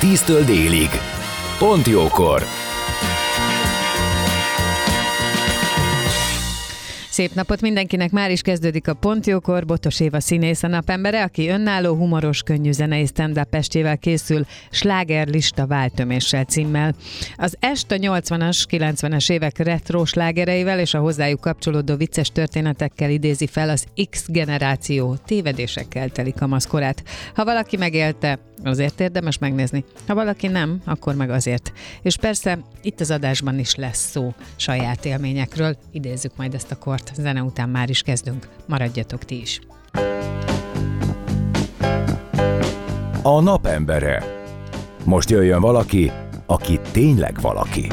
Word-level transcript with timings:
10-től 0.00 0.42
délig. 0.46 0.88
Pont 1.58 1.86
jókor! 1.86 2.42
Szép 7.16 7.34
napot 7.34 7.60
mindenkinek, 7.60 8.10
már 8.10 8.30
is 8.30 8.40
kezdődik 8.40 8.88
a 8.88 8.94
Pontjókor, 8.94 9.66
Botos 9.66 10.00
Éva 10.00 10.20
színész 10.20 10.62
a 10.62 10.66
napembere, 10.66 11.22
aki 11.22 11.48
önálló, 11.48 11.94
humoros, 11.94 12.42
könnyű 12.42 12.72
zenei 12.72 13.06
stand 13.06 13.38
up 13.38 13.56
készül 14.00 14.46
Slágerlista 14.70 15.66
váltöméssel 15.66 16.44
címmel. 16.44 16.94
Az 17.36 17.56
est 17.60 17.90
a 17.92 17.96
80-as, 17.96 18.64
90-es 18.70 19.30
évek 19.30 19.58
retro 19.58 20.04
slágereivel 20.04 20.78
és 20.78 20.94
a 20.94 20.98
hozzájuk 20.98 21.40
kapcsolódó 21.40 21.96
vicces 21.96 22.30
történetekkel 22.30 23.10
idézi 23.10 23.46
fel 23.46 23.68
az 23.68 23.86
X 24.10 24.24
generáció 24.28 25.16
tévedésekkel 25.26 26.08
teli 26.08 26.32
kamaszkorát. 26.32 27.02
Ha 27.34 27.44
valaki 27.44 27.76
megélte, 27.76 28.38
azért 28.64 29.00
érdemes 29.00 29.38
megnézni. 29.38 29.84
Ha 30.06 30.14
valaki 30.14 30.46
nem, 30.46 30.80
akkor 30.84 31.14
meg 31.14 31.30
azért. 31.30 31.72
És 32.02 32.16
persze 32.16 32.58
itt 32.82 33.00
az 33.00 33.10
adásban 33.10 33.58
is 33.58 33.74
lesz 33.74 34.10
szó 34.10 34.34
saját 34.56 35.04
élményekről. 35.04 35.76
Idézzük 35.92 36.36
majd 36.36 36.54
ezt 36.54 36.70
a 36.70 36.78
kort. 36.78 37.12
Zene 37.14 37.42
után 37.42 37.68
már 37.68 37.90
is 37.90 38.02
kezdünk. 38.02 38.48
Maradjatok 38.66 39.24
ti 39.24 39.40
is. 39.40 39.60
A 43.22 43.40
napembere. 43.40 44.24
Most 45.04 45.30
jöjjön 45.30 45.60
valaki, 45.60 46.10
aki 46.46 46.80
tényleg 46.92 47.40
valaki. 47.40 47.86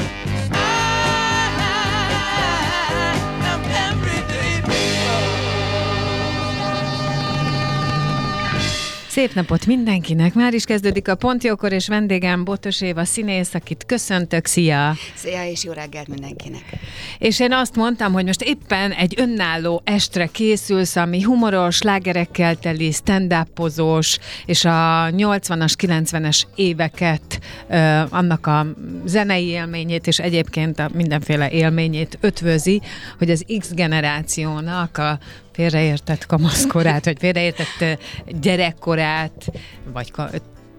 Szép 9.14 9.34
napot 9.34 9.66
mindenkinek! 9.66 10.34
Már 10.34 10.54
is 10.54 10.64
kezdődik 10.64 11.08
a 11.08 11.14
Pontjókor, 11.14 11.72
és 11.72 11.88
vendégem 11.88 12.44
Botos 12.44 12.80
Éva 12.80 13.04
színész, 13.04 13.54
akit 13.54 13.84
köszöntök. 13.86 14.46
Szia! 14.46 14.94
Szia, 15.14 15.44
és 15.50 15.64
jó 15.64 15.72
reggelt 15.72 16.08
mindenkinek! 16.08 16.64
És 17.18 17.40
én 17.40 17.52
azt 17.52 17.76
mondtam, 17.76 18.12
hogy 18.12 18.24
most 18.24 18.42
éppen 18.42 18.92
egy 18.92 19.14
önálló 19.16 19.82
estre 19.84 20.26
készülsz, 20.26 20.96
ami 20.96 21.22
humoros, 21.22 21.82
lágerekkel 21.82 22.56
teli, 22.56 22.90
stand 22.92 23.34
és 24.46 24.64
a 24.64 25.08
80-as, 25.10 25.74
90-es 25.78 26.42
éveket, 26.54 27.40
annak 28.08 28.46
a 28.46 28.66
zenei 29.04 29.46
élményét, 29.46 30.06
és 30.06 30.18
egyébként 30.18 30.78
a 30.78 30.90
mindenféle 30.94 31.50
élményét 31.50 32.18
ötvözi, 32.20 32.80
hogy 33.18 33.30
az 33.30 33.44
X 33.58 33.72
generációnak 33.74 34.98
a 34.98 35.18
félreértett 35.54 36.26
kamaszkorát, 36.26 37.04
vagy 37.04 37.16
félreértett 37.18 37.98
gyerekkorát, 38.40 39.50
vagy 39.92 40.10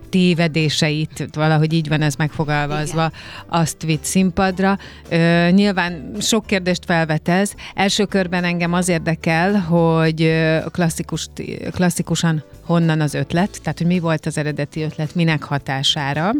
tévedéseit, 0.09 1.27
valahogy 1.33 1.73
így 1.73 1.87
van 1.87 2.01
ez 2.01 2.15
megfogalmazva, 2.15 3.05
Igen. 3.05 3.11
azt 3.47 3.81
vitt 3.81 4.03
színpadra. 4.03 4.77
Ö, 5.09 5.49
nyilván 5.51 6.11
sok 6.19 6.45
kérdést 6.45 6.85
felvetez. 6.85 7.53
Első 7.73 8.05
körben 8.05 8.43
engem 8.43 8.73
az 8.73 8.87
érdekel, 8.89 9.53
hogy 9.59 10.33
klasszikus, 10.71 11.27
klasszikusan 11.71 12.43
honnan 12.65 13.01
az 13.01 13.13
ötlet, 13.13 13.59
tehát 13.61 13.77
hogy 13.77 13.87
mi 13.87 13.99
volt 13.99 14.25
az 14.25 14.37
eredeti 14.37 14.81
ötlet, 14.81 15.15
minek 15.15 15.43
hatására 15.43 16.31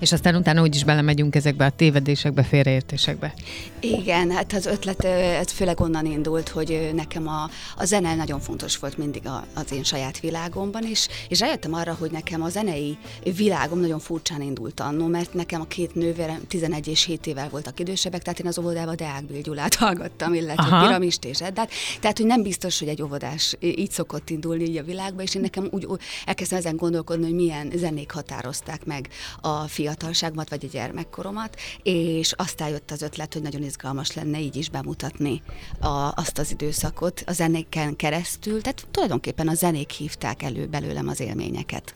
és 0.00 0.12
aztán 0.12 0.34
utána 0.34 0.62
úgyis 0.62 0.84
belemegyünk 0.84 1.34
ezekbe 1.34 1.64
a 1.64 1.70
tévedésekbe, 1.70 2.42
félreértésekbe. 2.42 3.34
Igen, 3.80 4.30
hát 4.30 4.52
az 4.52 4.66
ötlet 4.66 5.04
ez 5.04 5.50
főleg 5.50 5.80
onnan 5.80 6.06
indult, 6.06 6.48
hogy 6.48 6.90
nekem 6.94 7.28
a, 7.28 7.50
a 7.76 7.84
zene 7.84 8.14
nagyon 8.14 8.40
fontos 8.40 8.76
volt 8.76 8.98
mindig 8.98 9.26
a, 9.26 9.44
az 9.54 9.72
én 9.72 9.84
saját 9.84 10.20
világomban, 10.20 10.84
és, 10.84 11.08
és 11.28 11.40
rájöttem 11.40 11.74
arra, 11.74 11.96
hogy 11.98 12.10
nekem 12.10 12.42
a 12.42 12.48
zenei 12.48 12.98
világom 13.36 13.80
nagyon 13.80 13.98
furcsán 13.98 14.42
indult 14.42 14.80
annó, 14.80 15.06
mert 15.06 15.34
nekem 15.34 15.60
a 15.60 15.64
két 15.64 15.94
nővérem 15.94 16.40
11 16.48 16.88
és 16.88 17.04
7 17.04 17.26
évvel 17.26 17.48
voltak 17.48 17.80
idősebbek, 17.80 18.22
tehát 18.22 18.38
én 18.38 18.46
az 18.46 18.58
óvodában 18.58 18.96
Deák 18.96 19.42
Gyulát 19.42 19.74
hallgattam, 19.84 20.34
illetve 20.34 20.62
Aha. 20.62 20.86
Piramist 20.86 21.24
és 21.24 21.40
Eddát, 21.40 21.70
tehát 22.00 22.16
hogy 22.16 22.26
nem 22.26 22.42
biztos, 22.42 22.78
hogy 22.78 22.88
egy 22.88 23.02
óvodás 23.02 23.56
így 23.60 23.90
szokott 23.90 24.30
indulni 24.30 24.64
így 24.64 24.76
a 24.76 24.82
világba, 24.82 25.22
és 25.22 25.34
én 25.34 25.42
nekem 25.42 25.68
úgy 25.70 25.86
elkezdtem 26.26 26.58
ezen 26.58 26.76
gondolkodni, 26.76 27.24
hogy 27.24 27.34
milyen 27.34 27.72
zenék 27.74 28.10
határozták 28.10 28.84
meg 28.84 29.08
a 29.40 29.60
fiatal 29.60 29.89
fiatalságomat, 29.90 30.48
vagy 30.48 30.64
a 30.64 30.68
gyermekkoromat, 30.68 31.56
és 31.82 32.32
aztán 32.32 32.68
jött 32.68 32.90
az 32.90 33.02
ötlet, 33.02 33.32
hogy 33.32 33.42
nagyon 33.42 33.62
izgalmas 33.62 34.14
lenne 34.14 34.40
így 34.40 34.56
is 34.56 34.68
bemutatni 34.68 35.42
a, 35.80 36.12
azt 36.14 36.38
az 36.38 36.50
időszakot 36.50 37.22
a 37.26 37.32
zenéken 37.32 37.96
keresztül, 37.96 38.60
tehát 38.62 38.86
tulajdonképpen 38.90 39.48
a 39.48 39.54
zenék 39.54 39.90
hívták 39.90 40.42
elő 40.42 40.66
belőlem 40.66 41.08
az 41.08 41.20
élményeket. 41.20 41.94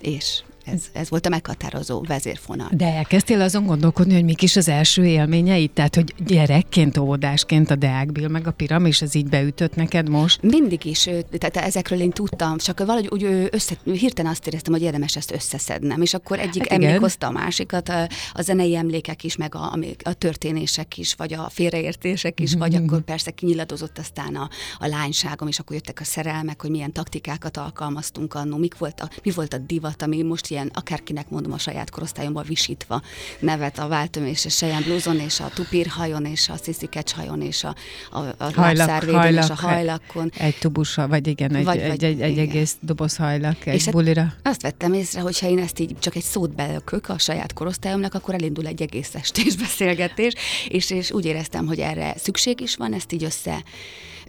És 0.00 0.42
ez, 0.66 0.82
ez 0.92 1.10
volt 1.10 1.26
a 1.26 1.28
meghatározó 1.28 2.04
vezérfonal. 2.08 2.68
De 2.72 2.86
elkezdtél 2.86 3.40
azon 3.40 3.66
gondolkodni, 3.66 4.14
hogy 4.14 4.24
mik 4.24 4.42
is 4.42 4.56
az 4.56 4.68
első 4.68 5.06
élményeid? 5.06 5.70
Tehát, 5.70 5.94
hogy 5.94 6.14
gyerekként, 6.26 6.98
óvodásként 6.98 7.70
a 7.70 7.74
Deák 7.74 8.12
Bill 8.12 8.28
meg 8.28 8.46
a 8.46 8.50
piramis, 8.50 9.02
ez 9.02 9.14
így 9.14 9.28
beütött 9.28 9.74
neked 9.74 10.08
most? 10.08 10.42
Mindig 10.42 10.84
is, 10.84 11.08
tehát 11.38 11.56
ezekről 11.56 12.00
én 12.00 12.10
tudtam, 12.10 12.58
csak 12.58 12.78
valahogy 12.78 13.08
úgy 13.10 13.48
össze, 13.50 13.74
hirtelen 13.84 14.30
azt 14.30 14.46
éreztem, 14.46 14.72
hogy 14.72 14.82
érdemes 14.82 15.16
ezt 15.16 15.32
összeszednem, 15.32 16.02
és 16.02 16.14
akkor 16.14 16.38
egyik 16.38 16.68
hát 16.68 16.82
emlék 16.82 16.98
hozta 16.98 17.26
a 17.26 17.30
másikat, 17.30 17.88
a, 17.88 18.08
a 18.32 18.42
zenei 18.42 18.76
emlékek 18.76 19.24
is, 19.24 19.36
meg 19.36 19.54
a, 19.54 19.78
a 20.02 20.12
történések 20.12 20.98
is, 20.98 21.14
vagy 21.14 21.32
a 21.32 21.48
félreértések 21.50 22.40
is, 22.40 22.50
mm-hmm. 22.50 22.58
vagy 22.58 22.74
akkor 22.74 23.00
persze 23.00 23.30
kinyiladozott 23.30 23.98
aztán 23.98 24.34
a, 24.34 24.48
a 24.78 24.86
lányságom, 24.86 25.48
és 25.48 25.58
akkor 25.58 25.76
jöttek 25.76 26.00
a 26.00 26.04
szerelmek, 26.04 26.60
hogy 26.60 26.70
milyen 26.70 26.92
taktikákat 26.92 27.56
alkalmaztunk 27.56 28.34
annó, 28.34 28.56
mik 28.56 28.78
volt 28.78 29.00
a, 29.00 29.08
mi 29.22 29.30
volt 29.30 29.54
a 29.54 29.58
divat, 29.58 30.02
ami 30.02 30.22
most 30.22 30.54
ilyen, 30.56 30.70
akárkinek 30.74 31.28
mondom 31.28 31.52
a 31.52 31.58
saját 31.58 31.90
korosztályomban 31.90 32.44
visítva 32.46 33.02
nevet 33.38 33.78
a 33.78 33.88
váltom 33.88 34.26
és 34.26 34.44
a 34.44 34.48
Sejen 34.48 34.82
blúzon, 34.82 35.20
és 35.20 35.40
a 35.40 35.50
tupírhajon, 35.54 36.24
és 36.24 36.48
a 36.48 36.56
sziszikecs 36.56 37.12
hajon, 37.12 37.42
és 37.42 37.64
a, 37.64 37.74
a, 38.10 38.18
a 38.18 38.52
hajlak, 38.54 39.04
hajlak, 39.04 39.44
és 39.44 39.50
a 39.50 39.54
hajlakon. 39.54 40.32
Egy 40.38 40.58
tubusa, 40.58 41.08
vagy 41.08 41.26
igen, 41.26 41.54
egy, 41.54 41.64
vagy, 41.64 41.78
egy, 41.78 41.88
vagy, 41.88 42.04
egy, 42.04 42.20
egy 42.20 42.30
igen. 42.30 42.48
egész 42.48 42.76
doboz 42.80 43.16
hajlak 43.16 43.66
egy 43.66 43.74
és 43.74 43.84
hát 43.84 43.94
bulira. 43.94 44.34
Azt 44.42 44.62
vettem 44.62 44.92
észre, 44.92 45.20
hogy 45.20 45.38
ha 45.38 45.48
én 45.48 45.58
ezt 45.58 45.78
így 45.78 45.98
csak 45.98 46.16
egy 46.16 46.22
szót 46.22 46.54
belökök 46.54 47.08
a 47.08 47.18
saját 47.18 47.52
korosztályomnak, 47.52 48.14
akkor 48.14 48.34
elindul 48.34 48.66
egy 48.66 48.82
egész 48.82 49.14
estés 49.14 49.56
beszélgetés, 49.56 50.32
és, 50.68 50.90
és 50.90 51.10
úgy 51.10 51.24
éreztem, 51.24 51.66
hogy 51.66 51.78
erre 51.78 52.14
szükség 52.16 52.60
is 52.60 52.76
van, 52.76 52.94
ezt 52.94 53.12
így 53.12 53.24
össze 53.24 53.62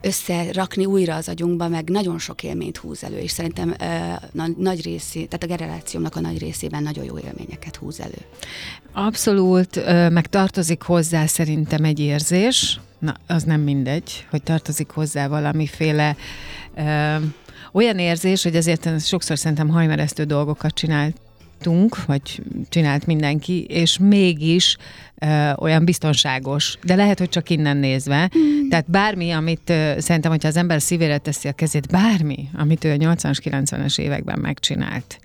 összerakni 0.01 0.85
újra 0.85 1.15
az 1.15 1.29
agyunkba, 1.29 1.67
meg 1.67 1.89
nagyon 1.89 2.19
sok 2.19 2.43
élményt 2.43 2.77
húz 2.77 3.03
elő, 3.03 3.17
és 3.17 3.31
szerintem 3.31 3.75
uh, 4.33 4.47
nagy 4.57 4.81
részé, 4.81 5.25
tehát 5.25 5.43
a 5.43 5.47
generációmnak 5.47 6.15
a 6.15 6.19
nagy 6.19 6.39
részében 6.39 6.83
nagyon 6.83 7.03
jó 7.05 7.17
élményeket 7.17 7.75
húz 7.75 7.99
elő. 7.99 8.17
Abszolút, 8.93 9.85
meg 10.09 10.27
tartozik 10.27 10.81
hozzá 10.81 11.25
szerintem 11.25 11.83
egy 11.83 11.99
érzés, 11.99 12.79
na, 12.99 13.15
az 13.27 13.43
nem 13.43 13.61
mindegy, 13.61 14.25
hogy 14.29 14.43
tartozik 14.43 14.89
hozzá 14.89 15.27
valamiféle 15.27 16.15
olyan 17.71 17.99
érzés, 17.99 18.43
hogy 18.43 18.55
azért 18.55 19.05
sokszor 19.05 19.37
szerintem 19.37 19.69
hajmeresztő 19.69 20.23
dolgokat 20.23 20.73
csinált 20.73 21.15
csináltunk, 21.59 22.06
vagy 22.06 22.42
csinált 22.69 23.06
mindenki, 23.06 23.63
és 23.63 23.98
mégis 23.98 24.77
ö, 25.15 25.51
olyan 25.57 25.86
biztonságos. 25.86 26.77
De 26.83 26.95
lehet, 26.95 27.19
hogy 27.19 27.30
csak 27.30 27.50
innen 27.50 27.77
nézve. 27.77 28.30
Mm. 28.38 28.69
Tehát 28.69 28.89
bármi, 28.89 29.31
amit 29.31 29.69
ö, 29.69 29.94
szerintem, 29.98 30.31
hogyha 30.31 30.48
az 30.48 30.57
ember 30.57 30.81
szívére 30.81 31.18
teszi 31.18 31.48
a 31.48 31.51
kezét, 31.51 31.88
bármi, 31.88 32.50
amit 32.54 32.83
ő 32.83 32.92
a 32.92 32.95
80-as, 32.95 33.38
90-es 33.44 34.00
években 34.00 34.39
megcsinált, 34.39 35.19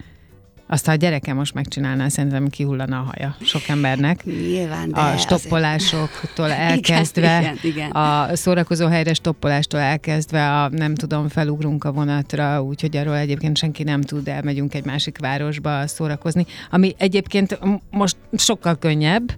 azt, 0.73 0.87
ha 0.87 0.93
a 0.93 0.95
gyereke 0.95 1.33
most 1.33 1.55
megcsinálná, 1.55 2.09
szerintem 2.09 2.49
kihullana 2.49 2.99
a 2.99 3.03
haja 3.03 3.37
sok 3.41 3.69
embernek. 3.69 4.25
Nyilván, 4.25 4.91
de 4.91 5.01
A 5.01 5.17
stoppolásoktól 5.17 6.51
elkezdve, 6.71 7.39
igen, 7.41 7.59
igen, 7.63 7.73
igen. 7.73 7.91
a 7.91 8.37
szórakozó 8.37 8.87
helyre 8.87 9.15
stoppolástól 9.15 9.81
elkezdve, 9.81 10.63
a 10.63 10.69
nem 10.69 10.95
tudom, 10.95 11.29
felugrunk 11.29 11.85
a 11.85 11.93
vonatra, 11.93 12.63
úgyhogy 12.63 12.97
arról 12.97 13.17
egyébként 13.17 13.57
senki 13.57 13.83
nem 13.83 14.01
tud, 14.01 14.29
elmegyünk 14.29 14.75
egy 14.75 14.85
másik 14.85 15.19
városba 15.19 15.87
szórakozni, 15.87 16.47
ami 16.71 16.95
egyébként 16.99 17.59
most 17.91 18.17
sokkal 18.37 18.79
könnyebb, 18.79 19.33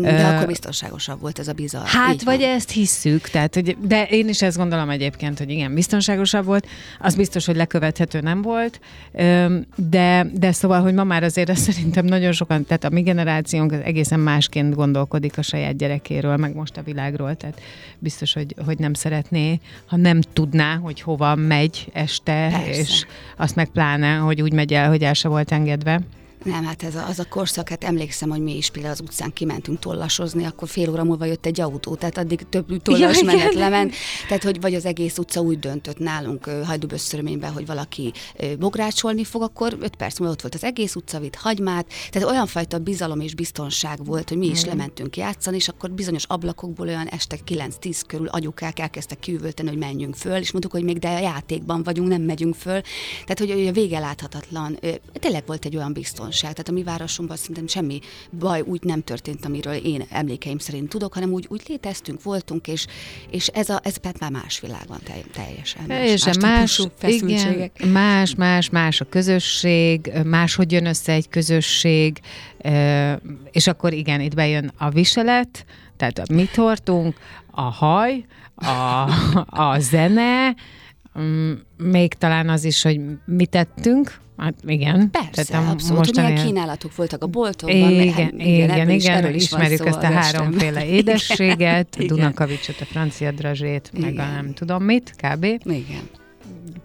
De 0.00 0.26
akkor 0.26 0.46
biztonságosabb 0.46 1.20
volt 1.20 1.38
ez 1.38 1.48
a 1.48 1.52
bizarr. 1.52 1.86
Hát, 1.86 2.14
Így 2.14 2.24
vagy 2.24 2.40
van. 2.40 2.48
ezt 2.48 2.70
hisszük, 2.70 3.28
tehát, 3.28 3.54
hogy, 3.54 3.76
de 3.80 4.04
én 4.04 4.28
is 4.28 4.42
ezt 4.42 4.56
gondolom 4.56 4.90
egyébként, 4.90 5.38
hogy 5.38 5.50
igen, 5.50 5.74
biztonságosabb 5.74 6.44
volt, 6.44 6.66
az 6.98 7.14
biztos, 7.14 7.46
hogy 7.46 7.56
lekövethető 7.56 8.20
nem 8.20 8.42
volt, 8.42 8.80
de, 9.76 10.26
de 10.32 10.52
szóval, 10.52 10.80
hogy 10.80 10.94
ma 10.94 11.04
már 11.04 11.22
azért 11.22 11.48
ezt 11.48 11.62
szerintem 11.70 12.04
nagyon 12.04 12.32
sokan, 12.32 12.64
tehát 12.64 12.84
a 12.84 12.88
mi 12.90 13.02
generációnk 13.02 13.72
egészen 13.72 14.20
másként 14.20 14.74
gondolkodik 14.74 15.38
a 15.38 15.42
saját 15.42 15.76
gyerekéről, 15.76 16.36
meg 16.36 16.54
most 16.54 16.76
a 16.76 16.82
világról, 16.82 17.34
tehát 17.34 17.60
biztos, 17.98 18.32
hogy, 18.32 18.54
hogy 18.64 18.78
nem 18.78 18.94
szeretné, 18.94 19.60
ha 19.86 19.96
nem 19.96 20.20
tudná, 20.20 20.76
hogy 20.76 21.00
hova 21.00 21.34
megy 21.34 21.88
este, 21.92 22.48
Persze. 22.50 22.80
és 22.80 23.06
azt 23.36 23.56
meg 23.56 23.68
pláne, 23.68 24.14
hogy 24.14 24.42
úgy 24.42 24.52
megy 24.52 24.72
el, 24.72 24.88
hogy 24.88 25.02
el 25.02 25.14
se 25.14 25.28
volt 25.28 25.52
engedve. 25.52 26.00
Nem, 26.44 26.64
hát 26.64 26.82
ez 26.82 26.94
a, 26.94 27.06
az 27.06 27.18
a 27.18 27.24
korszak, 27.24 27.68
hát 27.68 27.84
emlékszem, 27.84 28.28
hogy 28.30 28.40
mi 28.40 28.56
is 28.56 28.70
például 28.70 28.92
az 28.92 29.00
utcán 29.00 29.32
kimentünk 29.32 29.78
tollasozni, 29.78 30.44
akkor 30.44 30.68
fél 30.68 30.90
óra 30.90 31.04
múlva 31.04 31.24
jött 31.24 31.46
egy 31.46 31.60
autó, 31.60 31.94
tehát 31.94 32.18
addig 32.18 32.46
több 32.48 32.82
tollas 32.82 33.18
Ja, 33.18 33.24
menet 33.24 33.54
lement, 33.54 33.94
tehát 34.28 34.42
hogy 34.42 34.60
vagy 34.60 34.74
az 34.74 34.84
egész 34.84 35.18
utca 35.18 35.40
úgy 35.40 35.58
döntött 35.58 35.98
nálunk 35.98 36.46
ö, 36.46 36.62
hajdúbösszöröményben, 36.62 37.52
hogy 37.52 37.66
valaki 37.66 38.12
bográcsolni 38.58 39.24
fog, 39.24 39.42
akkor 39.42 39.76
öt 39.80 39.96
perc 39.96 40.18
múlva 40.18 40.34
ott 40.34 40.40
volt 40.40 40.54
az 40.54 40.64
egész 40.64 40.94
utca, 40.94 41.18
vitt 41.18 41.34
hagymát, 41.34 41.86
tehát 42.10 42.28
olyan 42.28 42.46
fajta 42.46 42.78
bizalom 42.78 43.20
és 43.20 43.34
biztonság 43.34 44.04
volt, 44.04 44.28
hogy 44.28 44.38
mi 44.38 44.46
is 44.46 44.64
lementünk 44.64 45.16
játszani, 45.16 45.56
és 45.56 45.68
akkor 45.68 45.90
bizonyos 45.90 46.24
ablakokból 46.24 46.86
olyan 46.86 47.06
este 47.06 47.36
9-10 47.46 48.00
körül 48.06 48.26
agyukák 48.26 48.78
elkezdtek 48.78 49.18
kiüvölteni, 49.18 49.68
hogy 49.68 49.78
menjünk 49.78 50.14
föl, 50.14 50.36
és 50.36 50.50
mondtuk, 50.50 50.72
hogy 50.72 50.84
még 50.84 50.98
de 50.98 51.08
a 51.08 51.18
játékban 51.18 51.82
vagyunk, 51.82 52.08
nem 52.08 52.22
megyünk 52.22 52.54
föl. 52.54 52.80
Tehát, 53.24 53.38
hogy, 53.38 53.66
a 53.66 53.72
vége 53.72 53.98
láthatatlan. 53.98 54.78
Tényleg 55.12 55.42
volt 55.46 55.64
egy 55.64 55.76
olyan 55.76 55.92
biztonság. 55.92 56.33
Tehát 56.40 56.68
a 56.68 56.72
mi 56.72 56.82
városunkban 56.82 57.36
szerintem 57.36 57.66
semmi 57.66 58.00
baj 58.38 58.60
úgy 58.60 58.82
nem 58.82 59.02
történt, 59.02 59.44
amiről 59.44 59.74
én 59.74 60.06
emlékeim 60.10 60.58
szerint 60.58 60.88
tudok, 60.88 61.14
hanem 61.14 61.32
úgy, 61.32 61.46
úgy 61.48 61.62
léteztünk, 61.68 62.22
voltunk, 62.22 62.68
és, 62.68 62.86
és 63.30 63.46
ez, 63.46 63.68
a, 63.68 63.80
ez 63.82 63.96
már 64.20 64.30
más 64.30 64.60
világ 64.60 64.84
van 64.88 65.00
telj- 65.04 65.30
teljesen. 65.32 65.84
Más, 65.86 66.74
típusú 66.76 66.82
igen, 66.82 66.96
feszültségek. 66.98 67.86
más, 67.92 68.34
más, 68.34 68.70
más 68.70 69.00
a 69.00 69.04
közösség, 69.04 70.12
máshogy 70.24 70.72
jön 70.72 70.86
össze 70.86 71.12
egy 71.12 71.28
közösség, 71.28 72.20
és 73.50 73.66
akkor 73.66 73.92
igen, 73.92 74.20
itt 74.20 74.34
bejön 74.34 74.72
a 74.78 74.90
viselet, 74.90 75.64
tehát 75.96 76.18
a 76.18 76.32
mit 76.32 76.54
hordtunk, 76.54 77.16
a 77.50 77.62
haj, 77.62 78.24
a, 78.54 79.10
a 79.46 79.78
zene, 79.78 80.54
még 81.76 82.14
talán 82.14 82.48
az 82.48 82.64
is, 82.64 82.82
hogy 82.82 83.00
mit 83.26 83.50
tettünk, 83.50 84.14
hát 84.36 84.54
igen. 84.66 85.10
Persze, 85.10 85.52
Tehát 85.52 85.72
abszolút, 85.72 85.96
hogy 85.98 86.06
mostani- 86.06 86.32
milyen 86.32 86.46
kínálatok 86.46 86.96
voltak 86.96 87.22
a 87.22 87.26
boltokban. 87.26 87.92
mert 87.92 88.10
hát 88.10 88.18
igen, 88.32 88.40
igen, 88.40 88.90
is- 88.90 89.04
igen, 89.04 89.34
ismerjük 89.34 89.78
szó 89.78 89.86
ezt 89.86 90.02
a 90.02 90.06
háromféle 90.06 90.86
édességet, 90.98 91.96
Igen. 91.96 92.06
Dunakavicsot, 92.16 92.80
a 92.80 92.84
francia 92.84 93.30
drazsét, 93.32 93.90
meg 93.92 94.04
a 94.04 94.08
Igen. 94.12 94.32
nem 94.34 94.52
tudom 94.54 94.82
mit, 94.82 95.14
kb 95.22 95.44
Igen. 95.64 96.08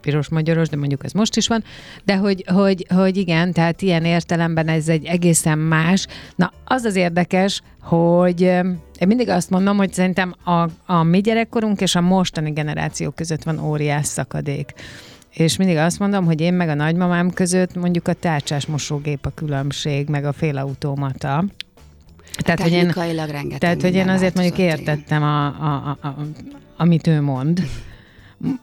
piros-magyaros, 0.02 0.70
de 0.70 0.78
mondjuk 0.78 1.04
ez 1.04 1.12
most 1.12 1.38
is 1.38 1.48
van, 1.48 1.64
de 2.04 2.16
hogy, 2.18 2.44
hogy, 2.48 2.86
hogy 2.90 3.18
igen, 3.18 3.54
tehát 3.54 3.82
ilyen 3.82 4.06
értelemben 4.06 4.68
ez 4.68 4.88
egy 4.88 5.06
egészen 5.06 5.58
más. 5.58 6.08
Na, 6.36 6.52
az 6.66 6.84
az 6.84 6.96
érdekes, 6.96 7.62
hogy 7.82 8.52
én 9.00 9.08
mindig 9.08 9.30
azt 9.30 9.50
mondom, 9.50 9.78
hogy 9.78 9.94
szerintem 9.94 10.36
a, 10.44 10.68
a 10.86 11.04
mi 11.04 11.22
gyerekkorunk 11.22 11.82
és 11.82 11.96
a 11.96 12.02
mostani 12.02 12.52
generáció 12.52 13.10
között 13.10 13.44
van 13.44 13.60
óriás 13.60 14.06
szakadék. 14.06 14.74
És 15.30 15.58
mindig 15.58 15.78
azt 15.78 16.00
mondom, 16.00 16.26
hogy 16.26 16.42
én 16.42 16.54
meg 16.54 16.70
a 16.70 16.74
nagymamám 16.74 17.30
között 17.30 17.76
mondjuk 17.76 18.08
a 18.08 18.14
tárcsás 18.14 18.66
mosógép 18.66 19.26
a 19.26 19.30
különbség, 19.30 20.08
meg 20.08 20.26
a 20.26 20.34
félautomata. 20.34 21.46
Tehát, 22.38 22.62
hogy 22.62 22.72
én, 22.72 22.94
tehát, 23.58 23.82
hogy 23.82 23.96
én 23.96 24.10
azért 24.10 24.36
mondjuk 24.36 24.58
értettem, 24.58 25.24
a, 25.24 25.46
a, 25.46 25.98
a, 26.02 26.08
a, 26.08 26.16
amit 26.78 27.08
ő 27.08 27.22
mond. 27.22 27.62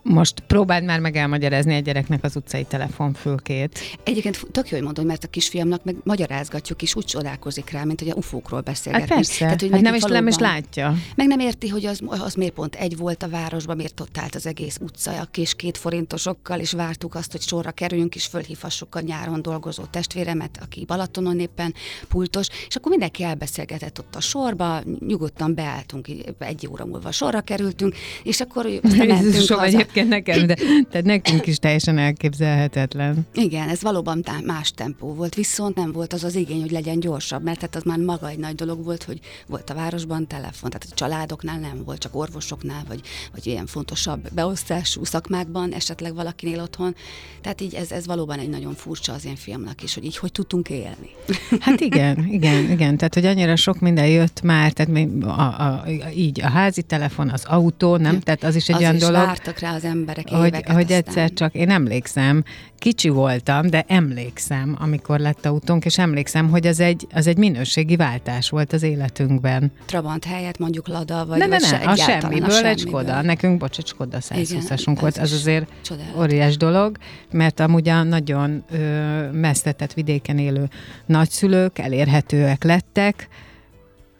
Most 0.03 0.41
próbáld 0.47 0.85
már 0.85 1.01
meg 1.01 1.17
elmagyarázni 1.17 1.75
egy 1.75 1.85
gyereknek 1.85 2.25
az 2.25 2.37
utcai 2.37 2.65
telefonfülkét. 2.65 3.79
Egyébként 4.05 4.47
tök 4.53 4.69
jó, 4.69 4.77
hogy 4.77 4.85
mondod, 4.85 5.05
mert 5.07 5.25
a 5.25 5.29
kisfiamnak 5.29 5.85
meg 5.85 5.95
magyarázgatjuk, 6.05 6.83
és 6.83 6.95
úgy 6.95 7.05
csodálkozik 7.05 7.71
rá, 7.71 7.85
mint 7.85 8.01
hogy 8.01 8.09
a 8.11 8.15
ufókról 8.15 8.59
Hát 8.65 8.69
beszélgetni. 8.69 9.15
persze, 9.15 9.49
hogy 9.49 9.69
hát 9.71 9.81
nem 9.81 9.95
is, 9.95 10.03
nem 10.03 10.27
is 10.27 10.35
valóban- 10.37 10.55
látja. 10.55 10.95
Meg 11.15 11.27
nem 11.27 11.39
érti, 11.39 11.69
hogy 11.69 11.85
az, 11.87 12.01
az 12.07 12.35
miért 12.35 12.53
pont 12.53 12.75
egy 12.75 12.97
volt 12.97 13.23
a 13.23 13.29
városban, 13.29 13.77
miért 13.77 14.01
ott 14.01 14.19
állt 14.19 14.35
az 14.35 14.47
egész 14.47 14.79
utca 14.81 15.11
a 15.21 15.27
kis 15.31 15.55
két 15.55 15.77
forintosokkal, 15.79 16.61
és 16.61 16.73
vártuk 16.73 17.15
azt, 17.15 17.33
hogy 17.33 17.41
sorra 17.41 17.71
kerüljünk, 17.71 18.15
és 18.15 18.27
fölhívhassuk 18.27 18.95
a 18.95 19.01
nyáron 19.01 19.43
dolgozó 19.43 19.83
testvéremet, 19.85 20.59
aki 20.63 20.85
Balatonon 20.85 21.39
éppen 21.41 21.75
pultos, 22.09 22.47
és 22.69 22.77
akkor 22.77 22.91
mindenki 22.91 23.23
elbeszélgetett 23.23 23.99
ott 23.99 24.15
a 24.17 24.21
sorba, 24.21 24.83
nyugodtan 25.07 25.55
beálltunk, 25.55 26.09
egy 26.39 26.69
óra 26.71 26.85
múlva 26.87 27.11
sorra 27.13 27.41
kerültünk, 27.41 27.95
és 28.23 28.41
akkor 28.41 28.67
aztán 28.83 29.07
mentünk. 29.07 29.35
Egyébként 29.75 30.09
nekem, 30.09 30.47
de 30.47 30.55
tehát 30.91 31.05
nekünk 31.05 31.47
is 31.47 31.59
teljesen 31.59 31.99
elképzelhetetlen. 31.99 33.27
Igen, 33.35 33.69
ez 33.69 33.83
valóban 33.83 34.23
tá- 34.23 34.45
más 34.45 34.71
tempó 34.71 35.15
volt, 35.15 35.35
viszont 35.35 35.77
nem 35.77 35.93
volt 35.93 36.13
az 36.13 36.25
az 36.25 36.35
igény, 36.35 36.61
hogy 36.61 36.71
legyen 36.71 37.01
gyorsabb, 37.01 37.43
mert 37.43 37.61
hát 37.61 37.77
az 37.77 37.83
már 37.83 37.99
maga 37.99 38.29
egy 38.29 38.39
nagy 38.39 38.55
dolog 38.55 38.85
volt, 38.85 39.03
hogy 39.03 39.21
volt 39.47 39.71
a 39.71 39.75
városban 39.75 40.27
telefon, 40.27 40.71
tehát 40.71 40.87
a 40.91 40.95
családoknál 40.95 41.59
nem 41.59 41.83
volt, 41.85 41.99
csak 41.99 42.17
orvosoknál, 42.17 42.83
vagy, 42.89 43.01
vagy 43.33 43.47
ilyen 43.47 43.67
fontosabb 43.67 44.33
beosztású 44.33 45.05
szakmákban, 45.05 45.73
esetleg 45.73 46.15
valakinél 46.15 46.61
otthon. 46.61 46.95
Tehát 47.41 47.61
így 47.61 47.75
ez, 47.75 47.91
ez 47.91 48.07
valóban 48.07 48.39
egy 48.39 48.49
nagyon 48.49 48.75
furcsa 48.75 49.13
az 49.13 49.25
én 49.25 49.37
filmnak 49.37 49.83
is, 49.83 49.95
hogy 49.95 50.05
így 50.05 50.17
hogy 50.17 50.33
tudtunk 50.33 50.69
élni. 50.69 51.11
Hát 51.61 51.81
igen, 51.81 52.27
igen, 52.31 52.71
igen. 52.71 52.97
Tehát, 52.97 53.15
hogy 53.15 53.27
annyira 53.27 53.57
sok 53.57 53.81
minden 53.81 54.07
jött 54.07 54.43
már, 54.43 54.73
tehát 54.73 54.93
még 54.93 55.25
a, 55.25 55.41
a, 55.41 55.85
így 56.15 56.41
a 56.41 56.49
házi 56.49 56.83
telefon, 56.83 57.29
az 57.29 57.45
autó, 57.45 57.97
nem? 57.97 58.21
Tehát 58.21 58.45
az 58.45 58.55
is 58.55 58.69
egy 58.69 58.75
az 58.75 58.81
olyan 58.81 58.95
is 58.95 59.01
dolog, 59.01 59.25
vártak 59.25 59.56
rá 59.59 59.75
az 59.75 59.85
emberek 59.85 60.29
hogy, 60.29 60.47
éveket. 60.47 60.75
hogy 60.75 60.83
aztán. 60.83 60.97
egyszer 60.99 61.33
csak, 61.33 61.55
én 61.55 61.71
emlékszem, 61.71 62.45
kicsi 62.79 63.09
voltam, 63.09 63.67
de 63.67 63.85
emlékszem, 63.89 64.77
amikor 64.81 65.19
lett 65.19 65.47
autónk, 65.47 65.85
és 65.85 65.99
emlékszem, 65.99 66.51
hogy 66.51 66.67
az 66.67 66.81
egy, 66.81 67.07
az 67.13 67.27
egy 67.27 67.37
minőségi 67.37 67.97
váltás 67.97 68.49
volt 68.49 68.73
az 68.73 68.83
életünkben. 68.83 69.73
Trabant 69.87 70.25
helyett 70.25 70.59
mondjuk 70.59 70.89
Lada, 70.89 71.27
vagy 71.27 71.39
Ne, 71.39 71.47
ne, 71.47 71.59
ne, 71.59 71.67
se, 71.67 71.77
a 71.77 71.97
semmiből 71.97 72.51
egy 72.51 72.53
semmiből. 72.53 72.77
Skoda. 72.77 73.23
Nekünk, 73.23 73.59
bocs, 73.59 73.79
egy 73.79 73.87
Skoda 73.87 74.19
120-asunk 74.21 74.97
volt. 75.01 75.19
Az 75.19 75.33
azért 75.33 75.67
csodálatos. 75.83 76.21
óriás 76.21 76.57
dolog, 76.57 76.97
mert 77.31 77.61
amúgy 77.61 77.89
a 77.89 78.03
nagyon 78.03 78.65
ö, 78.71 79.31
mesztetett 79.31 79.93
vidéken 79.93 80.39
élő 80.39 80.69
nagyszülők 81.07 81.79
elérhetőek 81.79 82.65
lettek, 82.65 83.29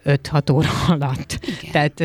5-6 0.07 0.53
óra 0.53 0.69
alatt. 0.95 1.39
Igen. 1.43 1.73
Tehát 1.73 2.03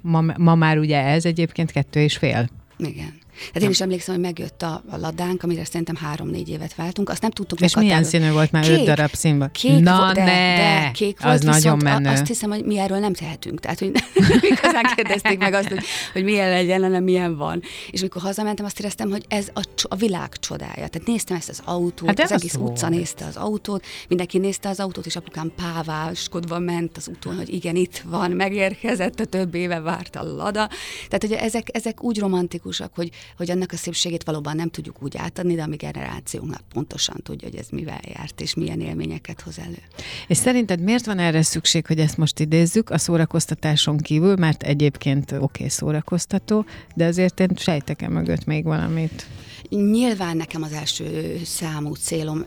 ma, 0.00 0.24
ma 0.36 0.54
már 0.54 0.78
ugye 0.78 1.02
ez 1.02 1.24
egyébként 1.24 1.70
kettő 1.70 2.00
és 2.00 2.16
fél. 2.16 2.48
Igen. 2.76 3.14
Hát 3.52 3.62
én 3.62 3.70
is 3.70 3.80
emlékszem, 3.80 4.14
hogy 4.14 4.24
megjött 4.24 4.62
a, 4.62 4.82
a 4.90 4.96
ladánk, 4.96 5.42
amire 5.42 5.64
szerintem 5.64 5.96
három-négy 5.96 6.48
évet 6.48 6.74
váltunk, 6.74 7.08
azt 7.08 7.22
nem 7.22 7.30
tudtuk 7.30 7.60
És 7.60 7.76
milyen 7.76 8.04
színű 8.04 8.30
volt 8.30 8.52
már? 8.52 8.62
Kék. 8.62 8.78
Öt 8.78 8.84
darab 8.84 9.12
színben. 9.12 9.50
Kék 9.52 9.80
Na 9.80 9.96
volt, 9.96 10.14
de, 10.14 10.24
ne! 10.24 10.56
de 10.56 10.90
kék 10.94 11.22
volt, 11.22 11.34
az 11.34 11.40
nagyon 11.40 11.78
menő. 11.82 12.08
Azt 12.10 12.26
hiszem, 12.26 12.50
hogy 12.50 12.64
mi 12.64 12.78
erről 12.78 12.98
nem 12.98 13.12
tehetünk. 13.12 13.60
Tehát, 13.60 13.78
hogy 13.78 13.90
nem 13.90 14.28
igazán 14.52 14.92
kérdezték 14.94 15.38
meg 15.38 15.52
azt, 15.52 15.68
hogy, 15.68 15.84
hogy 16.12 16.24
milyen 16.24 16.50
legyen, 16.50 16.82
hanem 16.82 17.02
milyen 17.02 17.36
van. 17.36 17.62
És 17.90 18.00
mikor 18.00 18.22
hazamentem, 18.22 18.64
azt 18.64 18.80
éreztem, 18.80 19.10
hogy 19.10 19.24
ez 19.28 19.48
a, 19.54 19.62
a 19.82 19.94
világ 19.94 20.38
csodája. 20.38 20.72
Tehát 20.72 21.02
néztem 21.06 21.36
ezt 21.36 21.48
az 21.48 21.60
autót, 21.64 22.08
Hát 22.08 22.20
az 22.20 22.30
az 22.30 22.40
egész 22.40 22.54
volt. 22.54 22.70
utca 22.70 22.88
nézte 22.88 23.24
az 23.24 23.36
autót, 23.36 23.84
mindenki 24.08 24.38
nézte 24.38 24.68
az 24.68 24.80
autót, 24.80 25.06
és 25.06 25.16
apukám 25.16 25.52
páváskodva 25.56 26.58
ment 26.58 26.96
az 26.96 27.08
úton, 27.08 27.36
hogy 27.36 27.54
igen, 27.54 27.76
itt 27.76 28.02
van, 28.04 28.30
megérkezett, 28.30 29.20
a 29.20 29.24
több 29.24 29.54
éve 29.54 29.80
várt 29.80 30.16
a 30.16 30.22
lada. 30.22 30.68
Tehát, 31.08 31.20
hogy 31.20 31.32
ezek, 31.32 31.68
ezek 31.72 32.02
úgy 32.02 32.18
romantikusak, 32.18 32.94
hogy, 32.94 33.10
hogy 33.36 33.50
annak 33.50 33.72
a 33.72 33.76
szépségét 33.76 34.24
valóban 34.24 34.56
nem 34.56 34.70
tudjuk 34.70 35.02
úgy 35.02 35.16
átadni, 35.16 35.54
de 35.54 35.62
a 35.62 35.66
mi 35.66 35.76
generációnknak 35.76 36.60
pontosan 36.72 37.20
tudja, 37.22 37.48
hogy 37.48 37.58
ez 37.58 37.68
mivel 37.70 38.00
járt, 38.14 38.40
és 38.40 38.54
milyen 38.54 38.80
élményeket 38.80 39.40
hoz 39.40 39.58
elő. 39.58 39.82
És 40.26 40.36
szerinted 40.36 40.80
miért 40.80 41.06
van 41.06 41.18
erre 41.18 41.42
szükség, 41.42 41.86
hogy 41.86 41.98
ezt 41.98 42.16
most 42.16 42.40
idézzük 42.40 42.90
a 42.90 42.98
szórakoztatáson 42.98 43.96
kívül, 43.96 44.36
mert 44.36 44.62
egyébként 44.62 45.32
oké 45.32 45.42
okay, 45.42 45.68
szórakoztató, 45.68 46.64
de 46.94 47.06
azért 47.06 47.40
én 47.40 47.50
sejtek 47.56 48.02
e 48.02 48.08
mögött 48.08 48.44
még 48.44 48.64
valamit. 48.64 49.26
Nyilván 49.68 50.36
nekem 50.36 50.62
az 50.62 50.72
első 50.72 51.40
számú 51.44 51.94
célom 51.94 52.46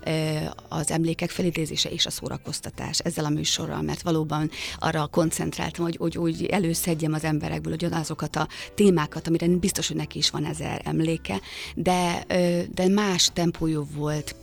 az 0.69 0.91
emlékek 0.91 1.29
felidézése 1.29 1.89
és 1.89 2.05
a 2.05 2.09
szórakoztatás 2.09 2.99
ezzel 2.99 3.25
a 3.25 3.29
műsorral, 3.29 3.81
mert 3.81 4.01
valóban 4.01 4.49
arra 4.79 5.07
koncentráltam, 5.07 5.83
hogy, 5.85 5.95
hogy 5.95 6.17
úgy 6.17 6.45
előszedjem 6.45 7.13
az 7.13 7.23
emberekből 7.23 7.75
hogy 7.79 7.93
azokat 7.93 8.35
a 8.35 8.47
témákat, 8.75 9.27
amire 9.27 9.47
biztos, 9.47 9.87
hogy 9.87 9.97
neki 9.97 10.17
is 10.17 10.29
van 10.29 10.45
ezer 10.45 10.81
emléke, 10.85 11.41
de, 11.75 12.25
de 12.73 12.87
más 12.87 13.29
tempójú 13.33 13.87
volt 13.95 14.35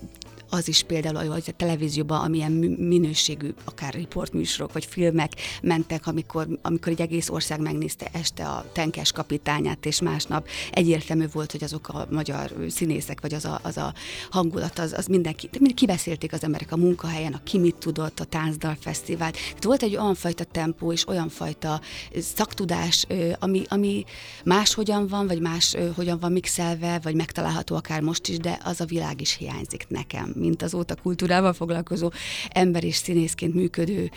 az 0.51 0.69
is 0.69 0.83
például, 0.83 1.31
hogy 1.31 1.45
a 1.47 1.53
televízióban 1.53 2.21
amilyen 2.21 2.53
minőségű, 2.79 3.55
akár 3.65 3.95
riportműsorok 3.95 4.73
vagy 4.73 4.85
filmek 4.85 5.33
mentek, 5.63 6.07
amikor, 6.07 6.47
amikor 6.63 6.93
egy 6.93 7.01
egész 7.01 7.29
ország 7.29 7.61
megnézte 7.61 8.09
este 8.13 8.49
a 8.49 8.65
tenkes 8.73 9.13
kapitányát, 9.13 9.87
és 9.87 10.01
másnap 10.01 10.49
egyértelmű 10.73 11.27
volt, 11.33 11.53
hogy 11.53 11.65
azok 11.65 11.89
a 11.89 12.07
magyar 12.11 12.53
színészek, 12.69 13.21
vagy 13.21 13.35
az 13.35 13.45
a, 13.45 13.61
az 13.63 13.77
a 13.77 13.95
hangulat, 14.31 14.79
az, 14.79 14.93
az 14.93 15.07
mindenki, 15.07 15.49
de 15.53 15.71
kibeszélték 15.75 16.33
az 16.33 16.45
emberek 16.45 16.73
a 16.73 16.77
munkahelyen, 16.77 17.33
a 17.33 17.41
ki 17.45 17.59
mit 17.59 17.77
tudott, 17.77 18.21
a 18.21 18.25
táncdal 18.25 18.77
fesztivál. 18.81 19.31
Tehát 19.31 19.65
volt 19.65 19.83
egy 19.83 19.97
olyan 19.97 20.15
fajta 20.15 20.45
tempó 20.45 20.93
és 20.93 21.09
olyan 21.09 21.29
fajta 21.29 21.81
szaktudás, 22.19 23.07
ami, 23.39 23.63
ami 23.69 24.05
máshogyan 24.45 25.07
van, 25.07 25.27
vagy 25.27 25.41
más 25.41 25.77
hogyan 25.95 26.19
van 26.19 26.33
mixelve, 26.33 27.01
vagy 27.03 27.15
megtalálható 27.15 27.77
akár 27.77 28.01
most 28.01 28.29
is, 28.29 28.39
de 28.39 28.59
az 28.65 28.81
a 28.81 28.85
világ 28.85 29.21
is 29.21 29.37
hiányzik 29.37 29.87
nekem, 29.89 30.33
mint 30.37 30.63
azóta 30.63 30.95
kultúrával 31.03 31.53
foglalkozó 31.53 32.11
ember 32.49 32.85
és 32.85 32.97
színészként 32.97 33.55
működő 33.55 34.11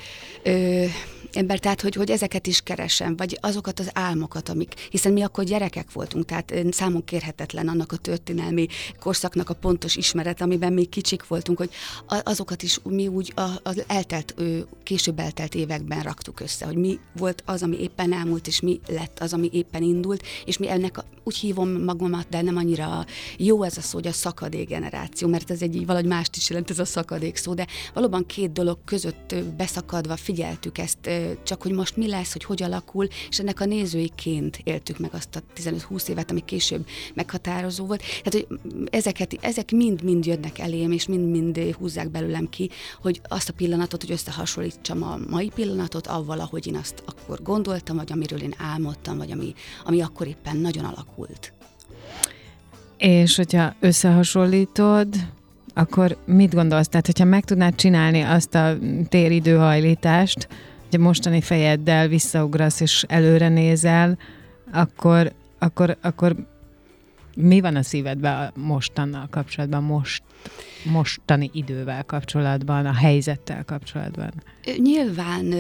ö, 0.44 0.86
ember, 1.34 1.60
tehát 1.60 1.82
hogy, 1.82 1.96
hogy 1.96 2.12
ezeket 2.12 2.48
is 2.48 2.62
keresem, 2.62 3.16
vagy 3.16 3.38
azokat 3.42 3.80
az 3.80 3.90
álmokat, 3.94 4.50
amik, 4.50 4.74
hiszen 4.90 5.14
mi 5.14 5.22
akkor 5.22 5.44
gyerekek 5.44 5.92
voltunk, 5.92 6.26
tehát 6.26 6.54
számunk 6.72 7.06
kérhetetlen 7.06 7.68
annak 7.68 7.92
a 7.92 7.98
történelmi 7.98 8.68
korszaknak 9.00 9.50
a 9.50 9.54
pontos 9.54 9.96
ismeret, 9.96 10.42
amiben 10.42 10.74
még 10.74 10.90
kicsik 10.90 11.28
voltunk, 11.28 11.58
hogy 11.58 11.70
azokat 12.06 12.64
is 12.64 12.80
mi 12.84 13.08
úgy 13.08 13.34
az 13.64 13.84
eltelt, 13.88 14.36
később 14.84 15.20
eltelt 15.20 15.56
években 15.56 16.02
raktuk 16.02 16.40
össze, 16.40 16.66
hogy 16.66 16.76
mi 16.76 17.00
volt 17.18 17.44
az, 17.46 17.64
ami 17.64 17.82
éppen 17.82 18.14
elmúlt, 18.14 18.48
és 18.48 18.60
mi 18.60 18.80
lett 18.88 19.20
az, 19.20 19.34
ami 19.34 19.50
éppen 19.52 19.84
indult, 19.84 20.24
és 20.46 20.58
mi 20.58 20.70
ennek 20.70 20.98
a, 20.98 21.04
úgy 21.24 21.36
hívom 21.36 21.84
magamat, 21.84 22.30
de 22.30 22.42
nem 22.42 22.58
annyira 22.58 23.06
jó 23.38 23.64
ez 23.64 23.78
a 23.78 23.82
szó, 23.82 23.98
hogy 23.98 24.08
a 24.08 24.12
szakadék 24.12 24.68
generáció, 24.68 25.28
mert 25.28 25.52
ez 25.52 25.62
egy 25.62 25.86
valahogy 25.86 26.09
mást 26.10 26.36
is 26.36 26.50
jelent 26.50 26.70
ez 26.70 26.80
a 26.80 26.86
szakadék 26.86 27.36
szó, 27.36 27.54
de 27.54 27.68
valóban 27.94 28.26
két 28.26 28.52
dolog 28.52 28.78
között 28.86 29.36
beszakadva 29.58 30.16
figyeltük 30.16 30.78
ezt 30.78 31.10
csak 31.44 31.62
hogy 31.62 31.72
most 31.72 31.98
mi 31.98 32.08
lesz, 32.08 32.32
hogy 32.32 32.44
hogy 32.44 32.64
alakul, 32.64 33.08
és 33.30 33.40
ennek 33.40 33.60
a 33.60 33.66
nézőiként 33.66 34.60
éltük 34.64 35.00
meg 35.00 35.14
azt 35.14 35.36
a 35.36 35.42
15-20 35.56 36.08
évet, 36.08 36.32
ami 36.32 36.46
később 36.46 36.88
meghatározó 37.14 37.86
volt. 37.86 38.02
Tehát, 38.24 38.48
hogy 38.48 38.58
ezeket, 38.92 39.38
ezek 39.42 39.72
mind-mind 39.72 40.26
jönnek 40.26 40.60
elém, 40.60 40.92
és 40.92 41.08
mind-mind 41.08 41.58
húzzák 41.58 42.10
belőlem 42.10 42.50
ki, 42.50 42.70
hogy 43.02 43.22
azt 43.28 43.50
a 43.50 43.54
pillanatot, 43.54 44.02
hogy 44.02 44.12
összehasonlítsam 44.12 45.04
a 45.04 45.18
mai 45.30 45.52
pillanatot 45.56 46.08
avval, 46.08 46.40
ahogy 46.40 46.68
én 46.68 46.76
azt 46.76 47.04
akkor 47.06 47.42
gondoltam, 47.42 47.96
vagy 47.96 48.12
amiről 48.12 48.42
én 48.42 48.54
álmodtam, 48.58 49.18
vagy 49.18 49.32
ami, 49.32 49.54
ami 49.86 50.02
akkor 50.02 50.28
éppen 50.28 50.58
nagyon 50.58 50.86
alakult. 50.86 51.54
És 52.98 53.36
hogyha 53.36 53.76
összehasonlítod, 53.80 55.08
akkor 55.80 56.18
mit 56.26 56.54
gondolsz? 56.54 56.88
Tehát, 56.88 57.06
hogyha 57.06 57.26
meg 57.26 57.44
tudnád 57.44 57.76
csinálni 57.76 58.22
azt 58.22 58.56
a 58.56 58.78
téridőhajlítást, 59.10 60.48
hogy 60.90 61.00
a 61.00 61.04
mostani 61.04 61.42
fejeddel 61.42 62.08
visszaugrasz 62.08 62.80
és 62.80 63.06
előre 63.08 63.50
nézel, 63.50 64.18
akkor, 64.72 65.32
akkor, 65.60 65.98
akkor 66.02 66.36
mi 67.42 67.62
van 67.62 67.76
a 67.76 67.84
szívedben 67.84 68.52
mostannal 68.56 69.28
kapcsolatban, 69.30 69.84
most, 69.84 70.24
mostani 70.84 71.50
idővel 71.54 72.04
kapcsolatban, 72.04 72.86
a 72.86 72.94
helyzettel 72.94 73.66
kapcsolatban? 73.66 74.32
Nyilván 74.78 75.54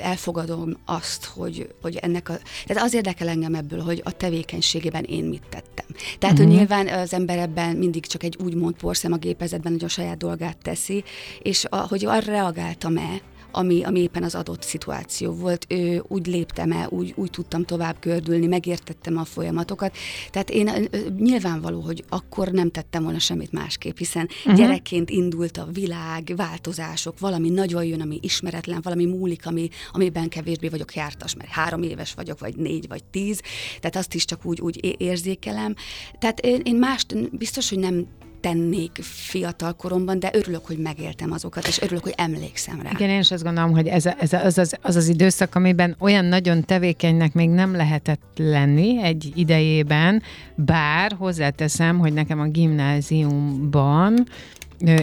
elfogadom 0.00 0.76
azt, 0.84 1.24
hogy, 1.24 1.74
hogy 1.82 1.96
ennek 1.96 2.28
a... 2.28 2.38
Tehát 2.66 2.82
az 2.82 2.94
érdekel 2.94 3.28
engem 3.28 3.54
ebből, 3.54 3.80
hogy 3.80 4.00
a 4.04 4.10
tevékenységében 4.10 5.04
én 5.04 5.24
mit 5.24 5.42
tettem. 5.48 5.86
Tehát, 6.18 6.38
uh-huh. 6.38 6.38
hogy 6.38 6.46
mhm. 6.46 6.56
nyilván 6.56 6.86
az 6.86 7.12
ember 7.12 7.38
ebben 7.38 7.76
mindig 7.76 8.06
csak 8.06 8.22
egy 8.22 8.36
úgymond 8.44 8.74
porszem 8.74 9.12
a 9.12 9.16
gépezetben, 9.16 9.72
hogy 9.72 9.84
a 9.84 9.88
saját 9.88 10.16
dolgát 10.16 10.56
teszi, 10.62 11.04
és 11.42 11.64
a, 11.68 11.76
hogy 11.76 12.04
arra 12.04 12.32
reagáltam-e, 12.32 13.20
ami, 13.52 13.82
ami 13.82 14.00
éppen 14.00 14.22
az 14.22 14.34
adott 14.34 14.62
szituáció 14.62 15.32
volt. 15.32 15.66
Ő, 15.68 16.04
úgy 16.08 16.26
léptem 16.26 16.72
el, 16.72 16.88
úgy, 16.88 17.12
úgy 17.16 17.30
tudtam 17.30 17.64
tovább 17.64 17.96
gördülni, 18.00 18.46
megértettem 18.46 19.16
a 19.16 19.24
folyamatokat. 19.24 19.96
Tehát 20.30 20.50
én 20.50 20.88
nyilvánvaló, 21.18 21.80
hogy 21.80 22.04
akkor 22.08 22.48
nem 22.48 22.70
tettem 22.70 23.02
volna 23.02 23.18
semmit 23.18 23.52
másképp, 23.52 23.96
hiszen 23.96 24.28
uh-huh. 24.38 24.54
gyerekként 24.54 25.10
indult 25.10 25.56
a 25.56 25.68
világ, 25.72 26.32
változások, 26.36 27.18
valami 27.18 27.50
nagyon 27.50 27.84
jön, 27.84 28.00
ami 28.00 28.18
ismeretlen, 28.22 28.80
valami 28.82 29.04
múlik, 29.04 29.46
ami, 29.46 29.68
amiben 29.92 30.28
kevésbé 30.28 30.68
vagyok 30.68 30.94
jártas, 30.94 31.34
mert 31.34 31.50
három 31.50 31.82
éves 31.82 32.14
vagyok, 32.14 32.38
vagy 32.38 32.56
négy, 32.56 32.88
vagy 32.88 33.04
tíz, 33.04 33.40
tehát 33.80 33.96
azt 33.96 34.14
is 34.14 34.24
csak 34.24 34.44
úgy, 34.44 34.60
úgy 34.60 34.94
érzékelem. 34.98 35.74
Tehát 36.18 36.40
én, 36.40 36.60
én 36.64 36.76
mást 36.76 37.36
biztos, 37.36 37.68
hogy 37.68 37.78
nem 37.78 38.06
tennék 38.40 38.98
fiatal 39.02 39.72
koromban, 39.72 40.18
de 40.18 40.30
örülök, 40.32 40.66
hogy 40.66 40.78
megéltem 40.78 41.32
azokat, 41.32 41.66
és 41.66 41.80
örülök, 41.80 42.02
hogy 42.02 42.14
emlékszem 42.16 42.80
rá. 42.82 42.90
Igen, 42.90 43.08
én 43.08 43.18
is 43.18 43.30
azt 43.30 43.42
gondolom, 43.42 43.72
hogy 43.72 43.86
ez, 43.86 44.06
ez 44.06 44.32
az, 44.32 44.58
az, 44.58 44.76
az 44.82 44.96
az 44.96 45.08
időszak, 45.08 45.54
amiben 45.54 45.96
olyan 45.98 46.24
nagyon 46.24 46.64
tevékenynek 46.64 47.32
még 47.32 47.48
nem 47.48 47.76
lehetett 47.76 48.20
lenni 48.36 49.02
egy 49.02 49.32
idejében, 49.34 50.22
bár 50.54 51.12
hozzáteszem, 51.18 51.98
hogy 51.98 52.12
nekem 52.12 52.40
a 52.40 52.46
gimnáziumban 52.46 54.26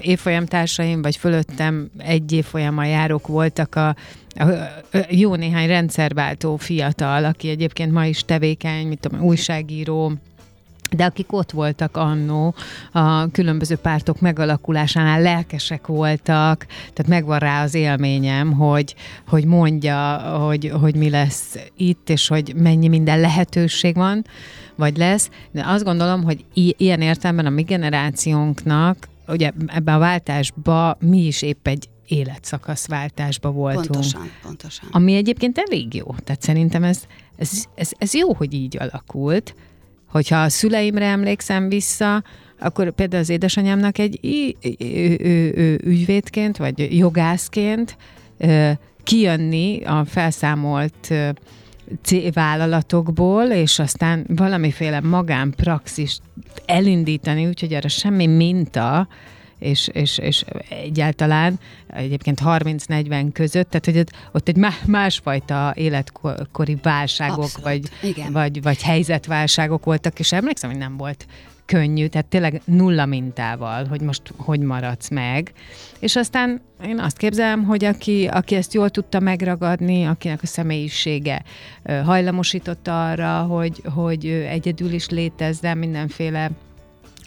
évfolyamtársaim, 0.02 1.02
vagy 1.02 1.16
fölöttem 1.16 1.90
egy 1.98 2.32
évfolyammal 2.32 2.86
járók 2.86 3.28
voltak 3.28 3.76
a, 3.76 3.96
a, 4.36 4.44
a 4.44 5.06
jó 5.10 5.36
néhány 5.36 5.68
rendszerváltó 5.68 6.56
fiatal, 6.56 7.26
aki 7.26 7.50
egyébként 7.50 7.92
ma 7.92 8.06
is 8.06 8.24
tevékeny, 8.26 8.88
mint 8.88 9.00
tudom, 9.00 9.22
újságíró, 9.22 10.14
de 10.92 11.06
akik 11.06 11.34
ott 11.34 11.52
voltak 11.52 11.98
annó 11.98 12.56
a 12.92 13.32
különböző 13.32 13.76
pártok 13.76 14.20
megalakulásánál, 14.20 15.22
lelkesek 15.22 15.88
voltak, 15.88 16.66
tehát 16.66 17.08
megvan 17.08 17.40
rá 17.40 17.64
az 17.64 17.74
élményem, 17.74 18.52
hogy, 18.52 18.96
hogy 19.28 19.46
mondja, 19.46 20.18
hogy, 20.18 20.72
hogy 20.82 20.96
mi 20.96 21.10
lesz 21.10 21.56
itt, 21.78 22.10
és 22.10 22.28
hogy 22.28 22.54
mennyi 22.56 22.88
minden 22.88 23.20
lehetőség 23.20 23.96
van, 23.96 24.26
vagy 24.76 24.98
lesz. 24.98 25.30
De 25.52 25.64
azt 25.66 25.84
gondolom, 25.84 26.24
hogy 26.24 26.46
ilyen 26.54 27.02
értelemben 27.02 27.46
a 27.46 27.50
mi 27.50 27.62
generációnknak, 27.62 29.08
ugye 29.28 29.52
ebben 29.68 29.96
a 29.96 30.00
váltásba 30.00 30.98
mi 31.00 31.26
is 31.26 31.42
épp 31.42 31.68
egy 31.68 31.90
életszakaszváltásba 32.08 33.52
voltunk. 33.52 33.86
Pontosan, 33.86 34.32
pontosan. 34.42 34.90
Ami 34.92 35.16
egyébként 35.16 35.58
elég 35.58 35.94
jó. 35.94 36.16
Tehát 36.24 36.42
szerintem 36.42 36.84
ez, 36.84 37.04
ez, 37.36 37.66
ez, 37.76 37.92
ez 37.98 38.14
jó, 38.14 38.34
hogy 38.34 38.54
így 38.54 38.78
alakult, 38.78 39.56
Hogyha 40.08 40.42
a 40.42 40.50
szüleimre 40.50 41.06
emlékszem 41.06 41.70
vissza, 41.70 42.24
akkor 42.60 42.92
például 42.92 43.22
az 43.22 43.30
édesanyámnak 43.30 43.98
egy 43.98 44.20
ügyvédként, 45.84 46.58
vagy 46.58 46.98
jogászként 46.98 47.98
kijönni 49.04 49.84
a 49.84 50.06
felszámolt 50.06 51.14
vállalatokból, 52.34 53.46
és 53.46 53.80
aztán 53.80 54.26
valamiféle 54.28 55.00
magánpraxist 55.00 56.22
elindítani, 56.66 57.48
úgyhogy 57.48 57.74
arra 57.74 57.88
semmi 57.88 58.28
minta, 58.28 59.08
és, 59.60 59.88
és, 59.88 60.18
és 60.18 60.44
egyáltalán 60.70 61.60
egyébként 61.88 62.40
30-40 62.44 63.30
között, 63.34 63.70
tehát 63.70 63.86
hogy 63.86 64.04
ott 64.32 64.48
egy 64.48 64.58
másfajta 64.86 65.74
életkori 65.76 66.78
válságok, 66.82 67.52
vagy, 67.64 67.90
vagy, 68.32 68.62
vagy 68.62 68.82
helyzetválságok 68.82 69.86
voltak, 69.86 70.20
és 70.20 70.32
emlékszem, 70.32 70.70
hogy 70.70 70.80
nem 70.80 70.98
volt 70.98 71.26
könnyű, 71.68 72.08
tehát 72.08 72.28
tényleg 72.28 72.62
nulla 72.66 73.06
mintával, 73.06 73.86
hogy 73.86 74.02
most 74.02 74.22
hogy 74.38 74.60
maradsz 74.60 75.10
meg. 75.10 75.52
És 76.00 76.16
aztán 76.16 76.62
én 76.86 77.00
azt 77.00 77.18
képzelem, 77.18 77.64
hogy 77.64 77.86
aki, 77.86 78.28
aki 78.28 78.56
ezt 78.56 78.74
jól 78.74 78.90
tudta 78.90 79.20
megragadni, 79.20 80.06
akinek 80.06 80.40
a 80.42 80.46
személyisége 80.46 81.44
hajlamosította 82.04 83.10
arra, 83.10 83.42
hogy, 83.42 83.82
hogy 83.94 84.26
egyedül 84.26 84.92
is 84.92 85.10
létezzen 85.10 85.78
mindenféle 85.78 86.52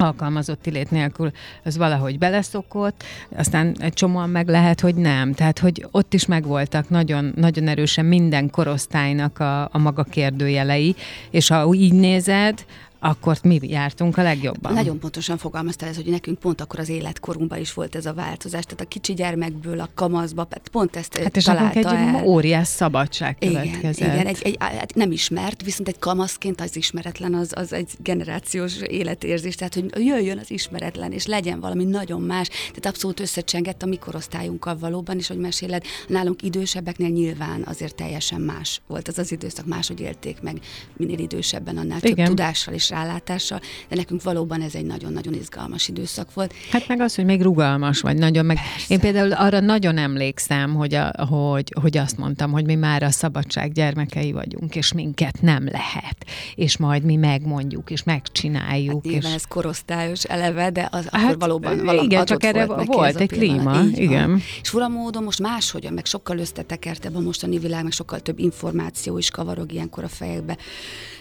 alkalmazotti 0.00 0.70
lét 0.70 0.90
nélkül 0.90 1.30
az 1.64 1.76
valahogy 1.76 2.18
beleszokott, 2.18 3.04
aztán 3.36 3.76
egy 3.78 3.92
csomóan 3.92 4.30
meg 4.30 4.48
lehet, 4.48 4.80
hogy 4.80 4.94
nem. 4.94 5.32
Tehát, 5.32 5.58
hogy 5.58 5.86
ott 5.90 6.14
is 6.14 6.26
megvoltak 6.26 6.88
nagyon, 6.88 7.32
nagyon 7.36 7.68
erősen 7.68 8.04
minden 8.04 8.50
korosztálynak 8.50 9.38
a, 9.38 9.62
a 9.62 9.78
maga 9.78 10.02
kérdőjelei, 10.02 10.94
és 11.30 11.48
ha 11.48 11.72
így 11.74 11.92
nézed, 11.92 12.64
akkor 13.00 13.38
mi 13.42 13.58
jártunk 13.62 14.16
a 14.16 14.22
legjobban. 14.22 14.72
Nagyon 14.72 14.98
pontosan 14.98 15.38
fogalmaztál 15.38 15.88
ez, 15.88 15.96
hogy 15.96 16.06
nekünk 16.06 16.38
pont 16.38 16.60
akkor 16.60 16.78
az 16.78 16.88
életkorunkban 16.88 17.58
is 17.58 17.72
volt 17.72 17.96
ez 17.96 18.06
a 18.06 18.14
változás, 18.14 18.64
tehát 18.64 18.80
a 18.80 18.84
kicsi 18.84 19.14
gyermekből 19.14 19.80
a 19.80 19.88
kamaszba, 19.94 20.48
pont 20.72 20.96
ezt 20.96 21.16
hát 21.16 21.36
és 21.36 21.44
találta 21.44 21.78
egy 21.78 21.84
el. 21.84 22.24
óriás 22.26 22.68
szabadság 22.68 23.36
következett. 23.38 23.96
Igen, 23.96 24.12
igen 24.12 24.26
egy, 24.26 24.38
egy, 24.42 24.58
egy, 24.80 24.94
nem 24.94 25.12
ismert, 25.12 25.62
viszont 25.62 25.88
egy 25.88 25.98
kamaszként 25.98 26.60
az 26.60 26.76
ismeretlen, 26.76 27.34
az, 27.34 27.52
az 27.54 27.72
egy 27.72 27.90
generációs 27.98 28.80
életérzés, 28.80 29.54
tehát 29.54 29.74
hogy 29.74 29.90
jöjjön 29.96 30.38
az 30.38 30.50
ismeretlen, 30.50 31.12
és 31.12 31.26
legyen 31.26 31.60
valami 31.60 31.84
nagyon 31.84 32.20
más, 32.20 32.48
tehát 32.48 32.86
abszolút 32.86 33.20
összecsengett 33.20 33.82
a 33.82 33.86
mikorosztályunkkal 33.86 34.78
valóban, 34.78 35.18
és 35.18 35.28
hogy 35.28 35.38
meséled, 35.38 35.84
nálunk 36.06 36.42
idősebbeknél 36.42 37.08
nyilván 37.08 37.62
azért 37.66 37.94
teljesen 37.94 38.40
más 38.40 38.80
volt 38.86 39.08
az 39.08 39.18
az 39.18 39.32
időszak, 39.32 39.66
máshogy 39.66 40.00
élték 40.00 40.40
meg, 40.40 40.60
minél 40.96 41.18
idősebben, 41.18 41.76
annál 41.76 41.98
igen. 42.02 42.14
több 42.14 42.26
tudással 42.26 42.74
és 42.74 42.89
rálátással, 42.90 43.60
de 43.88 43.96
nekünk 43.96 44.22
valóban 44.22 44.62
ez 44.62 44.74
egy 44.74 44.84
nagyon-nagyon 44.84 45.34
izgalmas 45.34 45.88
időszak 45.88 46.34
volt. 46.34 46.54
Hát 46.70 46.88
meg 46.88 47.00
az, 47.00 47.14
hogy 47.14 47.24
még 47.24 47.42
rugalmas 47.42 48.00
vagy 48.00 48.16
nagyon, 48.16 48.46
meg 48.46 48.56
Persze. 48.56 48.94
én 48.94 49.00
például 49.00 49.32
arra 49.32 49.60
nagyon 49.60 49.98
emlékszem, 49.98 50.74
hogy, 50.74 50.94
a, 50.94 51.26
hogy, 51.28 51.72
hogy 51.80 51.96
azt 51.96 52.16
mondtam, 52.16 52.50
hogy 52.50 52.64
mi 52.64 52.74
már 52.74 53.02
a 53.02 53.10
szabadság 53.10 53.72
gyermekei 53.72 54.32
vagyunk, 54.32 54.76
és 54.76 54.92
minket 54.92 55.40
nem 55.40 55.64
lehet, 55.64 56.26
és 56.54 56.76
majd 56.76 57.02
mi 57.02 57.16
megmondjuk, 57.16 57.90
és 57.90 58.02
megcsináljuk. 58.02 59.06
Hát 59.06 59.14
és... 59.14 59.34
ez 59.34 59.44
korosztályos 59.44 60.24
eleve, 60.24 60.70
de 60.70 60.88
az 60.90 61.06
hát, 61.10 61.24
akkor 61.24 61.38
valóban 61.38 61.84
valami 61.84 62.04
Igen, 62.04 62.24
csak 62.24 62.44
erre 62.44 62.66
volt, 62.66 62.86
volt 62.86 63.20
egy 63.20 63.28
klíma, 63.28 63.80
igen. 63.94 64.42
És 64.62 64.68
fura 64.68 64.88
módon 64.88 65.22
most 65.22 65.40
máshogyan, 65.40 65.92
meg 65.92 66.06
sokkal 66.06 66.38
összetekertebb 66.38 67.16
a 67.16 67.20
mostani 67.20 67.58
világ, 67.58 67.82
meg 67.82 67.92
sokkal 67.92 68.20
több 68.20 68.38
információ 68.38 69.18
is 69.18 69.30
kavarog 69.30 69.72
ilyenkor 69.72 70.04
a 70.04 70.08
fejekbe. 70.08 70.56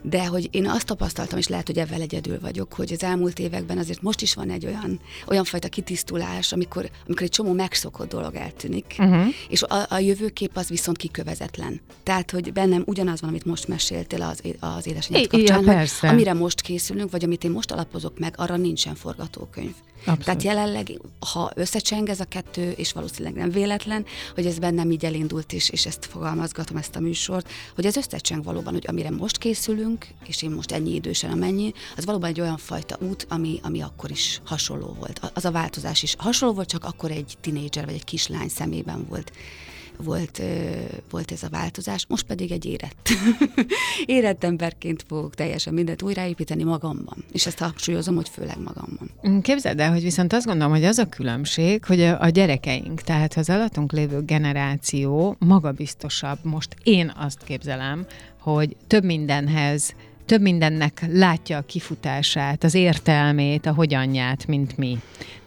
De 0.04 0.26
hogy 0.26 0.48
én 0.52 0.68
azt 0.68 0.86
tapasztaltam, 0.86 1.38
és 1.38 1.48
lehet, 1.60 1.78
hogy 1.78 1.90
ebben 1.90 2.02
egyedül 2.02 2.40
vagyok, 2.40 2.74
hogy 2.74 2.92
az 2.94 3.04
elmúlt 3.04 3.40
években 3.40 3.78
azért 3.78 4.02
most 4.02 4.22
is 4.22 4.34
van 4.34 4.50
egy 4.50 4.66
olyan, 4.66 5.00
olyan 5.28 5.44
fajta 5.44 5.68
kitisztulás, 5.68 6.52
amikor, 6.52 6.90
amikor 7.06 7.24
egy 7.24 7.32
csomó 7.32 7.54
megszokott 7.54 8.10
dolog 8.10 8.36
eltűnik, 8.36 8.96
uh-huh. 9.00 9.28
és 9.50 9.64
a, 9.64 9.86
a 9.90 10.00
jövőkép 10.00 10.52
az 10.54 10.70
viszont 10.70 10.98
kikövezetlen. 10.98 11.82
Tehát, 12.04 12.32
hogy 12.32 12.54
bennem 12.54 12.84
ugyanaz 12.86 13.22
van, 13.22 13.30
amit 13.30 13.46
most 13.46 13.68
meséltél 13.68 14.22
az, 14.22 14.42
az 14.60 14.88
édesanyád 14.88 15.28
kapcsán, 15.28 15.64
ja, 15.64 15.78
hogy 15.78 15.90
amire 16.02 16.34
most 16.34 16.62
készülünk, 16.62 17.12
vagy 17.12 17.24
amit 17.24 17.44
én 17.44 17.52
most 17.52 17.72
alapozok 17.72 18.20
meg, 18.20 18.34
arra 18.38 18.58
nincsen 18.58 18.96
forgatókönyv. 18.96 19.74
Abszolút. 20.00 20.24
Tehát 20.24 20.44
jelenleg, 20.44 21.00
ha 21.34 21.52
összecseng 21.56 22.10
ez 22.10 22.20
a 22.20 22.26
kettő, 22.26 22.72
és 22.72 22.92
valószínűleg 22.92 23.34
nem 23.34 23.50
véletlen, 23.50 24.06
hogy 24.36 24.46
ez 24.46 24.60
bennem 24.60 24.92
így 24.92 25.06
elindult 25.06 25.52
is, 25.52 25.70
és 25.70 25.86
ezt 25.86 26.06
fogalmazgatom, 26.06 26.78
ezt 26.78 26.96
a 26.96 27.00
műsort, 27.00 27.50
hogy 27.76 27.86
ez 27.86 27.96
összecseng 27.96 28.44
valóban, 28.44 28.74
hogy 28.74 28.86
amire 28.88 29.10
most 29.10 29.38
készülünk, 29.38 30.08
és 30.26 30.42
én 30.42 30.52
most 30.52 30.72
ennyi 30.72 30.94
idősen 30.94 31.32
amennyi, 31.32 31.74
az 31.98 32.06
valóban 32.06 32.30
egy 32.30 32.42
olyan 32.42 32.58
fajta 32.58 32.98
út, 33.02 33.26
ami, 33.30 33.60
ami 33.64 33.82
akkor 33.82 34.12
is 34.12 34.42
hasonló 34.46 34.96
volt. 35.00 35.32
Az 35.34 35.46
a 35.46 35.52
változás 35.52 36.04
is 36.04 36.16
hasonló 36.18 36.54
volt, 36.56 36.70
csak 36.70 36.84
akkor 36.84 37.12
egy 37.12 37.38
tinédzser 37.42 37.86
vagy 37.86 37.94
egy 37.94 38.04
kislány 38.04 38.50
szemében 38.50 39.06
volt 39.10 39.32
volt, 40.04 40.42
volt 41.10 41.32
ez 41.32 41.44
a 41.44 41.50
változás, 41.50 42.06
most 42.08 42.26
pedig 42.26 42.52
egy 42.52 42.66
érett. 42.66 43.10
érett 44.06 44.44
emberként 44.44 45.04
fogok 45.08 45.36
teljesen 45.36 45.74
mindent 45.74 46.02
újraépíteni 46.02 46.64
magamban. 46.64 47.26
És 47.32 47.46
ezt 47.46 47.60
hangsúlyozom, 47.60 48.16
hogy 48.16 48.30
főleg 48.30 48.58
magamban. 48.58 49.12
Mm, 49.28 49.40
képzeld 49.40 49.80
el, 49.80 49.92
hogy 49.92 50.02
viszont 50.02 50.34
azt 50.34 50.46
gondolom, 50.46 50.74
hogy 50.74 50.84
az 50.84 50.98
a 50.98 51.10
különbség, 51.10 51.86
hogy 51.86 52.02
a, 52.02 52.30
gyerekeink, 52.30 53.02
tehát 53.02 53.34
az 53.34 53.50
alattunk 53.50 53.92
lévő 53.92 54.22
generáció 54.22 55.36
magabiztosabb. 55.40 56.38
Most 56.44 56.76
én 56.84 57.14
azt 57.18 57.44
képzelem, 57.44 58.06
hogy 58.40 58.76
több 58.88 59.04
mindenhez 59.04 59.94
több 60.30 60.42
mindennek 60.42 61.06
látja 61.12 61.58
a 61.58 61.62
kifutását, 61.62 62.64
az 62.64 62.74
értelmét, 62.74 63.66
a 63.66 63.74
hogyanját, 63.74 64.48
mint 64.48 64.78
mi. 64.78 64.98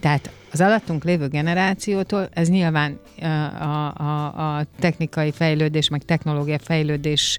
Tehát 0.01 0.31
az 0.53 0.61
alattunk 0.61 1.05
lévő 1.05 1.29
generációtól 1.29 2.29
ez 2.33 2.49
nyilván 2.49 3.01
a, 3.61 3.95
a, 4.03 4.57
a 4.57 4.67
technikai 4.79 5.33
fejlődés, 5.33 5.89
meg 5.89 6.03
technológia 6.03 6.59
fejlődés 6.59 7.39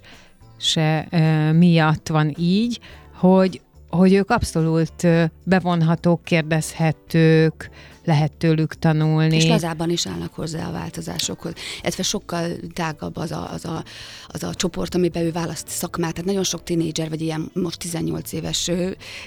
se 0.56 1.08
miatt 1.52 2.08
van 2.08 2.34
így, 2.38 2.80
hogy, 3.14 3.60
hogy 3.90 4.12
ők 4.12 4.30
abszolút 4.30 5.06
bevonhatók, 5.44 6.24
kérdezhetők, 6.24 7.70
lehet 8.04 8.32
tőlük 8.32 8.74
tanulni. 8.74 9.36
És 9.36 9.46
lazában 9.46 9.90
is 9.90 10.06
állnak 10.06 10.34
hozzá 10.34 10.68
a 10.68 10.72
változásokhoz. 10.72 11.52
Ez 11.82 12.06
sokkal 12.06 12.46
tágabb 12.72 13.16
az 13.16 13.32
a, 13.32 13.52
az, 13.52 13.64
a, 13.64 13.84
az 14.28 14.42
a 14.42 14.54
csoport, 14.54 14.94
amiben 14.94 15.22
ő 15.22 15.32
választ 15.32 15.68
szakmát. 15.68 16.12
Tehát 16.12 16.26
nagyon 16.28 16.44
sok 16.44 16.62
tinédzser, 16.62 17.08
vagy 17.08 17.20
ilyen 17.20 17.50
most 17.52 17.78
18 17.78 18.32
éves 18.32 18.70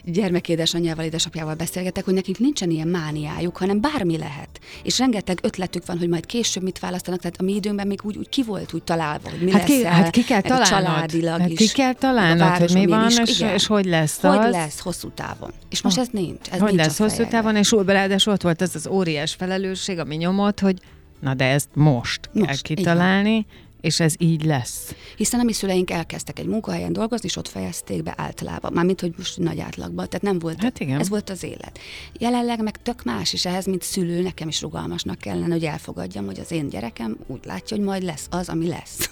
gyermekédesanyjával, 0.03 1.05
édesapjával 1.05 1.55
beszélgetek, 1.55 2.05
hogy 2.05 2.13
nekik 2.13 2.39
nincsen 2.39 2.69
ilyen 2.69 2.87
mániájuk, 2.87 3.57
hanem 3.57 3.81
bármi 3.81 4.17
lehet. 4.17 4.59
És 4.83 4.99
rengeteg 4.99 5.39
ötletük 5.41 5.85
van, 5.85 5.97
hogy 5.97 6.09
majd 6.09 6.25
később 6.25 6.63
mit 6.63 6.79
választanak. 6.79 7.19
Tehát 7.19 7.35
a 7.39 7.43
mi 7.43 7.53
időnkben 7.53 7.87
még 7.87 7.99
úgy, 8.03 8.17
úgy 8.17 8.29
ki 8.29 8.43
volt 8.43 8.73
úgy 8.73 8.83
találva, 8.83 9.29
hogy 9.29 9.41
mi 9.41 9.51
hát 9.51 9.67
lesz 9.67 9.77
ki, 9.77 9.85
hát 9.85 10.09
ki 10.09 10.23
kell 10.23 10.41
találnod. 10.41 10.67
Családilag 10.67 11.39
hát 11.39 11.49
is. 11.49 11.57
Ki 11.57 11.67
kell 11.67 11.93
találnod, 11.93 12.57
hogy 12.57 12.73
mi 12.73 12.85
van, 12.85 13.07
is, 13.07 13.17
és, 13.17 13.41
és, 13.41 13.67
hogy 13.67 13.85
lesz 13.85 14.21
Hogy 14.21 14.37
az? 14.37 14.51
lesz 14.51 14.79
hosszú 14.79 15.09
távon. 15.09 15.51
És 15.69 15.81
most 15.81 15.97
ez 15.97 16.07
nincs. 16.11 16.47
Ez 16.51 16.59
hogy 16.59 16.69
nincs 16.69 16.81
lesz 16.81 16.97
hosszú 16.97 17.27
távon, 17.27 17.55
és 17.55 17.75
ráadásul 17.85 18.33
ott 18.33 18.41
volt 18.41 18.61
ez 18.61 18.66
az 18.75 18.87
óriás 18.87 19.33
felelősség, 19.33 19.99
ami 19.99 20.15
nyomott, 20.15 20.59
hogy 20.59 20.81
na 21.19 21.33
de 21.33 21.45
ezt 21.45 21.69
most, 21.73 22.29
most 22.33 22.45
kell 22.47 22.75
kitalálni, 22.75 23.45
és 23.81 23.99
ez 23.99 24.13
így 24.17 24.45
lesz. 24.45 24.95
Hiszen 25.15 25.39
a 25.39 25.43
mi 25.43 25.53
szüleink 25.53 25.91
elkezdtek 25.91 26.39
egy 26.39 26.45
munkahelyen 26.45 26.93
dolgozni, 26.93 27.27
és 27.27 27.35
ott 27.35 27.47
fejezték 27.47 28.03
be 28.03 28.13
általában. 28.17 28.73
Mármint, 28.73 29.01
hogy 29.01 29.13
most 29.17 29.37
nagy 29.37 29.59
átlagban. 29.59 30.07
Tehát 30.07 30.21
nem 30.21 30.39
volt, 30.39 30.61
hát 30.61 30.79
igen. 30.79 30.99
ez 30.99 31.09
volt 31.09 31.29
az 31.29 31.43
élet. 31.43 31.79
Jelenleg 32.19 32.63
meg 32.63 32.81
tök 32.81 33.03
más, 33.03 33.33
és 33.33 33.45
ehhez, 33.45 33.65
mint 33.65 33.81
szülő, 33.81 34.21
nekem 34.21 34.47
is 34.47 34.61
rugalmasnak 34.61 35.17
kellene, 35.17 35.53
hogy 35.53 35.63
elfogadjam, 35.63 36.25
hogy 36.25 36.39
az 36.39 36.51
én 36.51 36.69
gyerekem 36.69 37.17
úgy 37.27 37.45
látja, 37.45 37.77
hogy 37.77 37.85
majd 37.85 38.03
lesz 38.03 38.27
az, 38.29 38.49
ami 38.49 38.67
lesz. 38.67 39.09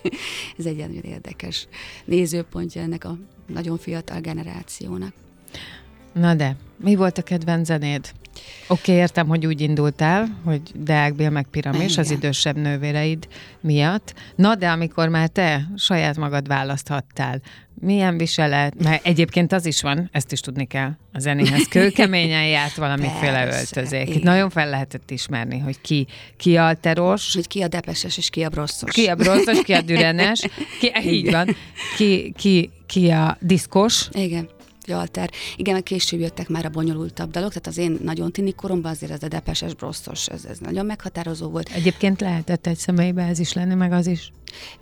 ez 0.58 0.66
egy 0.66 0.76
nagyon 0.76 1.02
érdekes 1.02 1.68
nézőpontja 2.04 2.82
ennek 2.82 3.04
a 3.04 3.18
nagyon 3.46 3.78
fiatal 3.78 4.20
generációnak. 4.20 5.12
Na 6.12 6.34
de, 6.34 6.56
mi 6.76 6.94
volt 6.94 7.18
a 7.18 7.22
kedvenc 7.22 7.66
zenéd? 7.66 8.12
Oké, 8.68 8.80
okay, 8.90 8.94
értem, 8.94 9.26
hogy 9.26 9.46
úgy 9.46 9.60
indultál, 9.60 10.38
hogy 10.44 10.60
Deák 10.74 11.14
Bél 11.14 11.30
meg 11.30 11.46
Piramis 11.50 11.92
Igen. 11.92 12.04
az 12.04 12.10
idősebb 12.10 12.56
nővéreid 12.56 13.28
miatt. 13.60 14.14
Na, 14.34 14.54
de 14.54 14.68
amikor 14.68 15.08
már 15.08 15.28
te 15.28 15.68
saját 15.76 16.16
magad 16.16 16.48
választhattál, 16.48 17.40
milyen 17.80 18.18
viselet, 18.18 18.82
mert 18.82 19.06
egyébként 19.06 19.52
az 19.52 19.66
is 19.66 19.82
van, 19.82 20.08
ezt 20.12 20.32
is 20.32 20.40
tudni 20.40 20.66
kell 20.66 20.90
a 21.12 21.18
zenéhez, 21.18 21.68
kőkeményen 21.70 22.46
járt 22.46 22.74
valamiféle 22.74 23.46
öltözék. 23.46 24.14
Itt 24.14 24.22
nagyon 24.22 24.50
fel 24.50 24.68
lehetett 24.68 25.10
ismerni, 25.10 25.58
hogy 25.58 25.80
ki, 25.80 26.06
ki 26.36 26.56
a 26.56 26.74
teros. 26.74 27.34
Hogy 27.34 27.46
ki 27.46 27.62
a 27.62 27.68
depeses, 27.68 28.16
és 28.16 28.30
ki 28.30 28.42
a 28.42 28.48
brosszos. 28.48 28.92
Ki 28.92 29.06
a 29.06 29.14
brosszos, 29.14 29.62
ki 29.62 29.72
a 29.72 29.80
dürenes, 29.80 30.40
ki, 30.80 30.92
így 31.16 31.30
van, 31.30 31.56
ki, 31.96 32.32
ki, 32.36 32.70
ki 32.86 33.10
a 33.10 33.36
diszkos. 33.40 34.08
Igen 34.12 34.48
alter. 34.92 35.30
Igen, 35.56 35.74
meg 35.74 35.82
később 35.82 36.20
jöttek 36.20 36.48
már 36.48 36.64
a 36.64 36.68
bonyolultabb 36.68 37.30
dalok, 37.30 37.48
tehát 37.48 37.66
az 37.66 37.78
én 37.78 37.98
nagyon 38.02 38.32
tini 38.32 38.54
koromban 38.54 38.90
azért 38.90 39.12
ez 39.12 39.22
a 39.22 39.28
depeses, 39.28 39.74
brosszos, 39.74 40.26
ez, 40.26 40.44
ez 40.44 40.58
nagyon 40.58 40.86
meghatározó 40.86 41.48
volt. 41.48 41.68
Egyébként 41.68 42.20
lehetett 42.20 42.66
egy 42.66 42.76
személybe 42.76 43.22
ez 43.22 43.38
is 43.38 43.52
lenni, 43.52 43.74
meg 43.74 43.92
az 43.92 44.06
is. 44.06 44.32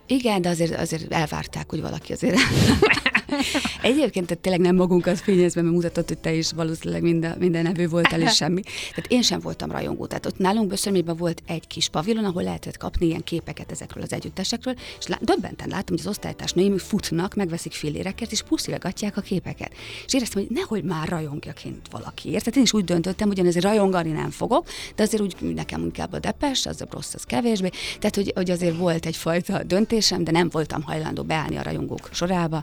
Igen, 0.07 0.43
de 0.43 0.49
azért, 0.49 0.79
azért 0.81 1.13
elvárták, 1.13 1.71
hogy 1.71 1.81
valaki 1.81 2.13
azért 2.13 2.39
Egyébként 3.83 4.27
tehát 4.27 4.43
tényleg 4.43 4.61
nem 4.61 4.77
magunkat 4.77 5.21
fényezve, 5.21 5.63
mert 5.63 5.75
mutatott, 5.75 6.09
hogy 6.09 6.19
te 6.19 6.33
is 6.33 6.53
valószínűleg 6.53 7.03
minden, 7.03 7.39
minden 7.39 7.63
nevű 7.63 7.89
voltál, 7.89 8.21
és 8.21 8.35
semmi. 8.35 8.63
Tehát 8.63 9.07
én 9.09 9.23
sem 9.23 9.41
voltam 9.41 9.71
rajongó. 9.71 10.07
Tehát 10.07 10.27
ott 10.27 10.39
nálunk 10.39 10.69
Böszörmében 10.69 11.17
volt 11.17 11.43
egy 11.47 11.67
kis 11.67 11.89
pavilon, 11.89 12.25
ahol 12.25 12.43
lehetett 12.43 12.77
kapni 12.77 13.07
ilyen 13.07 13.25
képeket 13.25 13.71
ezekről 13.71 14.03
az 14.03 14.13
együttesekről, 14.13 14.75
és 14.99 15.07
lá- 15.07 15.25
döbbenten 15.25 15.69
láttam, 15.69 15.97
hogy 15.97 15.99
az 15.99 16.07
osztálytárs 16.07 16.53
nőim 16.53 16.79
futnak, 16.79 17.35
megveszik 17.35 17.73
fillérekért, 17.73 18.33
és 18.33 18.43
puszilgatják 18.43 19.17
a 19.17 19.21
képeket. 19.21 19.73
És 20.07 20.15
éreztem, 20.15 20.43
hogy 20.43 20.57
nehogy 20.57 20.83
már 20.83 21.09
rajongjaként 21.09 21.89
valakiért. 21.91 22.39
Tehát 22.39 22.57
én 22.57 22.63
is 22.63 22.73
úgy 22.73 22.85
döntöttem, 22.85 23.29
hogy 23.29 23.47
azért 23.47 23.65
rajongani 23.65 24.11
nem 24.11 24.31
fogok, 24.31 24.67
de 24.95 25.03
azért 25.03 25.23
úgy 25.23 25.37
nekem 25.41 25.81
inkább 25.81 26.13
a 26.13 26.19
depes, 26.19 26.67
az 26.67 26.81
a 26.81 26.87
rossz, 26.91 27.15
az 27.15 27.23
kevésbé. 27.25 27.71
Tehát, 27.99 28.15
hogy, 28.15 28.33
hogy 28.35 28.51
azért 28.51 28.77
volt 28.77 29.07
egyfajta 29.07 29.63
döntésem, 29.63 30.25
de 30.25 30.31
nem 30.31 30.49
voltam 30.49 30.83
hajlandó 30.83 31.23
beállni 31.23 31.57
a 31.57 31.63
rajongók 31.63 32.09
sorába. 32.13 32.63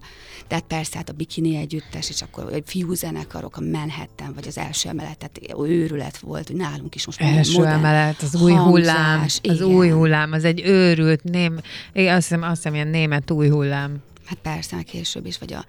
Tehát 0.53 0.67
persze, 0.67 0.97
hát 0.97 1.09
a 1.09 1.13
bikini 1.13 1.55
együttes, 1.55 2.09
és 2.09 2.21
akkor 2.21 2.53
egy 2.53 2.63
fiúzenekarok, 2.65 3.57
a 3.57 3.61
Manhattan, 3.61 4.33
vagy 4.35 4.47
az 4.47 4.57
első 4.57 4.89
emeletet, 4.89 5.39
őrület 5.57 6.17
volt, 6.17 6.47
hogy 6.47 6.55
nálunk 6.55 6.95
is 6.95 7.05
most 7.05 7.21
Első 7.21 7.57
modern, 7.57 7.73
emelet, 7.73 8.21
az 8.21 8.35
új 8.35 8.51
hangzás, 8.51 8.93
hullám, 8.93 9.21
az 9.21 9.39
igen. 9.41 9.63
új 9.63 9.89
hullám, 9.89 10.31
az 10.31 10.43
egy 10.43 10.61
őrült, 10.65 11.23
ném, 11.23 11.59
azt 11.93 12.15
hiszem, 12.15 12.41
azt 12.41 12.55
hiszem, 12.55 12.73
ilyen 12.73 12.87
német 12.87 13.31
új 13.31 13.49
hullám. 13.49 14.01
Hát 14.25 14.37
persze, 14.41 14.81
később 14.81 15.25
is, 15.25 15.37
vagy 15.37 15.53
a 15.53 15.65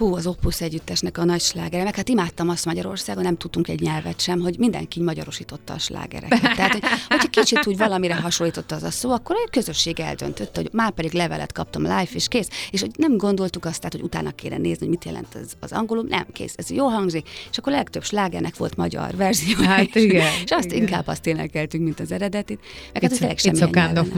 hú, 0.00 0.14
az 0.14 0.26
Opus 0.26 0.60
együttesnek 0.60 1.18
a 1.18 1.24
nagy 1.24 1.40
slágere, 1.40 1.84
meg 1.84 1.96
hát 1.96 2.08
imádtam 2.08 2.48
azt 2.48 2.64
Magyarországon, 2.64 3.22
nem 3.22 3.36
tudtunk 3.36 3.68
egy 3.68 3.80
nyelvet 3.80 4.20
sem, 4.20 4.40
hogy 4.40 4.58
mindenki 4.58 5.02
magyarosította 5.02 5.72
a 5.72 5.78
slágereket. 5.78 6.40
Tehát, 6.56 6.72
hogy, 6.72 6.82
hogyha 7.08 7.28
kicsit 7.28 7.66
úgy 7.66 7.76
valamire 7.76 8.14
hasonlította 8.14 8.74
az 8.74 8.82
a 8.82 8.90
szó, 8.90 9.10
akkor 9.10 9.36
egy 9.44 9.50
közösség 9.50 10.00
eldöntött, 10.00 10.56
hogy 10.56 10.68
már 10.72 10.90
pedig 10.90 11.12
levelet 11.12 11.52
kaptam 11.52 11.82
live, 11.82 12.08
és 12.12 12.28
kész. 12.28 12.48
És 12.70 12.80
hogy 12.80 12.90
nem 12.96 13.16
gondoltuk 13.16 13.64
azt, 13.64 13.78
tehát, 13.78 13.92
hogy 13.92 14.02
utána 14.02 14.30
kéne 14.30 14.56
nézni, 14.56 14.78
hogy 14.78 14.88
mit 14.88 15.04
jelent 15.04 15.34
az, 15.34 15.52
az 15.60 15.72
angolul, 15.72 16.04
nem 16.08 16.26
kész, 16.32 16.54
ez 16.56 16.70
jó 16.70 16.86
hangzik, 16.86 17.28
és 17.50 17.58
akkor 17.58 17.72
a 17.72 17.76
legtöbb 17.76 18.04
slágernek 18.04 18.56
volt 18.56 18.76
magyar 18.76 19.16
verzió. 19.16 19.56
Hát 19.62 19.94
igen. 19.94 20.32
És 20.44 20.50
azt 20.50 20.64
igen. 20.64 20.78
inkább 20.78 21.06
azt 21.06 21.26
énekeltünk, 21.26 21.84
mint 21.84 22.00
az 22.00 22.12
eredetit. 22.12 22.60
Meg 22.92 23.02
hát 23.02 23.12
it's, 23.12 23.20
hát, 23.20 23.40
it's 23.40 23.62
a 23.62 23.70
kind 23.70 23.98
of. 23.98 24.08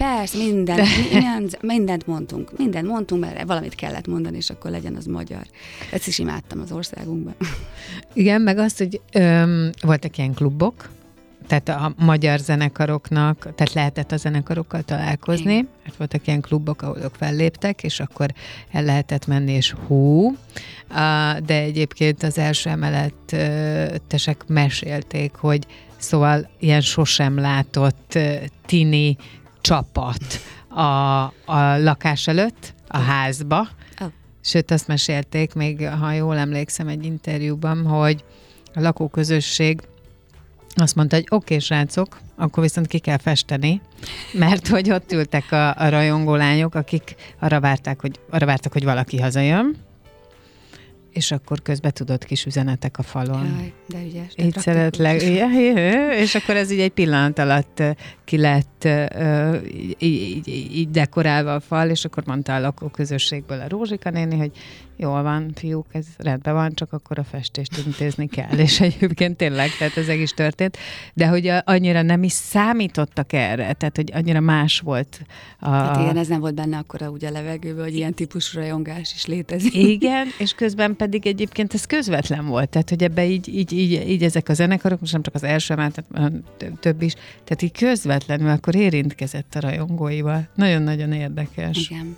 Persze, 0.00 0.36
minden, 0.36 0.86
mindent, 1.12 1.62
mindent 1.62 2.06
mondtunk, 2.06 2.58
mindent 2.58 2.86
mondtunk, 2.86 3.20
mert 3.20 3.42
valamit 3.42 3.74
kellett 3.74 4.06
mondani, 4.06 4.36
és 4.36 4.50
akkor 4.50 4.70
legyen 4.70 4.94
az 4.94 5.06
magyar. 5.06 5.42
Ezt 5.92 6.06
is 6.06 6.18
imádtam 6.18 6.60
az 6.60 6.72
országunkban. 6.72 7.34
Igen, 8.12 8.40
meg 8.40 8.58
azt, 8.58 8.78
hogy 8.78 9.00
öm, 9.12 9.70
voltak 9.82 10.18
ilyen 10.18 10.34
klubok, 10.34 10.90
tehát 11.46 11.68
a 11.68 11.94
magyar 11.96 12.38
zenekaroknak, 12.38 13.38
tehát 13.38 13.72
lehetett 13.72 14.12
a 14.12 14.16
zenekarokkal 14.16 14.82
találkozni, 14.82 15.52
Igen. 15.52 15.68
mert 15.82 15.96
voltak 15.96 16.26
ilyen 16.26 16.40
klubok, 16.40 16.82
ahol 16.82 16.98
ők 17.02 17.14
felléptek, 17.14 17.82
és 17.82 18.00
akkor 18.00 18.32
el 18.70 18.84
lehetett 18.84 19.26
menni, 19.26 19.52
és 19.52 19.74
hú, 19.86 20.36
de 21.44 21.60
egyébként 21.62 22.22
az 22.22 22.38
első 22.38 22.70
emelettesek 22.70 24.44
mesélték, 24.46 25.34
hogy 25.34 25.66
szóval 25.96 26.50
ilyen 26.58 26.80
sosem 26.80 27.38
látott 27.38 28.18
tini 28.66 29.16
csapat 29.60 30.40
a, 30.68 30.82
a 31.44 31.76
lakás 31.78 32.26
előtt, 32.26 32.74
a 32.88 32.98
házba, 32.98 33.68
Oh. 34.00 34.08
Sőt, 34.40 34.70
azt 34.70 34.86
mesélték 34.86 35.54
még, 35.54 35.88
ha 35.88 36.12
jól 36.12 36.36
emlékszem 36.36 36.88
egy 36.88 37.04
interjúban, 37.04 37.86
hogy 37.86 38.24
a 38.74 38.80
lakóközösség 38.80 39.80
azt 40.74 40.94
mondta, 40.94 41.16
hogy 41.16 41.26
oké, 41.28 41.36
okay, 41.36 41.58
srácok, 41.58 42.20
akkor 42.36 42.62
viszont 42.62 42.86
ki 42.86 42.98
kell 42.98 43.16
festeni, 43.16 43.80
mert 44.32 44.68
hogy 44.68 44.90
ott 44.90 45.12
ültek 45.12 45.52
a, 45.52 45.76
a 45.76 45.88
rajongó 45.88 46.34
lányok, 46.34 46.74
akik 46.74 47.14
arra 47.38 47.60
várták, 47.60 48.00
hogy, 48.00 48.20
arra 48.30 48.46
vártak, 48.46 48.72
hogy 48.72 48.84
valaki 48.84 49.20
hazajön, 49.20 49.76
és 51.12 51.30
akkor 51.30 51.62
közben 51.62 51.92
tudott 51.92 52.24
kis 52.24 52.44
üzenetek 52.44 52.98
a 52.98 53.02
falon. 53.02 53.46
Jaj, 53.56 53.72
de 53.88 53.98
ügyes. 54.06 54.34
de 54.34 54.44
Így 54.44 54.58
szeretlek, 54.58 55.22
és 56.24 56.34
akkor 56.34 56.56
ez 56.56 56.70
így 56.70 56.80
egy 56.80 56.92
pillanat 56.92 57.38
alatt 57.38 57.82
ki 58.24 58.38
lett 58.38 58.88
így, 59.98 60.48
így, 60.48 60.48
így 60.76 60.90
dekorálva 60.90 61.54
a 61.54 61.60
fal, 61.60 61.88
és 61.88 62.04
akkor 62.04 62.22
mondta 62.26 62.54
a 62.54 62.60
lakóközösségből 62.60 63.60
a 63.60 63.68
Rózsika 63.68 64.10
néni, 64.10 64.36
hogy 64.36 64.52
jól 65.00 65.22
van, 65.22 65.50
fiúk, 65.54 65.86
ez 65.92 66.06
rendben 66.16 66.54
van, 66.54 66.74
csak 66.74 66.92
akkor 66.92 67.18
a 67.18 67.24
festést 67.24 67.82
intézni 67.86 68.26
kell. 68.26 68.58
És 68.58 68.80
egyébként 68.80 69.36
tényleg, 69.36 69.70
tehát 69.78 69.96
ez 69.96 70.08
is 70.08 70.30
történt, 70.30 70.76
de 71.14 71.26
hogy 71.26 71.46
a- 71.46 71.62
annyira 71.64 72.02
nem 72.02 72.22
is 72.22 72.32
számítottak 72.32 73.32
erre, 73.32 73.72
tehát 73.72 73.96
hogy 73.96 74.10
annyira 74.12 74.40
más 74.40 74.80
volt 74.80 75.20
a... 75.58 75.70
Hát 75.70 76.00
igen, 76.00 76.16
ez 76.16 76.28
nem 76.28 76.40
volt 76.40 76.54
benne 76.54 76.76
akkor 76.76 77.08
úgy 77.08 77.24
a 77.24 77.30
levegőben, 77.30 77.84
hogy 77.84 77.94
ilyen 77.94 78.14
típusú 78.14 78.58
rajongás 78.58 79.12
is 79.14 79.26
létezik. 79.26 79.74
Igen, 79.74 80.26
és 80.38 80.52
közben 80.52 80.96
pedig 81.00 81.26
egyébként 81.26 81.74
ez 81.74 81.84
közvetlen 81.84 82.46
volt, 82.46 82.68
tehát 82.68 82.88
hogy 82.88 83.02
ebbe 83.02 83.26
így, 83.26 83.48
így, 83.48 83.72
így, 83.72 84.08
így 84.08 84.22
ezek 84.22 84.48
a 84.48 84.54
zenekarok, 84.54 85.00
most 85.00 85.12
nem 85.12 85.22
csak 85.22 85.34
az 85.34 85.42
első 85.42 85.74
emelet, 85.74 86.04
hanem 86.12 86.42
tö- 86.56 86.78
több 86.80 87.02
is, 87.02 87.12
tehát 87.44 87.62
így 87.62 87.72
közvetlenül 87.72 88.48
akkor 88.48 88.74
érintkezett 88.74 89.54
a 89.54 89.60
rajongóival. 89.60 90.48
Nagyon-nagyon 90.54 91.12
érdekes. 91.12 91.88
Igen. 91.90 92.16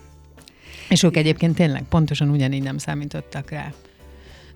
És 0.88 1.02
ők 1.02 1.16
egyébként 1.16 1.54
tényleg 1.54 1.82
pontosan 1.88 2.28
ugyanígy 2.28 2.62
nem 2.62 2.78
számítottak 2.78 3.50
rá. 3.50 3.72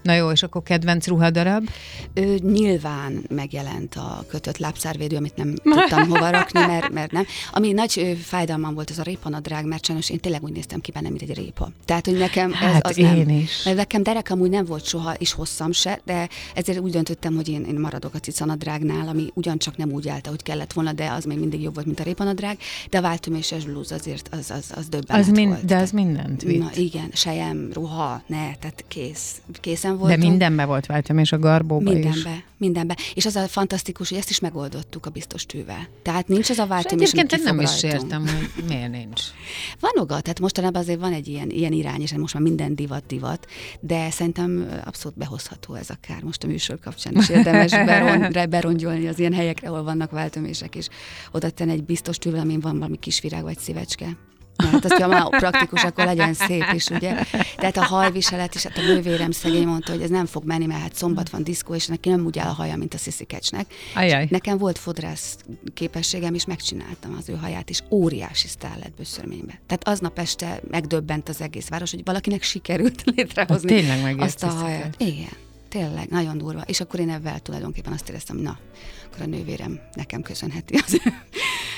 Na 0.06 0.14
jó, 0.14 0.30
és 0.30 0.42
akkor 0.42 0.62
kedvenc 0.62 1.06
ruhadarab? 1.06 1.68
Ő 2.14 2.38
nyilván 2.42 3.22
megjelent 3.28 3.94
a 3.94 4.24
kötött 4.28 4.58
lábszárvédő, 4.58 5.16
amit 5.16 5.36
nem 5.36 5.54
tudtam 5.62 6.08
hova 6.08 6.30
rakni, 6.30 6.60
mert, 6.60 6.92
mert 6.92 7.10
nem. 7.12 7.24
Ami 7.52 7.72
nagy 7.72 7.92
ö, 7.96 8.12
fájdalmam 8.14 8.74
volt, 8.74 8.90
az 8.90 8.98
a 8.98 9.02
répanadrág, 9.02 9.64
mert 9.64 9.84
sajnos 9.84 10.10
én 10.10 10.18
tényleg 10.20 10.42
úgy 10.42 10.52
néztem 10.52 10.80
ki 10.80 10.90
benne, 10.92 11.08
mint 11.08 11.22
egy 11.22 11.34
répa. 11.34 11.70
Tehát, 11.84 12.04
hogy 12.06 12.16
nekem 12.18 12.52
ez 12.52 12.58
Hát 12.58 12.86
az 12.86 12.98
én 12.98 13.06
nem. 13.06 13.28
is. 13.28 13.62
Mert 13.64 13.76
nekem 13.76 14.02
derek 14.02 14.30
amúgy 14.30 14.50
nem 14.50 14.64
volt 14.64 14.84
soha, 14.84 15.14
és 15.14 15.32
hosszam 15.32 15.72
se, 15.72 16.00
de 16.04 16.28
ezért 16.54 16.78
úgy 16.78 16.90
döntöttem, 16.92 17.34
hogy 17.34 17.48
én, 17.48 17.64
én 17.64 17.74
maradok 17.80 18.14
a 18.14 18.18
cicanadrágnál, 18.18 19.08
ami 19.08 19.30
ugyancsak 19.34 19.76
nem 19.76 19.92
úgy 19.92 20.08
állt, 20.08 20.26
ahogy 20.26 20.42
kellett 20.42 20.72
volna, 20.72 20.92
de 20.92 21.10
az 21.10 21.24
még 21.24 21.38
mindig 21.38 21.62
jobb 21.62 21.74
volt, 21.74 21.86
mint 21.86 22.00
a 22.00 22.02
répanadrág, 22.02 22.58
de 22.90 22.98
a 22.98 23.00
váltöméses 23.00 23.64
blúz 23.64 23.92
azért 23.92 24.28
az, 24.32 24.50
az, 24.50 24.64
az 24.74 24.88
döbbenet 24.88 25.22
Az 25.22 25.30
mind, 25.32 25.48
volt. 25.48 25.64
de 25.64 25.76
az 25.76 25.90
mindent 25.90 26.42
vitt. 26.42 26.58
Na 26.60 26.70
igen, 26.74 27.10
sejem, 27.12 27.68
ruha, 27.72 28.22
ne, 28.26 28.36
tehát 28.54 28.84
kész. 28.88 29.40
Készen 29.60 29.95
de 29.96 30.02
voltunk. 30.02 30.28
mindenbe 30.28 30.64
volt 30.64 30.86
váltam, 30.86 31.18
és 31.18 31.32
a 31.32 31.38
garbóba 31.38 31.92
is. 31.92 32.04
Mindenbe, 32.04 32.44
mindenbe. 32.56 32.96
És 33.14 33.26
az 33.26 33.36
a 33.36 33.40
fantasztikus, 33.40 34.08
hogy 34.08 34.18
ezt 34.18 34.30
is 34.30 34.40
megoldottuk 34.40 35.06
a 35.06 35.10
biztos 35.10 35.46
tűvel. 35.46 35.88
Tehát 36.02 36.28
nincs 36.28 36.50
az 36.50 36.58
a 36.58 36.62
És 36.62 36.68
váltom, 36.68 36.98
és 36.98 37.12
egyébként 37.12 37.42
nem 37.42 37.60
is 37.60 37.82
értem, 37.82 38.20
hogy 38.20 38.64
miért 38.68 38.90
nincs. 38.90 39.22
Van 39.80 39.92
oga, 39.94 40.20
tehát 40.20 40.40
mostanában 40.40 40.80
azért 40.80 41.00
van 41.00 41.12
egy 41.12 41.28
ilyen, 41.28 41.50
ilyen 41.50 41.72
irány, 41.72 42.00
és 42.00 42.14
most 42.14 42.34
már 42.34 42.42
minden 42.42 42.74
divat 42.74 43.06
divat, 43.06 43.46
de 43.80 44.10
szerintem 44.10 44.68
abszolút 44.84 45.18
behozható 45.18 45.74
ez 45.74 45.90
akár 45.90 46.22
most 46.22 46.44
a 46.44 46.46
műsor 46.46 46.78
kapcsán 46.78 47.16
is 47.16 47.28
érdemes 47.28 47.70
beron, 47.90 48.50
berongyolni 48.50 49.08
az 49.08 49.18
ilyen 49.18 49.32
helyekre, 49.32 49.68
ahol 49.68 49.82
vannak 49.82 50.10
váltömések, 50.10 50.74
és 50.74 50.88
oda 51.32 51.50
tenni 51.50 51.72
egy 51.72 51.84
biztos 51.84 52.18
tűvel, 52.18 52.40
amin 52.40 52.60
van 52.60 52.78
valami 52.78 52.96
kis 52.96 53.20
virág 53.20 53.42
vagy 53.42 53.58
szívecske. 53.58 54.16
Mert 54.56 54.84
azt, 54.84 54.94
ha 55.02 55.06
már 55.06 55.28
praktikus, 55.28 55.82
akkor 55.82 56.04
legyen 56.04 56.34
szép 56.34 56.64
is, 56.74 56.86
ugye? 56.86 57.24
Tehát 57.56 57.76
a 57.76 57.84
hajviselet 57.84 58.54
is, 58.54 58.62
hát 58.62 58.78
a 58.78 58.80
nővérem 58.80 59.30
szegény 59.30 59.66
mondta, 59.66 59.92
hogy 59.92 60.02
ez 60.02 60.10
nem 60.10 60.26
fog 60.26 60.44
menni, 60.44 60.66
mert 60.66 60.80
hát 60.80 60.94
szombat 60.94 61.28
van 61.28 61.42
diszkó, 61.42 61.74
és 61.74 61.86
neki 61.86 62.08
nem 62.08 62.24
úgy 62.24 62.38
áll 62.38 62.48
a 62.48 62.52
haja, 62.52 62.76
mint 62.76 62.94
a 62.94 62.98
sziszikecsnek. 62.98 63.66
Ajaj. 63.94 64.26
Nekem 64.30 64.58
volt 64.58 64.78
fodrász 64.78 65.36
képességem, 65.74 66.34
és 66.34 66.44
megcsináltam 66.44 67.16
az 67.18 67.28
ő 67.28 67.34
haját, 67.34 67.70
és 67.70 67.82
óriási 67.90 68.48
sztár 68.48 68.78
lett 68.82 68.96
bőszörménybe. 68.96 69.60
Tehát 69.66 69.88
aznap 69.88 70.18
este 70.18 70.60
megdöbbent 70.70 71.28
az 71.28 71.40
egész 71.40 71.68
város, 71.68 71.90
hogy 71.90 72.04
valakinek 72.04 72.42
sikerült 72.42 73.02
létrehozni 73.14 73.74
Az 73.74 73.84
tényleg 73.84 74.20
azt 74.20 74.42
a 74.42 74.48
haját. 74.48 74.94
Igen, 74.98 75.36
tényleg, 75.68 76.08
nagyon 76.08 76.38
durva. 76.38 76.60
És 76.60 76.80
akkor 76.80 77.00
én 77.00 77.10
ebben 77.10 77.42
tulajdonképpen 77.42 77.92
azt 77.92 78.08
éreztem, 78.08 78.36
hogy 78.36 78.44
na, 78.44 78.58
akkor 79.06 79.22
a 79.22 79.26
nővérem 79.26 79.80
nekem 79.94 80.22
köszönheti 80.22 80.74
az 80.86 81.00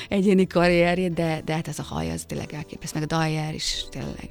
egyéni 0.09 0.47
karrierjét, 0.47 1.13
de, 1.13 1.41
de 1.45 1.55
hát 1.55 1.69
ez 1.69 1.79
a 1.79 1.83
haj, 1.83 2.11
az 2.11 2.25
tényleg 2.27 2.53
elképesztő, 2.53 2.99
meg 2.99 3.13
a 3.13 3.17
Dyer 3.17 3.55
is 3.55 3.85
tényleg. 3.91 4.31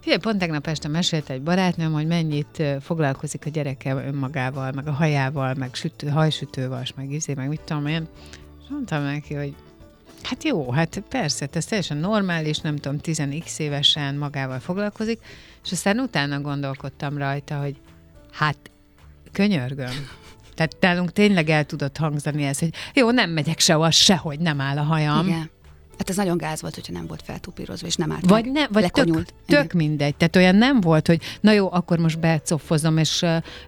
Figyelj, 0.00 0.20
pont 0.20 0.38
tegnap 0.38 0.66
este 0.66 0.88
mesélte 0.88 1.32
egy 1.32 1.42
barátnőm, 1.42 1.92
hogy 1.92 2.06
mennyit 2.06 2.62
foglalkozik 2.80 3.46
a 3.46 3.50
gyereke 3.50 3.94
önmagával, 3.94 4.72
meg 4.72 4.88
a 4.88 4.92
hajával, 4.92 5.54
meg 5.54 5.74
sütő, 5.74 6.08
hajsütővas, 6.08 6.92
meg 6.96 7.10
izé, 7.10 7.34
meg 7.34 7.48
mit 7.48 7.60
tudom 7.60 7.86
én. 7.86 8.08
És 8.62 8.68
mondtam 8.68 9.02
neki, 9.02 9.34
hogy 9.34 9.54
hát 10.22 10.44
jó, 10.44 10.70
hát 10.70 11.02
persze, 11.08 11.48
ez 11.52 11.64
teljesen 11.64 11.96
normális, 11.96 12.58
nem 12.58 12.76
tudom, 12.76 12.98
10x 13.02 13.58
évesen 13.58 14.14
magával 14.14 14.58
foglalkozik, 14.58 15.20
és 15.64 15.72
aztán 15.72 15.98
utána 15.98 16.40
gondolkodtam 16.40 17.18
rajta, 17.18 17.60
hogy 17.60 17.76
hát 18.32 18.56
könyörgöm. 19.32 20.23
Tehát 20.54 20.76
nálunk 20.80 21.12
tényleg 21.12 21.48
el 21.48 21.64
tudott 21.64 21.96
hangzani 21.96 22.44
ez, 22.44 22.58
hogy 22.58 22.74
jó, 22.94 23.10
nem 23.10 23.30
megyek 23.30 23.58
sehova, 23.58 23.90
sehogy 23.90 24.38
nem 24.38 24.60
áll 24.60 24.78
a 24.78 24.82
hajam. 24.82 25.26
Igen. 25.26 25.50
Hát 25.98 26.10
ez 26.10 26.16
nagyon 26.16 26.36
gáz 26.36 26.60
volt, 26.60 26.74
hogyha 26.74 26.92
nem 26.92 27.06
volt 27.06 27.22
feltupírozva, 27.24 27.86
és 27.86 27.94
nem 27.96 28.12
állt 28.12 28.26
Vagy, 28.26 28.44
meg. 28.44 28.52
ne, 28.52 28.66
vagy 28.66 28.82
tök, 28.82 28.96
Lekonyult. 28.96 29.34
tök 29.46 29.72
mindegy. 29.72 30.14
Tehát 30.16 30.36
olyan 30.36 30.54
nem 30.56 30.80
volt, 30.80 31.06
hogy 31.06 31.22
na 31.40 31.52
jó, 31.52 31.72
akkor 31.72 31.98
most 31.98 32.20
becofozom, 32.20 32.98
és 32.98 33.24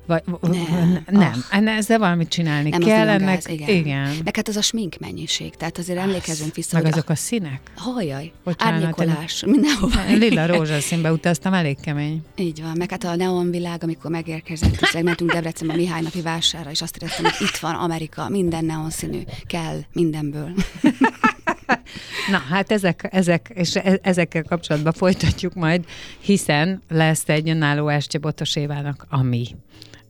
vagy, 0.06 0.22
Nem. 0.40 1.04
nem. 1.10 1.44
nem. 1.50 1.68
ezzel 1.68 1.98
valamit 1.98 2.28
csinálni 2.28 2.68
Nem, 2.68 2.80
kell. 2.80 3.08
ennek, 3.08 3.34
gáz, 3.34 3.48
igen. 3.48 3.68
igen. 3.68 4.16
Meg 4.24 4.36
hát 4.36 4.48
az 4.48 4.56
a 4.56 4.62
smink 4.62 4.96
mennyiség, 4.98 5.54
tehát 5.56 5.78
azért 5.78 5.98
emlékezünk 5.98 6.54
vissza, 6.54 6.74
Meg 6.76 6.82
hogy 6.84 6.92
azok 6.92 7.08
a 7.08 7.14
színek. 7.14 7.60
a 7.76 7.80
hajjaj, 7.80 8.32
Bocsánat, 8.44 8.74
árnyékolás, 8.74 9.42
mindenhova. 9.46 10.00
Lila 10.08 10.46
rózsaszínbe 10.46 11.12
utaztam, 11.12 11.52
elég 11.52 11.80
kemény. 11.80 12.22
Így 12.36 12.62
van, 12.62 12.72
meg 12.76 12.90
hát 12.90 13.04
a 13.04 13.16
neon 13.16 13.50
világ, 13.50 13.82
amikor 13.82 14.10
megérkezett, 14.10 14.80
és 14.80 14.96
mentünk 15.02 15.32
Debrecenbe 15.32 15.72
a 15.72 15.76
Mihály 15.76 16.00
napi 16.02 16.20
vásárra, 16.20 16.70
és 16.70 16.82
azt 16.82 16.96
éreztem, 16.96 17.24
hogy 17.24 17.48
itt 17.48 17.56
van 17.56 17.74
Amerika, 17.74 18.28
minden 18.28 18.64
neon 18.64 18.90
színű, 18.90 19.20
kell 19.46 19.78
mindenből. 19.92 20.50
Na, 22.30 22.38
hát 22.38 22.72
ezek, 22.72 23.08
ezek, 23.10 23.50
és 23.54 23.76
e- 23.76 23.98
ezekkel 24.02 24.42
kapcsolatban 24.42 24.92
folytatjuk 24.92 25.54
majd, 25.54 25.84
hiszen 26.20 26.82
lesz 26.88 27.28
egy 27.28 27.48
önálló 27.48 27.88
Estje 27.88 28.20
Botos 28.20 28.56
Évának, 28.56 29.06
ami 29.08 29.46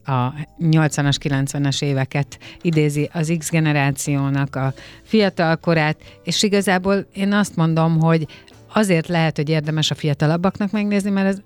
a 0.05 0.33
80-as, 0.61 1.17
90-es 1.23 1.83
éveket 1.83 2.39
idézi 2.63 3.11
az 3.13 3.35
X 3.39 3.51
generációnak 3.51 4.57
a 4.57 4.75
fiatal 5.03 5.57
korát, 5.57 5.97
és 6.25 6.43
igazából 6.43 7.07
én 7.13 7.33
azt 7.33 7.57
mondom, 7.57 8.01
hogy 8.01 8.27
azért 8.73 9.09
lehet, 9.09 9.37
hogy 9.37 9.49
érdemes 9.49 9.91
a 9.91 9.95
fiatalabbaknak 9.95 10.71
megnézni, 10.71 11.11
mert 11.11 11.27
ez 11.27 11.41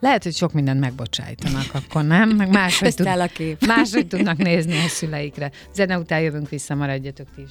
lehet, 0.00 0.22
hogy 0.22 0.34
sok 0.34 0.52
mindent 0.52 0.80
megbocsájtanak, 0.80 1.66
akkor 1.72 2.04
nem? 2.04 2.28
Meg 2.28 2.50
máshogy, 2.50 2.94
tud, 2.94 3.00
Összeáll 3.06 3.20
a 3.20 3.26
kép. 3.26 3.66
máshogy 3.66 4.06
tudnak 4.06 4.36
nézni 4.36 4.76
a 4.76 4.88
szüleikre. 4.88 5.50
Zene 5.74 5.98
után 5.98 6.20
jövünk 6.20 6.48
vissza, 6.48 6.74
maradjatok 6.74 7.26
ti 7.34 7.42
is. 7.42 7.50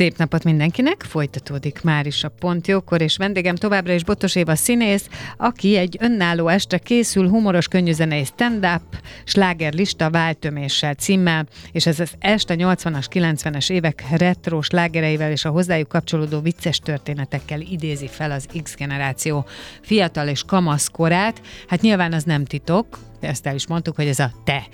Szép 0.00 0.16
napot 0.16 0.44
mindenkinek, 0.44 1.02
folytatódik 1.02 1.82
már 1.82 2.06
is 2.06 2.24
a 2.24 2.28
Pontjókor, 2.28 3.00
és 3.00 3.16
vendégem 3.16 3.54
továbbra 3.54 3.92
is 3.92 4.04
Botos 4.04 4.34
Éva 4.34 4.54
színész, 4.54 5.08
aki 5.36 5.76
egy 5.76 5.96
önálló 6.00 6.48
este 6.48 6.78
készül, 6.78 7.28
humoros 7.28 7.68
könnyűzenei 7.68 8.24
stand-up, 8.24 8.82
slágerlista 9.24 10.10
váltöméssel 10.10 10.94
címmel, 10.94 11.46
és 11.72 11.86
ez 11.86 12.00
az 12.00 12.12
este 12.18 12.54
80-as, 12.58 13.06
90-es 13.10 13.70
évek 13.70 14.04
retro 14.10 14.62
slágereivel 14.62 15.30
és 15.30 15.44
a 15.44 15.50
hozzájuk 15.50 15.88
kapcsolódó 15.88 16.40
vicces 16.40 16.78
történetekkel 16.78 17.60
idézi 17.60 18.08
fel 18.08 18.30
az 18.30 18.46
X 18.62 18.76
generáció 18.76 19.46
fiatal 19.82 20.28
és 20.28 20.42
kamasz 20.42 20.88
korát. 20.88 21.40
Hát 21.68 21.80
nyilván 21.80 22.12
az 22.12 22.24
nem 22.24 22.44
titok, 22.44 22.98
ezt 23.20 23.46
el 23.46 23.54
is 23.54 23.66
mondtuk, 23.66 23.96
hogy 23.96 24.06
ez 24.06 24.18
a 24.18 24.32
te 24.44 24.66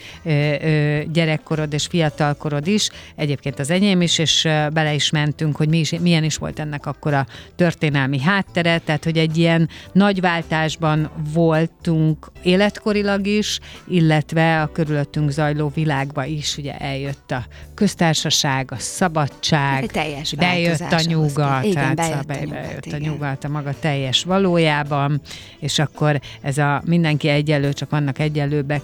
gyerekkorod 1.12 1.72
és 1.72 1.86
fiatalkorod 1.86 2.66
is, 2.66 2.90
egyébként 3.16 3.58
az 3.58 3.70
enyém 3.70 4.00
is, 4.00 4.18
és 4.18 4.42
bele 4.72 4.94
is 4.94 5.10
mentünk, 5.10 5.56
hogy 5.56 5.68
mi 5.68 5.78
is, 5.78 5.90
milyen 6.00 6.24
is 6.24 6.36
volt 6.36 6.58
ennek 6.58 6.86
akkor 6.86 7.14
a 7.14 7.26
történelmi 7.56 8.20
háttere, 8.20 8.78
tehát 8.78 9.04
hogy 9.04 9.18
egy 9.18 9.36
ilyen 9.36 9.68
nagy 9.92 10.20
váltásban 10.20 11.10
voltunk 11.32 12.30
életkorilag 12.42 13.26
is, 13.26 13.58
illetve 13.88 14.62
a 14.62 14.72
körülöttünk 14.72 15.30
zajló 15.30 15.72
világba 15.74 16.24
is, 16.24 16.56
ugye 16.56 16.76
eljött 16.76 17.30
a 17.30 17.46
köztársaság, 17.74 18.72
a 18.72 18.78
szabadság, 18.78 19.82
Egy 19.82 19.90
teljes 19.90 20.34
bejött 20.34 20.92
a 20.92 21.00
nyugat. 21.06 21.64
Igen, 21.64 21.84
hát 21.84 21.96
bejött 21.96 22.30
a 22.30 22.34
nyugat, 22.38 22.66
bejött 22.66 22.92
a 22.92 22.98
nyugat 22.98 23.44
a 23.44 23.48
maga 23.48 23.74
teljes 23.80 24.24
valójában, 24.24 25.20
és 25.58 25.78
akkor 25.78 26.20
ez 26.40 26.58
a 26.58 26.82
mindenki 26.84 27.28
egyenlő, 27.28 27.72
csak 27.72 27.90
vannak 27.90 28.18
egyenlőbbek 28.18 28.35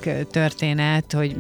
ö, 0.05 0.23
történet, 0.31 1.13
hogy 1.13 1.37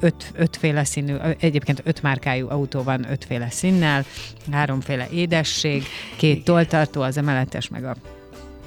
öt, 0.00 0.32
ötféle 0.34 0.84
színű, 0.84 1.14
egyébként 1.40 1.82
öt 1.84 2.02
márkájú 2.02 2.48
autó 2.48 2.82
van 2.82 3.10
ötféle 3.10 3.50
színnel, 3.50 4.04
háromféle 4.50 5.08
édesség, 5.12 5.82
két 6.16 6.44
toltartó, 6.44 7.00
az 7.02 7.16
emeletes, 7.16 7.68
meg 7.68 7.84
a 7.84 7.94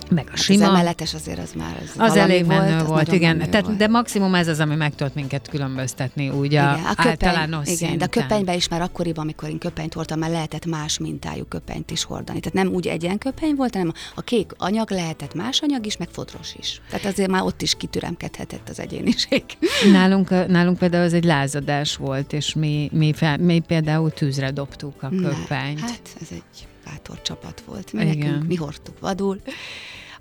meg 0.10 0.26
a 0.26 0.30
Hát 0.30 0.38
sima. 0.40 0.66
Az 0.66 0.70
emeletes 0.70 1.14
azért 1.14 1.40
az 1.40 1.54
már 1.58 1.82
az, 1.84 1.94
Az 1.98 2.16
elég 2.16 2.46
menő 2.46 2.76
az 2.76 2.88
volt, 2.88 3.06
nagyon 3.06 3.16
igen. 3.22 3.50
Tehát, 3.50 3.66
volt. 3.66 3.78
de 3.78 3.88
maximum 3.88 4.36
ez 4.36 4.48
az, 4.48 4.60
ami 4.60 4.76
meg 4.76 4.96
tudott 4.96 5.16
minket 5.16 5.48
különböztetni, 5.50 6.30
úgy 6.30 6.46
a, 6.46 6.50
igen, 6.50 6.86
a 6.86 6.88
köpeny, 6.96 7.12
általános 7.12 7.68
igen, 7.70 7.78
de 7.78 7.86
a 7.86 7.88
szinten. 7.88 8.10
köpenyben 8.10 8.56
is 8.56 8.68
már 8.68 8.82
akkoriban, 8.82 9.24
amikor 9.24 9.50
én 9.50 9.58
köpenyt 9.58 9.94
hordtam, 9.94 10.20
már 10.20 10.30
lehetett 10.30 10.66
más 10.66 10.98
mintájú 10.98 11.44
köpenyt 11.46 11.92
is 11.92 12.04
hordani. 12.04 12.40
Tehát 12.40 12.66
nem 12.66 12.74
úgy 12.74 12.88
egyen 12.88 13.18
köpeny 13.18 13.56
volt, 13.56 13.74
hanem 13.74 13.94
a 14.16 14.22
kék 14.22 14.52
anyag 14.58 14.92
lehetett 14.92 15.34
más 15.34 15.60
anyag 15.62 15.86
is, 15.86 15.98
meg 15.98 16.08
fodros 16.12 16.56
is. 16.60 16.82
Tehát 16.90 17.06
azért 17.06 17.30
már 17.30 17.42
ott 17.42 17.62
is 17.62 17.76
kitüremkedhetett 17.76 18.70
az 18.70 18.80
egyéniség. 18.80 19.44
Nálunk, 19.92 20.48
nálunk 20.48 20.78
például 20.78 21.04
ez 21.04 21.14
egy 21.14 21.24
lázadás 21.26 21.96
volt, 21.96 22.34
és 22.34 22.54
mi, 22.54 22.90
mi, 22.94 23.14
fel, 23.14 23.38
mi 23.38 23.60
például 23.60 24.12
tűzre 24.12 24.52
dobtuk 24.52 25.04
a 25.04 25.10
köpenyt. 25.10 25.80
Ne, 25.80 25.86
hát 25.88 26.10
ez 26.22 26.28
egy 26.32 26.68
bátor 26.86 27.22
csapat 27.22 27.62
volt. 27.66 27.94
Mi, 27.94 28.02
Igen. 28.02 28.18
nekünk, 28.18 28.48
mi 28.48 28.56
hordtuk 28.56 29.00
vadul 29.00 29.42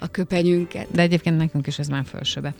a 0.03 0.07
köpenyünket. 0.07 0.87
De 0.91 1.03
egyébként 1.03 1.37
nekünk 1.37 1.67
is 1.67 1.79
ez 1.79 1.89
már 1.89 2.05
fölsőbe. 2.09 2.55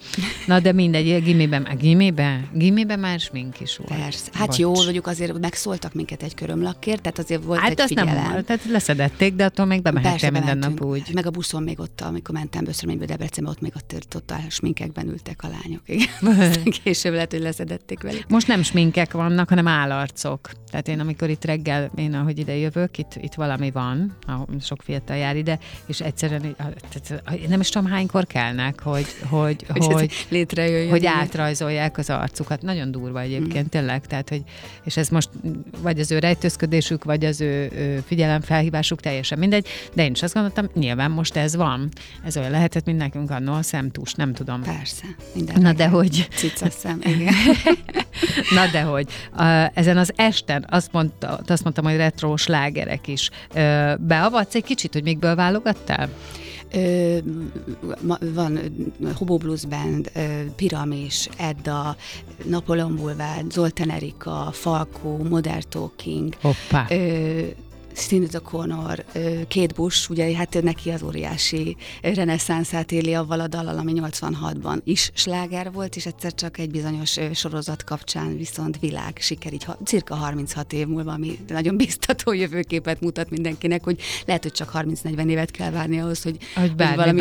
Na 0.47 0.61
de 0.61 0.73
mindegy, 0.73 1.23
gimiben, 1.23 1.63
a 1.63 1.75
gimiben, 1.75 2.49
gimiben 2.53 2.99
már 2.99 3.21
smink 3.21 3.61
is 3.61 3.77
volt. 3.77 4.01
Persze. 4.01 4.31
Hát 4.33 4.47
Bocs. 4.47 4.59
jó, 4.59 4.73
mondjuk 4.75 5.07
azért 5.07 5.39
megszóltak 5.39 5.95
minket 5.95 6.23
egy 6.23 6.35
körömlakkért, 6.35 7.01
tehát 7.03 7.19
azért 7.19 7.45
volt 7.45 7.61
Hát 7.61 7.71
egy 7.71 7.79
azt 7.81 7.89
figyelem. 7.89 8.15
nem 8.15 8.33
volt, 8.33 8.45
tehát 8.45 8.65
leszedették, 8.65 9.35
de 9.35 9.45
attól 9.45 9.67
még 9.67 9.83
bemehettél 9.83 10.31
minden 10.31 10.59
nap 10.59 10.81
úgy. 10.85 11.11
Meg 11.15 11.27
a 11.27 11.31
buszon 11.31 11.63
még 11.63 11.81
ott, 11.81 12.01
amikor 12.01 12.35
mentem 12.35 12.65
Böszörménybe, 12.65 13.05
Debrecenbe, 13.05 13.51
ott 13.51 13.61
még 13.61 13.73
ott, 13.77 14.15
ott, 14.15 14.31
a 14.31 14.37
sminkekben 14.49 15.09
ültek 15.09 15.43
a 15.43 15.49
lányok. 15.49 15.83
Igen. 15.87 16.63
Később 16.85 17.13
lehet, 17.13 17.31
hogy 17.33 17.41
leszedették 17.41 18.03
velük. 18.03 18.25
Most 18.29 18.47
nem 18.47 18.63
sminkek 18.63 19.13
vannak, 19.13 19.49
hanem 19.49 19.67
állarcok. 19.69 20.51
Tehát 20.71 20.89
én, 20.89 21.01
amikor 21.01 21.31
itt 21.31 21.45
reggel, 21.45 21.91
én 21.97 22.15
ahogy 22.15 22.39
ide 22.39 22.57
jövök, 22.57 22.99
itt, 22.99 23.13
itt 23.21 23.35
valami 23.35 23.71
van, 23.71 24.17
sok 24.61 24.83
fiatal 24.83 25.17
jár 25.17 25.37
ide, 25.37 25.59
és 25.87 26.01
egyszerűen 26.01 26.45
így- 26.45 26.57
tehát, 26.57 27.23
nem 27.49 27.61
is 27.61 27.69
tudom 27.69 27.91
hánykor 27.91 28.27
kelnek, 28.27 28.83
hogy, 28.83 29.07
hogy, 29.29 29.65
Hogy, 29.73 29.93
hogy, 29.93 30.27
létrejöjjön. 30.29 30.91
hogy 30.91 31.07
átrajzolják 31.07 31.99
az 31.99 32.11
arcukat. 32.11 32.63
Nagyon 32.63 32.91
durva 32.91 33.21
egyébként, 33.21 33.69
tényleg. 33.69 34.07
Tehát, 34.07 34.29
hogy, 34.29 34.43
és 34.85 34.97
ez 34.97 35.09
most 35.09 35.29
vagy 35.83 36.01
az 36.01 36.11
ő 36.11 36.19
rejtőzködésük, 36.19 37.05
vagy 37.05 37.25
az 37.25 37.41
ő, 37.41 37.71
ő 37.75 38.03
figyelemfelhívásuk, 38.07 39.01
teljesen 39.01 39.39
mindegy. 39.39 39.67
De 39.93 40.05
én 40.05 40.11
is 40.11 40.23
azt 40.23 40.35
gondoltam, 40.35 40.69
nyilván 40.75 41.11
most 41.11 41.37
ez 41.37 41.57
van. 41.57 41.89
Ez 42.25 42.37
olyan 42.37 42.51
lehetett, 42.51 42.85
mint 42.85 42.99
nekünk 42.99 43.31
annó 43.31 43.53
a 43.53 43.63
szemtús, 43.63 44.15
nem 44.15 44.33
tudom. 44.33 44.63
Persze. 44.63 45.05
Minden 45.35 45.61
Na 45.61 45.73
de 45.73 45.89
hogy? 45.89 46.29
Cica 46.35 46.71
szem, 46.71 47.01
igen. 47.15 47.35
Na 48.57 48.67
de 48.73 48.83
hogy, 48.83 49.07
ezen 49.75 49.97
az 49.97 50.13
esten 50.17 50.67
azt, 50.69 50.93
mondta, 50.93 51.41
azt 51.47 51.63
mondtam, 51.63 51.85
hogy 51.85 51.97
retro 51.97 52.37
slágerek 52.37 53.09
is. 53.09 53.31
Beavatsz 53.99 54.55
egy 54.55 54.65
kicsit, 54.65 54.93
hogy 54.93 55.03
mikből 55.03 55.35
válogattál? 55.35 56.09
Ö, 56.75 57.19
ma, 58.01 58.19
van 58.35 58.59
Hobo 59.19 59.37
Blues 59.37 59.65
Band, 59.65 60.11
Piramis, 60.57 61.29
Edda, 61.37 61.97
Napoleon 62.45 62.97
Boulevard, 62.97 63.51
Zoltán 63.53 63.91
Erika, 63.91 64.49
Falkó, 64.53 65.17
Modern 65.29 65.63
Talking, 65.69 66.35
Hoppá. 66.41 66.87
ö, 66.91 67.47
Sinead 67.95 68.43
O'Connor, 68.45 69.05
Kate 69.49 69.75
Bush, 69.75 70.11
ugye 70.11 70.37
hát 70.37 70.63
neki 70.63 70.91
az 70.91 71.03
óriási 71.03 71.77
reneszánszát 72.03 72.93
éli 72.93 73.15
avval 73.15 73.41
a 73.41 73.47
dallal, 73.47 73.79
ami 73.79 73.93
86-ban 73.97 74.81
is 74.85 75.11
sláger 75.15 75.73
volt, 75.73 75.97
és 75.97 76.07
egyszer 76.07 76.35
csak 76.35 76.59
egy 76.59 76.71
bizonyos 76.71 77.19
sorozat 77.35 77.85
kapcsán 77.85 78.37
viszont 78.37 78.79
világ 78.81 79.17
siker, 79.21 79.53
így 79.53 79.65
ha, 79.65 79.79
cirka 79.85 80.15
36 80.15 80.73
év 80.73 80.87
múlva, 80.87 81.13
ami 81.13 81.39
nagyon 81.49 81.77
biztató 81.77 82.33
jövőképet 82.33 83.01
mutat 83.01 83.31
mindenkinek, 83.31 83.85
hogy 83.85 84.01
lehet, 84.27 84.43
hogy 84.43 84.53
csak 84.53 84.71
30-40 84.75 85.27
évet 85.29 85.51
kell 85.51 85.71
várni 85.71 86.01
ahhoz, 86.01 86.23
hogy, 86.23 86.37
Hogy 86.55 86.75
bármi 86.75 87.19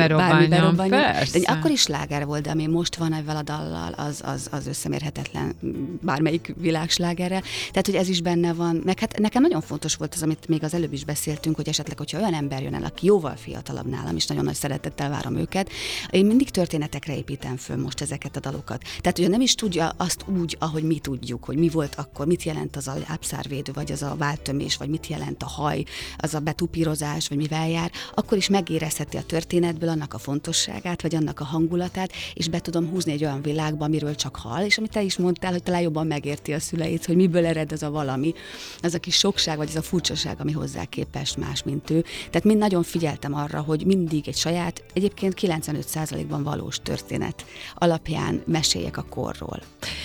berobbanjon. 0.47 0.89
Persze. 0.89 1.39
De 1.39 1.51
akkor 1.51 1.71
is 1.71 1.81
sláger 1.81 2.25
volt, 2.25 2.41
de 2.41 2.49
ami 2.49 2.67
most 2.67 2.95
van 2.95 3.13
ezzel 3.13 3.35
a 3.35 3.41
dallal, 3.41 3.93
az, 3.93 4.21
az, 4.25 4.47
az 4.51 4.67
összemérhetetlen 4.67 5.55
bármelyik 6.01 6.53
világslágerre. 6.57 7.41
Tehát, 7.71 7.85
hogy 7.85 7.95
ez 7.95 8.09
is 8.09 8.21
benne 8.21 8.53
van. 8.53 8.81
Meg 8.85 8.99
hát 8.99 9.19
nekem 9.19 9.41
nagyon 9.41 9.61
fontos 9.61 9.95
volt 9.95 10.13
az, 10.13 10.23
amit 10.23 10.47
még 10.47 10.60
az 10.63 10.73
előbb 10.73 10.93
is 10.93 11.05
beszéltünk, 11.05 11.55
hogy 11.55 11.67
esetleg, 11.67 11.97
hogyha 11.97 12.19
olyan 12.19 12.33
ember 12.33 12.61
jön 12.61 12.75
el, 12.75 12.83
aki 12.83 13.05
jóval 13.05 13.35
fiatalabb 13.35 13.87
nálam, 13.87 14.15
és 14.15 14.27
nagyon 14.27 14.43
nagy 14.43 14.55
szeretettel 14.55 15.09
várom 15.09 15.35
őket, 15.35 15.69
én 16.09 16.25
mindig 16.25 16.49
történetekre 16.49 17.15
építem 17.15 17.57
föl 17.57 17.77
most 17.77 18.01
ezeket 18.01 18.35
a 18.35 18.39
dalokat. 18.39 18.83
Tehát, 19.01 19.17
hogyha 19.17 19.31
nem 19.31 19.41
is 19.41 19.55
tudja 19.55 19.93
azt 19.97 20.25
úgy, 20.39 20.55
ahogy 20.59 20.83
mi 20.83 20.99
tudjuk, 20.99 21.43
hogy 21.43 21.57
mi 21.57 21.69
volt 21.69 21.95
akkor, 21.95 22.25
mit 22.25 22.43
jelent 22.43 22.75
az 22.75 22.87
a 22.87 22.97
lábszárvédő, 23.07 23.71
vagy 23.71 23.91
az 23.91 24.01
a 24.01 24.15
váltömés, 24.17 24.77
vagy 24.77 24.89
mit 24.89 25.07
jelent 25.07 25.43
a 25.43 25.47
haj, 25.47 25.83
az 26.17 26.33
a 26.33 26.39
betupírozás, 26.39 27.27
vagy 27.27 27.37
mivel 27.37 27.69
jár, 27.69 27.91
akkor 28.13 28.37
is 28.37 28.49
megérezheti 28.49 29.17
a 29.17 29.23
történetből 29.23 29.89
annak 29.89 30.13
a 30.13 30.17
fontosságát, 30.17 31.01
vagy 31.01 31.15
annak 31.15 31.39
a 31.39 31.43
hangulatát, 31.43 32.11
és 32.33 32.47
be 32.47 32.59
tudom 32.59 32.89
húzni 32.89 33.11
egy 33.11 33.23
olyan 33.23 33.41
világba, 33.41 33.85
amiről 33.85 34.15
csak 34.15 34.35
hall, 34.35 34.65
és 34.65 34.77
amit 34.77 34.91
te 34.91 35.01
is 35.01 35.17
mondtál, 35.17 35.51
hogy 35.51 35.63
talán 35.63 35.81
jobban 35.81 36.07
megérti 36.07 36.53
a 36.53 36.59
szüleit, 36.59 37.05
hogy 37.05 37.15
miből 37.15 37.45
ered 37.45 37.71
az 37.71 37.83
a 37.83 37.89
valami, 37.89 38.33
az 38.81 38.93
a 38.93 38.99
kis 38.99 39.15
sokság, 39.15 39.57
vagy 39.57 39.67
az 39.67 39.75
a 39.75 39.81
furcsaság, 39.81 40.39
ami 40.39 40.50
hozzá 40.51 40.85
képest 40.85 41.37
más, 41.37 41.63
mint 41.63 41.89
ő. 41.89 42.03
Tehát 42.29 42.43
mind 42.43 42.59
nagyon 42.59 42.83
figyeltem 42.83 43.33
arra, 43.33 43.61
hogy 43.61 43.85
mindig 43.85 44.27
egy 44.27 44.35
saját, 44.35 44.83
egyébként 44.93 45.33
95%-ban 45.41 46.43
valós 46.43 46.79
történet 46.83 47.45
alapján 47.75 48.41
meséljek 48.45 48.97
a 48.97 49.05
korról. 49.09 49.61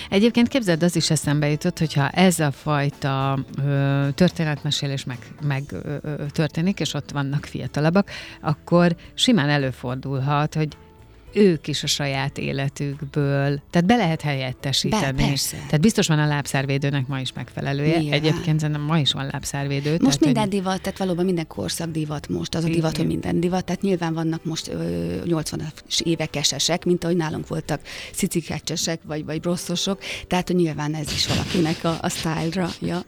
Egyébként 0.09 0.47
képzeld, 0.47 0.83
az 0.83 0.95
is 0.95 1.09
eszembe 1.09 1.49
jutott, 1.49 1.79
hogyha 1.79 2.09
ez 2.09 2.39
a 2.39 2.51
fajta 2.51 3.39
ö, 3.65 4.07
történetmesélés 4.15 5.03
meg, 5.03 5.17
meg 5.41 5.63
ö, 5.71 5.95
ö, 6.01 6.25
történik, 6.31 6.79
és 6.79 6.93
ott 6.93 7.11
vannak 7.11 7.45
fiatalabbak, 7.45 8.09
akkor 8.41 8.95
simán 9.13 9.49
előfordulhat, 9.49 10.53
hogy 10.53 10.77
ők 11.37 11.67
is 11.67 11.83
a 11.83 11.87
saját 11.87 12.37
életükből, 12.37 13.61
tehát 13.69 13.87
be 13.87 13.95
lehet 13.95 14.21
helyettesíteni. 14.21 15.17
Be, 15.21 15.27
persze. 15.27 15.55
Tehát 15.55 15.81
biztos 15.81 16.07
van 16.07 16.19
a 16.19 16.27
lábszárvédőnek 16.27 17.07
ma 17.07 17.19
is 17.19 17.33
megfelelője. 17.33 17.97
Nyilván. 17.99 18.19
Egyébként 18.19 18.59
szerintem 18.59 18.83
ma 18.85 18.99
is 18.99 19.11
van 19.11 19.29
lábszárvédő. 19.31 19.89
Most 19.89 20.01
tehát, 20.01 20.19
minden 20.19 20.43
hogy- 20.43 20.51
divat, 20.51 20.81
tehát 20.81 20.97
valóban 20.97 21.25
minden 21.25 21.47
korszak 21.47 21.91
divat 21.91 22.29
most, 22.29 22.55
az 22.55 22.63
a 22.63 22.67
divat, 22.67 22.91
Igen. 22.91 23.05
hogy 23.05 23.07
minden 23.07 23.39
divat, 23.39 23.65
tehát 23.65 23.81
nyilván 23.81 24.13
vannak 24.13 24.43
most 24.45 24.67
ö, 24.67 25.21
80-as 25.25 26.01
évek 26.03 26.35
esesek, 26.35 26.85
mint 26.85 27.03
ahogy 27.03 27.15
nálunk 27.15 27.47
voltak 27.47 27.81
cicikecsesek, 28.13 28.99
vagy, 29.03 29.25
vagy 29.25 29.39
brosszosok, 29.39 29.99
tehát 30.27 30.47
hogy 30.47 30.55
nyilván 30.55 30.95
ez 30.95 31.11
is 31.11 31.27
valakinek 31.27 31.83
a, 31.83 31.97
a 32.01 32.09
sztálra. 32.09 32.69
Ja. 32.81 33.03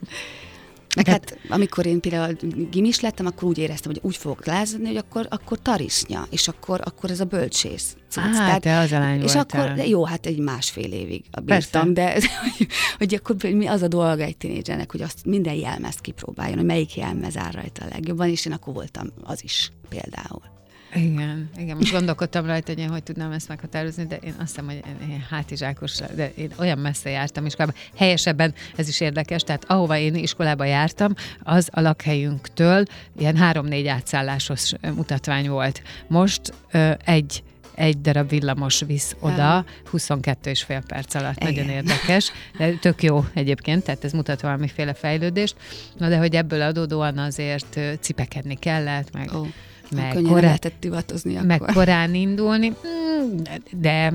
Meg 0.96 1.06
hát, 1.06 1.38
amikor 1.48 1.86
én 1.86 2.00
például 2.00 2.36
gimis 2.70 3.00
lettem, 3.00 3.26
akkor 3.26 3.48
úgy 3.48 3.58
éreztem, 3.58 3.92
hogy 3.92 4.00
úgy 4.04 4.16
fogok 4.16 4.46
lázadni, 4.46 4.86
hogy 4.86 4.96
akkor, 4.96 5.26
akkor 5.30 5.58
tarisznya, 5.62 6.26
és 6.30 6.48
akkor, 6.48 6.80
akkor 6.84 7.10
ez 7.10 7.20
a 7.20 7.24
bölcsész. 7.24 7.96
cucc. 8.08 8.36
Á, 8.36 8.58
te 8.58 8.78
az 8.78 8.92
a 8.92 8.98
lány 8.98 9.22
És 9.22 9.32
voltál. 9.32 9.66
akkor, 9.68 9.84
jó, 9.86 10.04
hát 10.04 10.26
egy 10.26 10.38
másfél 10.38 10.92
évig 10.92 11.24
bírtam, 11.44 11.94
de 11.94 12.12
hogy, 12.42 12.66
hogy 12.98 13.14
akkor 13.14 13.36
mi 13.52 13.66
az 13.66 13.82
a 13.82 13.88
dolga 13.88 14.22
egy 14.22 14.36
tinédzsernek, 14.36 14.90
hogy 14.90 15.02
azt 15.02 15.24
minden 15.24 15.54
jelmezt 15.54 16.00
kipróbáljon, 16.00 16.56
hogy 16.56 16.66
melyik 16.66 16.96
jelmez 16.96 17.36
áll 17.36 17.50
rajta 17.50 17.84
a 17.84 17.88
legjobban, 17.90 18.28
és 18.28 18.46
én 18.46 18.52
akkor 18.52 18.74
voltam 18.74 19.06
az 19.22 19.44
is 19.44 19.72
például. 19.88 20.59
Igen, 20.94 21.50
igen, 21.56 21.76
most 21.76 21.92
gondolkodtam 21.92 22.46
rajta, 22.46 22.72
hogy 22.72 22.80
én 22.80 22.88
hogy 22.88 23.02
tudnám 23.02 23.32
ezt 23.32 23.48
meghatározni, 23.48 24.06
de 24.06 24.16
én 24.16 24.34
azt 24.38 24.48
hiszem, 24.48 24.64
hogy 24.64 24.82
én 25.10 25.26
hátizsákos, 25.30 25.96
de 26.14 26.32
én 26.36 26.52
olyan 26.58 26.78
messze 26.78 27.10
jártam 27.10 27.46
iskolába. 27.46 27.72
Helyesebben 27.96 28.54
ez 28.76 28.88
is 28.88 29.00
érdekes, 29.00 29.42
tehát 29.42 29.64
ahova 29.70 29.96
én 29.96 30.14
iskolába 30.14 30.64
jártam, 30.64 31.14
az 31.42 31.68
a 31.72 31.80
lakhelyünktől 31.80 32.84
ilyen 33.18 33.36
három-négy 33.36 33.86
átszállásos 33.86 34.72
mutatvány 34.94 35.48
volt. 35.48 35.82
Most 36.08 36.40
ö, 36.70 36.92
egy 37.04 37.42
egy 37.74 38.00
darab 38.00 38.28
villamos 38.28 38.82
visz 38.86 39.16
oda, 39.20 39.64
22 39.90 40.50
és 40.50 40.62
fél 40.62 40.82
perc 40.86 41.14
alatt. 41.14 41.44
Igen. 41.44 41.52
Nagyon 41.52 41.70
érdekes, 41.70 42.32
de 42.58 42.72
tök 42.72 43.02
jó 43.02 43.24
egyébként, 43.34 43.84
tehát 43.84 44.04
ez 44.04 44.12
mutat 44.12 44.40
valamiféle 44.40 44.94
fejlődést. 44.94 45.56
Na 45.98 46.08
de 46.08 46.16
hogy 46.16 46.34
ebből 46.34 46.62
adódóan 46.62 47.18
azért 47.18 47.80
cipekedni 48.00 48.54
kellett, 48.54 49.12
meg 49.12 49.30
Ó, 49.34 49.46
meg 49.94 50.12
könnyen 50.12 50.28
korán- 50.28 50.44
lehetett 50.44 50.74
divatozni 50.80 51.34
akkor. 51.34 51.46
meg 51.46 51.60
korán 51.60 52.14
indulni. 52.14 52.68
Mm, 52.68 53.36
De 53.70 54.12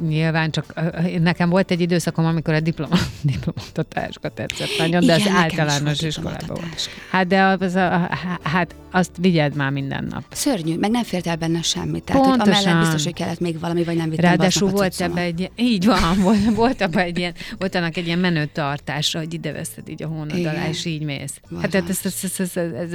nyilván 0.00 0.50
csak 0.50 0.74
nekem 1.20 1.48
volt 1.48 1.70
egy 1.70 1.80
időszakom, 1.80 2.24
amikor 2.24 2.54
a 2.54 2.60
diploma, 2.60 2.96
diplomatatáska 3.22 4.28
tetszett 4.28 4.78
nagyon, 4.78 5.06
de 5.06 5.16
Igen, 5.16 5.16
az 5.16 5.24
nekem 5.24 5.46
is 5.46 5.58
általános 5.58 6.00
iskolában 6.00 6.46
volt. 6.46 6.88
Hát 7.10 7.26
de 7.26 7.42
az, 7.42 7.74
a, 7.74 8.10
hát 8.42 8.74
azt 8.90 9.10
vigyed 9.20 9.54
már 9.56 9.70
minden 9.70 10.06
nap. 10.10 10.24
Szörnyű, 10.30 10.76
meg 10.78 10.90
nem 10.90 11.02
fért 11.02 11.26
el 11.26 11.36
benne 11.36 11.62
semmi. 11.62 12.00
Tehát, 12.00 12.24
hogy 12.26 12.36
Pontosan. 12.36 12.62
amellett 12.62 12.80
biztos, 12.82 13.04
hogy 13.04 13.14
kellett 13.14 13.40
még 13.40 13.60
valami, 13.60 13.84
vagy 13.84 13.96
nem 13.96 14.10
vittem 14.10 14.24
Ráadásul 14.24 14.70
volt 14.80 15.00
ebbe 15.00 15.20
egy, 15.20 15.50
így 15.56 15.86
van, 15.86 16.18
volt, 16.22 16.54
volt 16.54 16.80
abban 16.80 17.02
egy 17.02 17.18
ilyen, 17.18 17.34
volt 17.58 17.74
annak 17.74 17.96
egy 17.96 18.06
ilyen 18.06 18.18
menő 18.18 18.48
tartásra, 18.52 19.18
hogy 19.18 19.34
ide 19.34 19.52
veszed 19.52 19.88
így 19.88 20.02
a 20.02 20.06
hónod 20.06 20.44
alá, 20.46 20.68
és 20.68 20.84
így 20.84 21.02
mész. 21.02 21.40
Hát 21.60 21.70
tehát 21.70 21.88
ezt, 21.88 22.06
ezt, 22.06 22.24
ezt, 22.24 22.40
ezt, 22.40 22.56
ezt, 22.56 22.94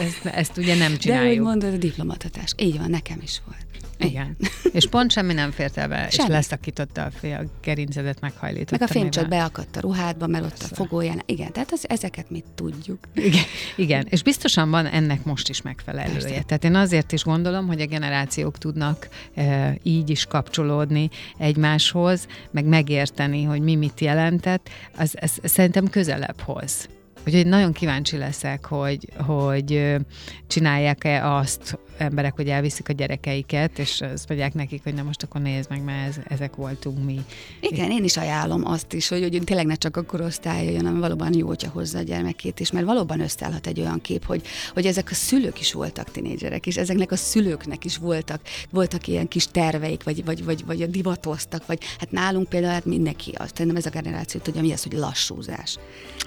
ezt, 0.00 0.26
ezt 0.26 0.56
ugye 0.56 0.74
nem 0.74 0.92
De 1.04 1.32
mondod, 1.58 1.80
a 1.80 1.82
diplomatatás. 1.86 2.52
Így 2.56 2.78
van, 2.78 2.90
nekem 2.90 3.18
is 3.22 3.40
volt. 3.46 3.66
Igen. 4.00 4.36
És 4.72 4.86
pont 4.86 5.10
semmi 5.12 5.32
nem 5.32 5.50
fért 5.50 5.76
el 5.76 5.88
be, 5.88 6.06
és 6.06 6.14
Semmi. 6.14 6.28
leszakította 6.28 7.02
a 7.02 7.10
fél, 7.10 7.36
a 7.36 7.60
gerincedet 7.62 8.20
meghajlította. 8.20 8.76
Meg 8.80 8.88
a 8.88 8.92
fémcsot 8.92 9.22
mivel- 9.24 9.38
beakadt 9.38 9.76
a 9.76 9.80
ruhádba, 9.80 10.26
mert 10.26 10.44
ott 10.44 10.66
a 10.70 10.74
fogóján. 10.74 11.22
Igen, 11.26 11.52
tehát 11.52 11.72
az, 11.72 11.88
ezeket 11.88 12.30
mit 12.30 12.44
tudjuk. 12.54 12.98
Igen, 13.14 13.44
igen, 13.76 14.06
és 14.10 14.22
biztosan 14.22 14.70
van 14.70 14.86
ennek 14.86 15.24
most 15.24 15.48
is 15.48 15.62
megfelelője. 15.62 16.12
Persze. 16.12 16.42
Tehát 16.42 16.64
én 16.64 16.74
azért 16.74 17.12
is 17.12 17.22
gondolom, 17.22 17.66
hogy 17.66 17.80
a 17.80 17.86
generációk 17.86 18.58
tudnak 18.58 19.08
e, 19.34 19.76
így 19.82 20.10
is 20.10 20.24
kapcsolódni 20.24 21.10
egymáshoz, 21.38 22.26
meg 22.50 22.64
megérteni, 22.64 23.42
hogy 23.42 23.60
mi 23.60 23.74
mit 23.74 24.00
jelentett, 24.00 24.68
az, 24.96 25.20
ez 25.20 25.32
szerintem 25.42 25.88
közelebb 25.88 26.40
hoz. 26.40 26.88
Úgyhogy 27.28 27.46
nagyon 27.46 27.72
kíváncsi 27.72 28.16
leszek, 28.16 28.64
hogy, 28.64 29.08
hogy 29.16 29.96
csinálják-e 30.46 31.32
azt 31.34 31.78
emberek, 32.00 32.36
hogy 32.36 32.48
elviszik 32.48 32.88
a 32.88 32.92
gyerekeiket, 32.92 33.78
és 33.78 34.00
azt 34.00 34.28
mondják 34.28 34.54
nekik, 34.54 34.82
hogy 34.82 34.94
na 34.94 35.02
most 35.02 35.22
akkor 35.22 35.40
nézd 35.40 35.70
meg, 35.70 35.84
mert 35.84 36.08
ez, 36.08 36.16
ezek 36.28 36.56
voltunk 36.56 37.04
mi. 37.04 37.20
Igen, 37.60 37.90
én 37.90 38.04
is 38.04 38.16
ajánlom 38.16 38.66
azt 38.66 38.92
is, 38.92 39.08
hogy, 39.08 39.22
hogy 39.22 39.42
tényleg 39.44 39.66
ne 39.66 39.74
csak 39.74 39.96
a 39.96 40.02
korosztály 40.02 40.72
jön, 40.72 40.84
hanem 40.84 41.00
valóban 41.00 41.34
jó, 41.34 41.46
hogyha 41.46 41.70
hozza 41.70 41.98
a 41.98 42.02
gyermekét 42.02 42.60
is, 42.60 42.70
mert 42.70 42.86
valóban 42.86 43.20
összeállhat 43.20 43.66
egy 43.66 43.80
olyan 43.80 44.00
kép, 44.00 44.24
hogy, 44.24 44.42
hogy 44.72 44.86
ezek 44.86 45.10
a 45.10 45.14
szülők 45.14 45.60
is 45.60 45.72
voltak 45.72 46.10
tinédzserek, 46.10 46.66
és 46.66 46.76
ezeknek 46.76 47.12
a 47.12 47.16
szülőknek 47.16 47.84
is 47.84 47.96
voltak, 47.96 48.40
voltak 48.70 49.06
ilyen 49.06 49.28
kis 49.28 49.46
terveik, 49.46 50.04
vagy, 50.04 50.24
vagy, 50.24 50.44
vagy, 50.44 50.64
vagy 50.66 50.90
divatoztak, 50.90 51.66
vagy 51.66 51.78
hát 51.98 52.10
nálunk 52.10 52.48
például 52.48 52.72
hát 52.72 52.84
mindenki, 52.84 53.32
azt 53.36 53.58
nem 53.58 53.76
ez 53.76 53.86
a 53.86 53.90
generáció 53.90 54.40
tudja, 54.40 54.60
mi 54.60 54.72
az, 54.72 54.82
hogy 54.82 54.92
lassúzás. 54.92 55.78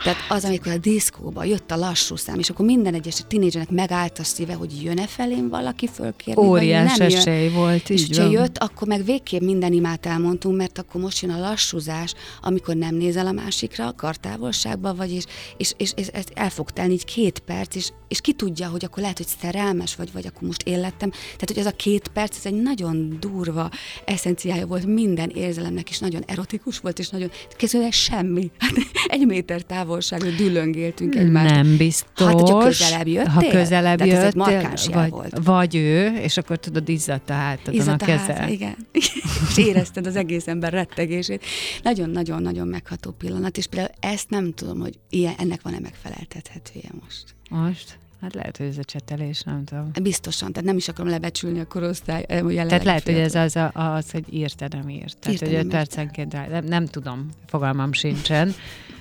Tehát 0.04 0.18
az, 0.30 0.44
amikor 0.44 0.72
a 0.72 0.78
diszkóba 0.78 1.44
jött 1.44 1.72
a 1.72 1.76
lassú 1.76 2.16
szám, 2.16 2.40
és 2.40 2.50
akkor 2.50 2.66
minden 2.66 2.94
egyes 2.94 3.24
tinédzsernek 3.28 3.72
megállt 3.72 4.20
a 4.20 4.24
szíve, 4.24 4.54
hogy 4.54 4.84
jön-e 4.84 5.08
felém 5.08 5.50
valaki 5.62 5.88
fölkérni, 5.88 6.44
Óriás 6.46 6.98
nem 6.98 7.10
jön. 7.10 7.18
esély 7.18 7.50
volt, 7.50 7.90
És 7.90 8.02
így 8.02 8.18
ha 8.18 8.24
van. 8.24 8.32
jött, 8.32 8.58
akkor 8.58 8.88
meg 8.88 9.06
végképp 9.06 9.42
minden 9.42 9.74
imát 9.74 10.06
elmondtunk, 10.06 10.58
mert 10.58 10.78
akkor 10.78 11.02
most 11.02 11.22
jön 11.22 11.32
a 11.32 11.40
lassúzás, 11.40 12.14
amikor 12.42 12.76
nem 12.76 12.96
nézel 12.96 13.28
a 13.28 13.32
másikra, 13.32 13.88
a 13.88 13.94
kartávolságba 13.94 14.96
vagy, 14.96 15.12
és, 15.12 15.24
és, 15.58 15.74
és, 15.78 15.92
és 15.96 16.08
ez 16.08 16.26
el 16.34 16.50
fog 16.50 16.72
telni 16.72 16.94
így 16.94 17.06
két 17.06 17.40
perc, 17.40 17.76
és, 17.76 17.90
és 18.08 18.22
ki 18.22 18.34
tudja, 18.34 18.68
hogy 18.68 18.86
akkor 18.86 19.02
lehet, 19.02 19.18
hogy 19.18 19.28
szerelmes 19.42 19.96
vagy, 19.96 20.12
vagy 20.14 20.26
akkor 20.28 20.48
most 20.48 20.64
élettem. 20.64 21.10
Tehát, 21.10 21.48
hogy 21.48 21.58
ez 21.58 21.66
a 21.66 21.72
két 21.72 22.08
perc, 22.08 22.38
ez 22.38 22.46
egy 22.46 22.62
nagyon 22.62 23.18
durva 23.20 23.70
eszenciája 24.06 24.66
volt 24.66 24.86
minden 24.86 25.30
érzelemnek, 25.30 25.90
és 25.90 26.00
nagyon 26.00 26.24
erotikus 26.28 26.80
volt, 26.80 27.00
és 27.00 27.10
nagyon 27.10 27.32
kezdőleg 27.58 27.92
semmi. 27.92 28.52
Hát 28.62 29.20
egy 29.20 29.26
méter 29.26 29.62
távolságra 29.62 30.30
dülöngéltünk 30.30 31.16
egymást. 31.16 31.54
Nem 31.56 31.78
biztos. 31.78 32.28
Hát, 32.28 32.34
hogyha 32.40 32.58
közelebb 32.58 33.08
jöttél, 33.08 33.32
Ha 33.32 33.48
közelebb 33.48 33.98
tehát 33.98 34.14
ez 34.14 34.24
egy 34.24 34.36
jöttél, 34.36 34.54
markáns 34.54 34.88
vagy, 34.88 35.10
volt. 35.10 35.44
Vagy 35.52 35.76
ő, 35.76 36.16
és 36.16 36.38
akkor 36.38 36.58
tudod, 36.58 36.90
izzadt 36.90 37.30
a 37.30 37.34
hátadon 37.34 37.80
Izzadt 37.80 38.02
a 38.02 38.06
a 38.06 38.08
keze. 38.08 38.34
háta, 38.34 38.48
igen. 38.52 38.76
és 38.92 39.12
érezted 39.58 40.06
az 40.08 40.16
egész 40.16 40.48
ember 40.48 40.74
rettegését. 40.74 41.46
Nagyon-nagyon-nagyon 41.84 42.68
megható 42.68 43.12
pillanat, 43.12 43.58
és 43.58 43.68
például 43.68 43.94
ezt 44.00 44.30
nem 44.30 44.54
tudom, 44.54 44.80
hogy 44.80 45.00
ilyen, 45.10 45.34
ennek 45.38 45.62
van-e 45.62 45.80
megfeleltethetője 45.80 46.90
most. 47.04 47.24
Most? 47.50 48.00
Hát 48.22 48.34
lehet, 48.34 48.58
hogy 48.58 48.66
ez 48.66 48.78
a 48.78 48.84
csetelés, 48.84 49.42
nem 49.42 49.64
tudom. 49.64 49.92
Biztosan, 50.02 50.52
tehát 50.52 50.68
nem 50.68 50.78
is 50.78 50.88
akarom 50.88 51.12
lebecsülni 51.12 51.60
a 51.60 51.66
korosztály. 51.66 52.26
eh, 52.28 52.42
Tehát 52.68 52.84
lehet, 52.84 53.04
hogy 53.06 53.14
ez 53.18 53.36
az, 53.36 53.56
a, 53.56 53.72
az 53.74 54.12
hogy 54.12 54.34
írta, 54.34 54.68
nem 54.70 54.90
írt. 54.90 55.18
Tehát, 55.20 55.42
Írta, 55.42 55.56
hogy 55.56 55.66
öt 55.66 55.72
percenként 55.72 56.50
nem, 56.50 56.64
nem 56.66 56.86
tudom, 56.86 57.30
fogalmam 57.48 57.94
sincsen. 57.94 58.54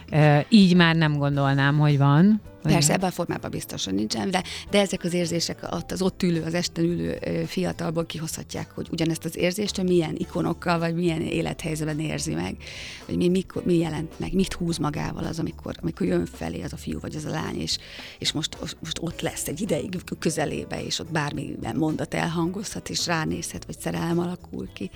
Így 0.49 0.77
már 0.77 0.97
nem 0.97 1.17
gondolnám, 1.17 1.79
hogy 1.79 1.99
van. 1.99 2.41
Hogy 2.63 2.73
Persze, 2.73 2.93
ebben 2.93 3.09
a 3.09 3.13
formában 3.13 3.51
biztosan 3.51 3.95
nincsen, 3.95 4.31
de, 4.31 4.45
de 4.71 4.81
ezek 4.81 5.05
az 5.05 5.13
érzések 5.13 5.59
az 5.89 6.03
ott 6.03 6.23
ülő, 6.23 6.43
az 6.43 6.55
esten 6.55 6.85
ülő 6.85 7.19
fiatalból 7.47 8.07
kihozhatják, 8.07 8.71
hogy 8.71 8.89
ugyanezt 8.91 9.25
az 9.25 9.37
érzést 9.37 9.79
ő 9.79 9.83
milyen 9.83 10.15
ikonokkal, 10.19 10.79
vagy 10.79 10.95
milyen 10.95 11.21
élethelyzetben 11.21 12.01
érzi 12.01 12.35
meg, 12.35 12.57
hogy 13.05 13.17
mi, 13.17 13.29
mikor, 13.29 13.65
mi 13.65 13.77
jelent 13.77 14.19
meg, 14.19 14.33
mit 14.33 14.53
húz 14.53 14.79
magával 14.79 15.25
az, 15.25 15.39
amikor, 15.39 15.75
amikor 15.81 16.07
jön 16.07 16.27
felé 16.27 16.63
az 16.63 16.73
a 16.73 16.77
fiú 16.77 17.01
vagy 17.01 17.17
az 17.17 17.25
a 17.25 17.31
lány, 17.31 17.61
és, 17.61 17.79
és 18.19 18.33
most, 18.33 18.57
most 18.61 18.99
ott 19.01 19.21
lesz 19.21 19.47
egy 19.47 19.61
ideig 19.61 19.97
közelébe, 20.19 20.85
és 20.85 20.99
ott 20.99 21.13
bármilyen 21.13 21.77
mondat 21.77 22.15
elhangozhat, 22.15 22.89
és 22.89 23.07
ránézhet, 23.07 23.65
vagy 23.65 23.79
szerelem 23.79 24.19
alakul 24.19 24.69
ki. 24.73 24.91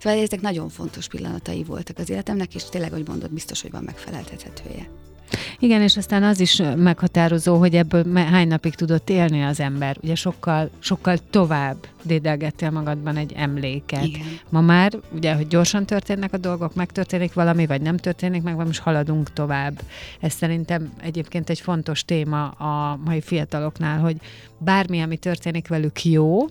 Szóval 0.00 0.18
ezek 0.18 0.40
nagyon 0.40 0.68
fontos 0.68 1.08
pillanatai 1.08 1.64
voltak 1.64 1.98
az 1.98 2.10
életemnek, 2.10 2.54
és 2.54 2.64
tényleg, 2.64 2.92
hogy 2.92 3.08
mondod, 3.08 3.30
biztos, 3.30 3.62
hogy 3.62 3.70
van 3.70 3.82
megfeleltethetője. 3.82 5.12
Igen, 5.58 5.82
és 5.82 5.96
aztán 5.96 6.22
az 6.22 6.40
is 6.40 6.62
meghatározó, 6.76 7.58
hogy 7.58 7.74
ebből 7.74 8.14
hány 8.14 8.48
napig 8.48 8.74
tudott 8.74 9.10
élni 9.10 9.42
az 9.42 9.60
ember. 9.60 9.96
Ugye 10.02 10.14
sokkal, 10.14 10.70
sokkal 10.78 11.16
tovább 11.30 11.76
dédelgettél 12.02 12.70
magadban 12.70 13.16
egy 13.16 13.32
emléket. 13.36 14.04
Igen. 14.04 14.26
Ma 14.48 14.60
már, 14.60 14.92
ugye, 15.12 15.34
hogy 15.34 15.46
gyorsan 15.46 15.86
történnek 15.86 16.32
a 16.32 16.36
dolgok, 16.36 16.74
megtörténik 16.74 17.32
valami, 17.32 17.66
vagy 17.66 17.80
nem 17.80 17.96
történik 17.96 18.42
meg, 18.42 18.56
vagy 18.56 18.66
most 18.66 18.80
haladunk 18.80 19.32
tovább. 19.32 19.80
Ez 20.20 20.32
szerintem 20.32 20.92
egyébként 21.00 21.50
egy 21.50 21.60
fontos 21.60 22.04
téma 22.04 22.48
a 22.48 22.98
mai 23.04 23.20
fiataloknál, 23.20 23.98
hogy 23.98 24.16
bármi, 24.58 25.00
ami 25.00 25.16
történik 25.16 25.68
velük 25.68 26.04
jó, 26.04 26.46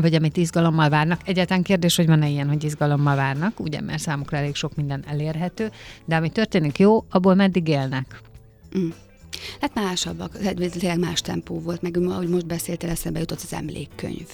vagy 0.00 0.14
amit 0.14 0.36
izgalommal 0.36 0.88
várnak. 0.88 1.20
Egyáltalán 1.24 1.62
kérdés, 1.62 1.96
hogy 1.96 2.06
van-e 2.06 2.28
ilyen, 2.28 2.48
hogy 2.48 2.64
izgalommal 2.64 3.16
várnak, 3.16 3.60
ugye, 3.60 3.80
mert 3.80 4.02
számukra 4.02 4.36
elég 4.36 4.54
sok 4.54 4.74
minden 4.74 5.04
elérhető, 5.06 5.70
de 6.04 6.16
ami 6.16 6.28
történik 6.30 6.78
jó, 6.78 7.04
abból 7.10 7.34
meddig 7.34 7.68
élnek. 7.68 8.20
Mm. 8.78 8.88
Hát 9.60 9.74
másabbak, 9.74 10.36
hát 10.42 10.54
tényleg 10.54 10.98
más 10.98 11.20
tempó 11.20 11.60
volt, 11.60 11.82
meg 11.82 11.96
ahogy 11.96 12.28
most 12.28 12.46
beszéltél, 12.46 12.90
eszembe 12.90 13.18
jutott 13.18 13.40
az 13.42 13.52
emlékkönyv. 13.52 14.28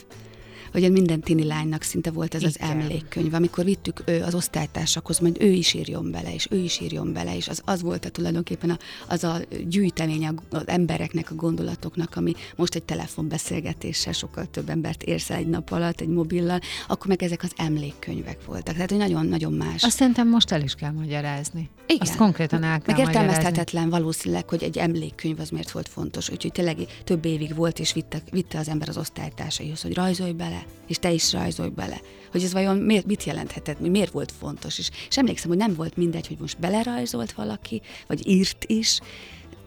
Hogy 0.73 0.93
minden 0.93 1.21
tini 1.21 1.45
lánynak 1.45 1.83
szinte 1.83 2.11
volt 2.11 2.35
ez 2.35 2.43
az 2.43 2.57
Igen. 2.63 2.71
emlékkönyv. 2.71 3.35
Amikor 3.35 3.65
vittük 3.65 4.03
ő 4.07 4.23
az 4.23 4.35
osztálytársakhoz, 4.35 5.19
majd 5.19 5.37
ő 5.41 5.51
is 5.51 5.75
írjon 5.75 6.11
bele, 6.11 6.35
és 6.35 6.47
ő 6.51 6.57
is 6.59 6.81
írjon 6.81 7.13
bele, 7.13 7.37
és 7.37 7.49
az, 7.49 7.63
az 7.65 7.83
volt 7.83 8.05
a 8.05 8.09
tulajdonképpen 8.09 8.71
a, 8.71 8.79
az 9.09 9.25
a 9.25 9.37
gyűjtemény 9.69 10.27
a- 10.27 10.35
az 10.57 10.63
embereknek, 10.69 11.31
a 11.31 11.35
gondolatoknak, 11.35 12.17
ami 12.17 12.33
most 12.57 12.75
egy 12.75 12.83
telefonbeszélgetéssel 12.83 14.13
sokkal 14.13 14.47
több 14.47 14.69
embert 14.69 15.03
érsz 15.03 15.31
el 15.31 15.37
egy 15.37 15.49
nap 15.49 15.71
alatt, 15.73 16.01
egy 16.01 16.09
mobillal, 16.09 16.61
akkor 16.89 17.07
meg 17.07 17.23
ezek 17.23 17.43
az 17.43 17.53
emlékkönyvek 17.57 18.45
voltak. 18.45 18.75
Tehát, 18.75 18.91
hogy 18.91 18.99
nagyon-nagyon 18.99 19.53
más. 19.53 19.83
Azt 19.83 19.97
szerintem 19.97 20.29
most 20.29 20.51
el 20.53 20.63
is 20.63 20.75
kell 20.75 20.91
magyarázni. 20.93 21.71
Igen. 21.87 22.01
Azt 22.01 22.17
konkrétan 22.17 22.63
el 22.63 22.79
kell 22.81 22.97
Meg 22.97 23.07
magyarázni. 23.07 23.21
értelmezhetetlen 23.31 23.91
valószínűleg, 23.91 24.49
hogy 24.49 24.63
egy 24.63 24.79
emlékkönyv 24.79 25.41
az 25.41 25.51
miért 25.51 25.71
volt 25.71 25.89
fontos. 25.89 26.31
Úgyhogy 26.31 26.53
tényleg 26.53 26.77
több 27.05 27.25
évig 27.25 27.55
volt, 27.55 27.79
és 27.79 27.93
vitte, 27.93 28.23
vitte 28.31 28.59
az 28.59 28.69
ember 28.69 28.89
az 28.89 28.97
osztálytársaihoz, 28.97 29.83
hogy 29.83 29.95
rajzolj 29.95 30.33
bele, 30.33 30.60
és 30.87 30.99
te 30.99 31.11
is 31.11 31.33
rajzolj 31.33 31.69
bele. 31.69 32.01
Hogy 32.31 32.43
ez 32.43 32.53
vajon 32.53 32.77
miért, 32.77 33.07
mit 33.07 33.25
jelenthetett, 33.25 33.81
mi- 33.81 33.89
miért 33.89 34.13
volt 34.13 34.33
fontos. 34.39 34.79
És, 34.79 34.91
és 35.09 35.19
emlékszem, 35.19 35.49
hogy 35.49 35.59
nem 35.59 35.75
volt 35.75 35.97
mindegy, 35.97 36.27
hogy 36.27 36.37
most 36.41 36.59
belerajzolt 36.59 37.33
valaki, 37.33 37.83
vagy 38.07 38.27
írt 38.29 38.65
is. 38.67 39.01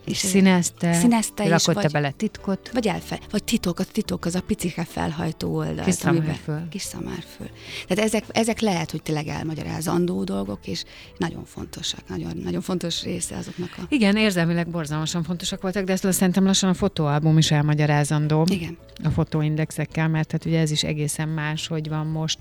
És 0.06 0.18
színezte, 0.18 0.94
színezte 0.94 1.44
is, 1.44 1.50
rakotta 1.50 1.82
vagy- 1.82 1.92
bele 1.92 2.12
titkot. 2.12 2.70
Vagy 2.74 2.88
elfe, 2.88 3.20
vagy 3.32 3.44
titok, 3.44 3.80
a 3.80 3.84
titok 3.84 4.26
az 4.26 4.36
a 4.36 4.42
picike 4.42 4.84
felhajtó 4.84 5.56
oldal. 5.56 5.84
Kis 5.86 5.94
szamárföl. 5.94 6.68
Kis 6.70 6.82
szamárföl. 6.82 7.50
Tehát 7.88 8.04
ezek, 8.06 8.24
ezek 8.32 8.60
lehet, 8.60 8.92
hogy 8.92 9.02
tényleg 9.02 9.28
elmagyarázandó 9.28 10.24
dolgok, 10.24 10.68
és 10.68 10.84
nagyon 11.18 11.46
fontosak, 11.46 12.00
nagyon, 12.08 12.32
nagyon 12.44 12.62
fontos 12.62 13.04
része 13.04 13.36
azoknak 13.36 13.70
a... 13.78 13.82
Igen, 13.90 14.16
érzelmileg 14.16 14.68
borzalmasan 14.68 15.24
fontosak 15.24 15.62
voltak, 15.62 15.84
de 15.84 15.92
ezt 15.92 16.12
szerintem 16.12 16.46
lassan 16.46 16.70
a 16.70 16.74
fotóalbum 16.74 17.38
is 17.38 17.52
elmagyarázandó. 17.52 18.46
Igen. 18.50 18.78
a 19.04 19.10
fotóindexekkel, 19.10 20.08
mert 20.08 20.32
hát 20.32 20.46
ugye 20.46 20.60
ez 20.60 20.72
is 20.72 20.84
egészen 20.84 21.30
más, 21.30 21.68
hogy 21.68 21.90
van 21.90 22.08
most. 22.08 22.38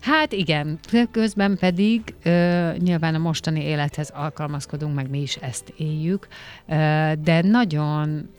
Hát 0.00 0.32
igen, 0.32 0.78
közben 1.10 1.56
pedig 1.58 2.14
ö, 2.22 2.70
nyilván 2.78 3.14
a 3.14 3.18
mostani 3.18 3.62
élethez 3.64 4.10
alkalmazkodunk, 4.14 4.94
meg 4.94 5.10
mi 5.10 5.20
is 5.20 5.36
ezt 5.36 5.72
éljük, 5.76 6.26
ö, 6.68 6.98
de 7.20 7.40
nagyon 7.42 8.30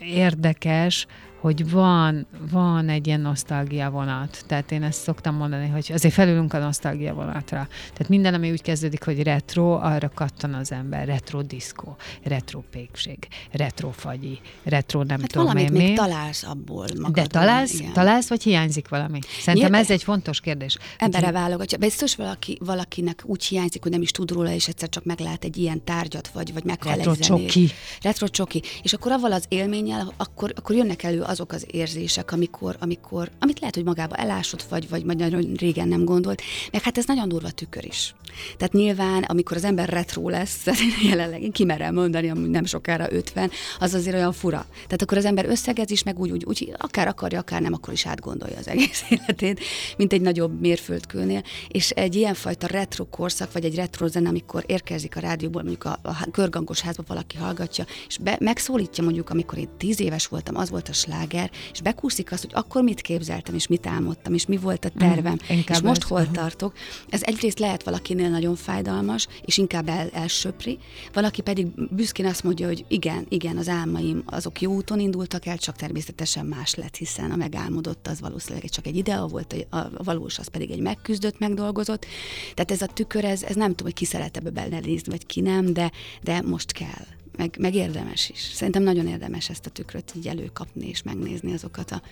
érdekes, 0.00 1.06
hogy 1.40 1.70
van, 1.70 2.26
van 2.50 2.88
egy 2.88 3.06
ilyen 3.06 3.20
nosztalgia 3.20 3.90
vonat. 3.90 4.44
Tehát 4.46 4.72
én 4.72 4.82
ezt 4.82 5.00
szoktam 5.02 5.34
mondani, 5.34 5.68
hogy 5.68 5.90
azért 5.94 6.14
felülünk 6.14 6.52
a 6.52 6.58
nosztalgia 6.58 7.14
vonatra. 7.14 7.66
Tehát 7.92 8.08
minden, 8.08 8.34
ami 8.34 8.50
úgy 8.50 8.62
kezdődik, 8.62 9.04
hogy 9.04 9.22
retro, 9.22 9.72
arra 9.72 10.10
kattan 10.14 10.54
az 10.54 10.72
ember. 10.72 11.06
Retro 11.06 11.42
diszkó, 11.42 11.96
retro 12.22 12.60
pékség, 12.70 13.18
retro 13.50 13.90
fagyi, 13.90 14.40
retro 14.64 15.02
nem 15.02 15.20
Hát 15.20 15.28
tudom 15.32 15.46
valamit 15.46 15.70
én 15.70 15.76
még 15.76 15.88
mi. 15.88 15.94
találsz 15.94 16.42
abból 16.44 16.86
magadban. 16.96 17.12
De 17.12 17.26
találsz, 17.26 17.72
igen. 17.78 17.92
találsz, 17.92 18.28
vagy 18.28 18.42
hiányzik 18.42 18.88
valami? 18.88 19.18
Szerintem 19.22 19.54
Nyilván- 19.54 19.82
ez 19.82 19.90
egy 19.90 20.02
fontos 20.02 20.40
kérdés. 20.40 20.78
Embere 20.98 21.30
válogatja. 21.32 21.78
Biztos 21.78 22.16
valaki, 22.16 22.58
valakinek 22.64 23.22
úgy 23.26 23.44
hiányzik, 23.44 23.82
hogy 23.82 23.92
nem 23.92 24.02
is 24.02 24.10
tud 24.10 24.30
róla, 24.30 24.50
és 24.50 24.68
egyszer 24.68 24.88
csak 24.88 25.04
meglát 25.04 25.44
egy 25.44 25.56
ilyen 25.56 25.84
tárgyat, 25.84 26.28
vagy, 26.28 26.52
vagy 26.52 26.64
meghall 26.64 26.94
Retro 26.94 27.10
egy 27.12 27.22
zenét. 27.22 27.72
Retro 28.02 28.28
csoki. 28.28 28.62
És 28.82 28.92
akkor 28.92 29.12
avval 29.12 29.32
az 29.32 29.44
élménnyel, 29.48 30.12
akkor, 30.16 30.52
akkor 30.56 30.76
jönnek 30.76 31.02
elő 31.02 31.22
azok 31.38 31.52
az 31.52 31.66
érzések, 31.70 32.32
amikor, 32.32 32.76
amikor, 32.78 33.30
amit 33.38 33.60
lehet, 33.60 33.74
hogy 33.74 33.84
magába 33.84 34.14
elásott, 34.14 34.62
vagy, 34.62 34.88
vagy, 34.88 35.04
nagyon 35.04 35.52
régen 35.54 35.88
nem 35.88 36.04
gondolt. 36.04 36.42
Meg 36.72 36.82
hát 36.82 36.98
ez 36.98 37.06
nagyon 37.06 37.28
durva 37.28 37.50
tükör 37.50 37.84
is. 37.84 38.14
Tehát 38.56 38.72
nyilván, 38.72 39.22
amikor 39.22 39.56
az 39.56 39.64
ember 39.64 39.88
retro 39.88 40.28
lesz, 40.28 40.66
jelenleg 41.10 41.42
én 41.42 41.52
kimerem 41.52 41.94
mondani, 41.94 42.30
ami 42.30 42.48
nem 42.48 42.64
sokára 42.64 43.12
50, 43.12 43.50
az 43.78 43.94
azért 43.94 44.16
olyan 44.16 44.32
fura. 44.32 44.66
Tehát 44.72 45.02
akkor 45.02 45.18
az 45.18 45.24
ember 45.24 45.44
összegez 45.48 45.90
is, 45.90 46.02
meg 46.02 46.18
úgy, 46.18 46.30
úgy, 46.30 46.44
úgy 46.44 46.72
akár 46.78 47.08
akarja, 47.08 47.38
akár 47.38 47.60
nem, 47.60 47.72
akkor 47.72 47.92
is 47.92 48.06
átgondolja 48.06 48.58
az 48.58 48.68
egész 48.68 49.04
életét, 49.10 49.60
mint 49.96 50.12
egy 50.12 50.20
nagyobb 50.20 50.60
mérföldkőnél. 50.60 51.42
És 51.68 51.90
egy 51.90 52.14
ilyenfajta 52.14 52.66
retro 52.66 53.04
korszak, 53.04 53.52
vagy 53.52 53.64
egy 53.64 53.74
retro 53.74 54.06
zene, 54.06 54.28
amikor 54.28 54.64
érkezik 54.66 55.16
a 55.16 55.20
rádióból, 55.20 55.62
mondjuk 55.62 55.84
a, 55.84 55.98
a 56.02 56.30
körgangos 56.30 56.80
házba 56.80 57.02
valaki 57.06 57.36
hallgatja, 57.36 57.84
és 58.08 58.18
be, 58.18 58.36
megszólítja 58.40 59.04
mondjuk, 59.04 59.30
amikor 59.30 59.58
én 59.58 59.68
tíz 59.76 60.00
éves 60.00 60.26
voltam, 60.26 60.56
az 60.56 60.70
volt 60.70 60.88
a 60.88 60.92
sláger, 61.18 61.50
és 61.72 61.80
bekúszik 61.80 62.32
azt, 62.32 62.42
hogy 62.42 62.50
akkor 62.54 62.82
mit 62.82 63.00
képzeltem, 63.00 63.54
és 63.54 63.66
mit 63.66 63.86
álmodtam, 63.86 64.34
és 64.34 64.46
mi 64.46 64.56
volt 64.56 64.84
a 64.84 64.88
tervem, 64.98 65.38
Mm, 65.52 65.58
és 65.68 65.80
most 65.80 66.02
hol 66.02 66.30
tartok. 66.30 66.74
Ez 67.08 67.22
egyrészt 67.22 67.58
lehet 67.58 67.82
valakinél 67.82 68.28
nagyon 68.28 68.56
fájdalmas, 68.56 69.28
és 69.44 69.56
inkább 69.56 69.88
el, 69.88 70.08
elsöpri, 70.12 70.78
valaki 71.12 71.40
pedig 71.42 71.66
büszkén 71.90 72.26
azt 72.26 72.42
mondja, 72.42 72.66
hogy 72.66 72.84
igen, 72.88 73.26
igen, 73.28 73.56
az 73.56 73.68
álmaim 73.68 74.22
azok 74.26 74.60
jó 74.60 74.74
úton 74.74 75.00
indultak 75.00 75.46
el, 75.46 75.58
csak 75.58 75.76
természetesen 75.76 76.46
más 76.46 76.74
lett, 76.74 76.96
hiszen 76.96 77.30
a 77.30 77.36
megálmodott 77.36 78.06
az 78.06 78.20
valószínűleg 78.20 78.68
csak 78.68 78.86
egy 78.86 78.96
idea 78.96 79.26
volt, 79.26 79.66
a, 79.70 79.76
a 79.76 80.02
valós 80.04 80.38
az 80.38 80.48
pedig 80.48 80.70
egy 80.70 80.80
megküzdött, 80.80 81.38
megdolgozott. 81.38 82.06
Tehát 82.54 82.70
ez 82.70 82.82
a 82.82 82.86
tükör, 82.86 83.24
ez, 83.24 83.42
ez 83.42 83.54
nem 83.54 83.68
tudom, 83.68 83.86
hogy 83.86 83.94
ki 83.94 84.04
szeret 84.04 84.36
ebbe 84.36 84.50
belenézni, 84.50 85.10
vagy 85.10 85.26
ki 85.26 85.40
nem, 85.40 85.72
de, 85.72 85.92
de 86.22 86.42
most 86.42 86.72
kell. 86.72 87.17
Meg, 87.38 87.56
meg 87.58 87.74
érdemes 87.74 88.28
is. 88.28 88.40
Szerintem 88.40 88.82
nagyon 88.82 89.06
érdemes 89.06 89.48
ezt 89.48 89.66
a 89.66 89.70
tükröt 89.70 90.12
így 90.16 90.28
előkapni 90.28 90.88
és 90.88 91.02
megnézni 91.02 91.52
azokat 91.52 91.90
a, 91.90 92.02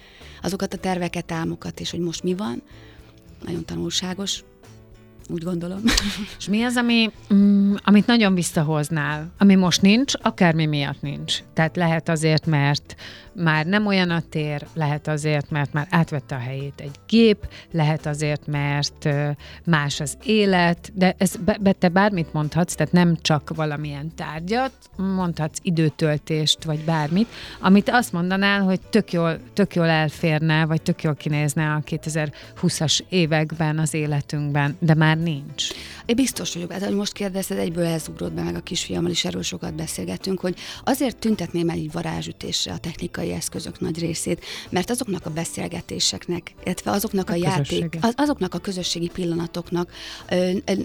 azokat 0.42 0.74
a 0.74 0.78
terveket, 0.78 1.32
álmokat, 1.32 1.80
és 1.80 1.90
hogy 1.90 2.00
most 2.00 2.22
mi 2.22 2.34
van. 2.34 2.62
Nagyon 3.44 3.64
tanulságos, 3.64 4.44
úgy 5.28 5.42
gondolom. 5.42 5.80
És 6.38 6.48
mi 6.48 6.62
az, 6.62 6.76
ami, 6.76 7.10
mm, 7.34 7.74
amit 7.84 8.06
nagyon 8.06 8.34
visszahoznál, 8.34 9.32
ami 9.38 9.54
most 9.54 9.82
nincs, 9.82 10.12
akármi 10.22 10.66
miatt 10.66 11.02
nincs. 11.02 11.38
Tehát 11.52 11.76
lehet 11.76 12.08
azért, 12.08 12.46
mert 12.46 12.96
már 13.36 13.66
nem 13.66 13.86
olyan 13.86 14.10
a 14.10 14.22
tér, 14.30 14.66
lehet 14.74 15.08
azért, 15.08 15.50
mert 15.50 15.72
már 15.72 15.86
átvette 15.90 16.34
a 16.34 16.38
helyét 16.38 16.80
egy 16.80 16.94
gép, 17.08 17.48
lehet 17.70 18.06
azért, 18.06 18.46
mert 18.46 19.08
más 19.64 20.00
az 20.00 20.16
élet, 20.24 20.90
de 20.94 21.14
ez 21.18 21.36
be, 21.44 21.56
be 21.60 21.72
te 21.72 21.88
bármit 21.88 22.32
mondhatsz, 22.32 22.74
tehát 22.74 22.92
nem 22.92 23.16
csak 23.20 23.54
valamilyen 23.54 24.14
tárgyat, 24.14 24.72
mondhatsz 24.96 25.58
időtöltést, 25.62 26.64
vagy 26.64 26.84
bármit, 26.84 27.28
amit 27.60 27.90
azt 27.90 28.12
mondanál, 28.12 28.60
hogy 28.60 28.80
tök 28.80 29.12
jól, 29.12 29.38
tök 29.52 29.74
jól 29.74 29.88
elférne, 29.88 30.66
vagy 30.66 30.82
tök 30.82 31.02
jól 31.02 31.14
kinézne 31.14 31.72
a 31.72 31.82
2020-as 31.86 33.00
években 33.08 33.78
az 33.78 33.94
életünkben, 33.94 34.76
de 34.78 34.94
már 34.94 35.15
nincs. 35.22 35.68
Én 36.06 36.16
biztos 36.16 36.54
vagyok, 36.54 36.72
hát, 36.72 36.84
hogy 36.84 36.94
most 36.94 37.12
kérdezted, 37.12 37.58
egyből 37.58 37.84
elzugrott 37.84 38.32
be, 38.32 38.42
meg 38.42 38.54
a 38.54 38.60
kisfiammal 38.60 39.10
is 39.10 39.24
erről 39.24 39.42
sokat 39.42 39.74
beszélgettünk, 39.74 40.40
hogy 40.40 40.56
azért 40.84 41.16
tüntetném 41.16 41.68
el 41.68 41.76
így 41.76 41.92
varázsütésre 41.92 42.72
a 42.72 42.78
technikai 42.78 43.32
eszközök 43.32 43.80
nagy 43.80 43.98
részét, 43.98 44.44
mert 44.70 44.90
azoknak 44.90 45.26
a 45.26 45.30
beszélgetéseknek, 45.30 46.54
illetve 46.64 46.90
azoknak 46.90 47.30
a, 47.30 47.32
A 47.32 47.36
játék, 47.36 47.98
az, 48.00 48.12
azoknak 48.16 48.54
a 48.54 48.58
közösségi 48.58 49.08
pillanatoknak 49.08 49.90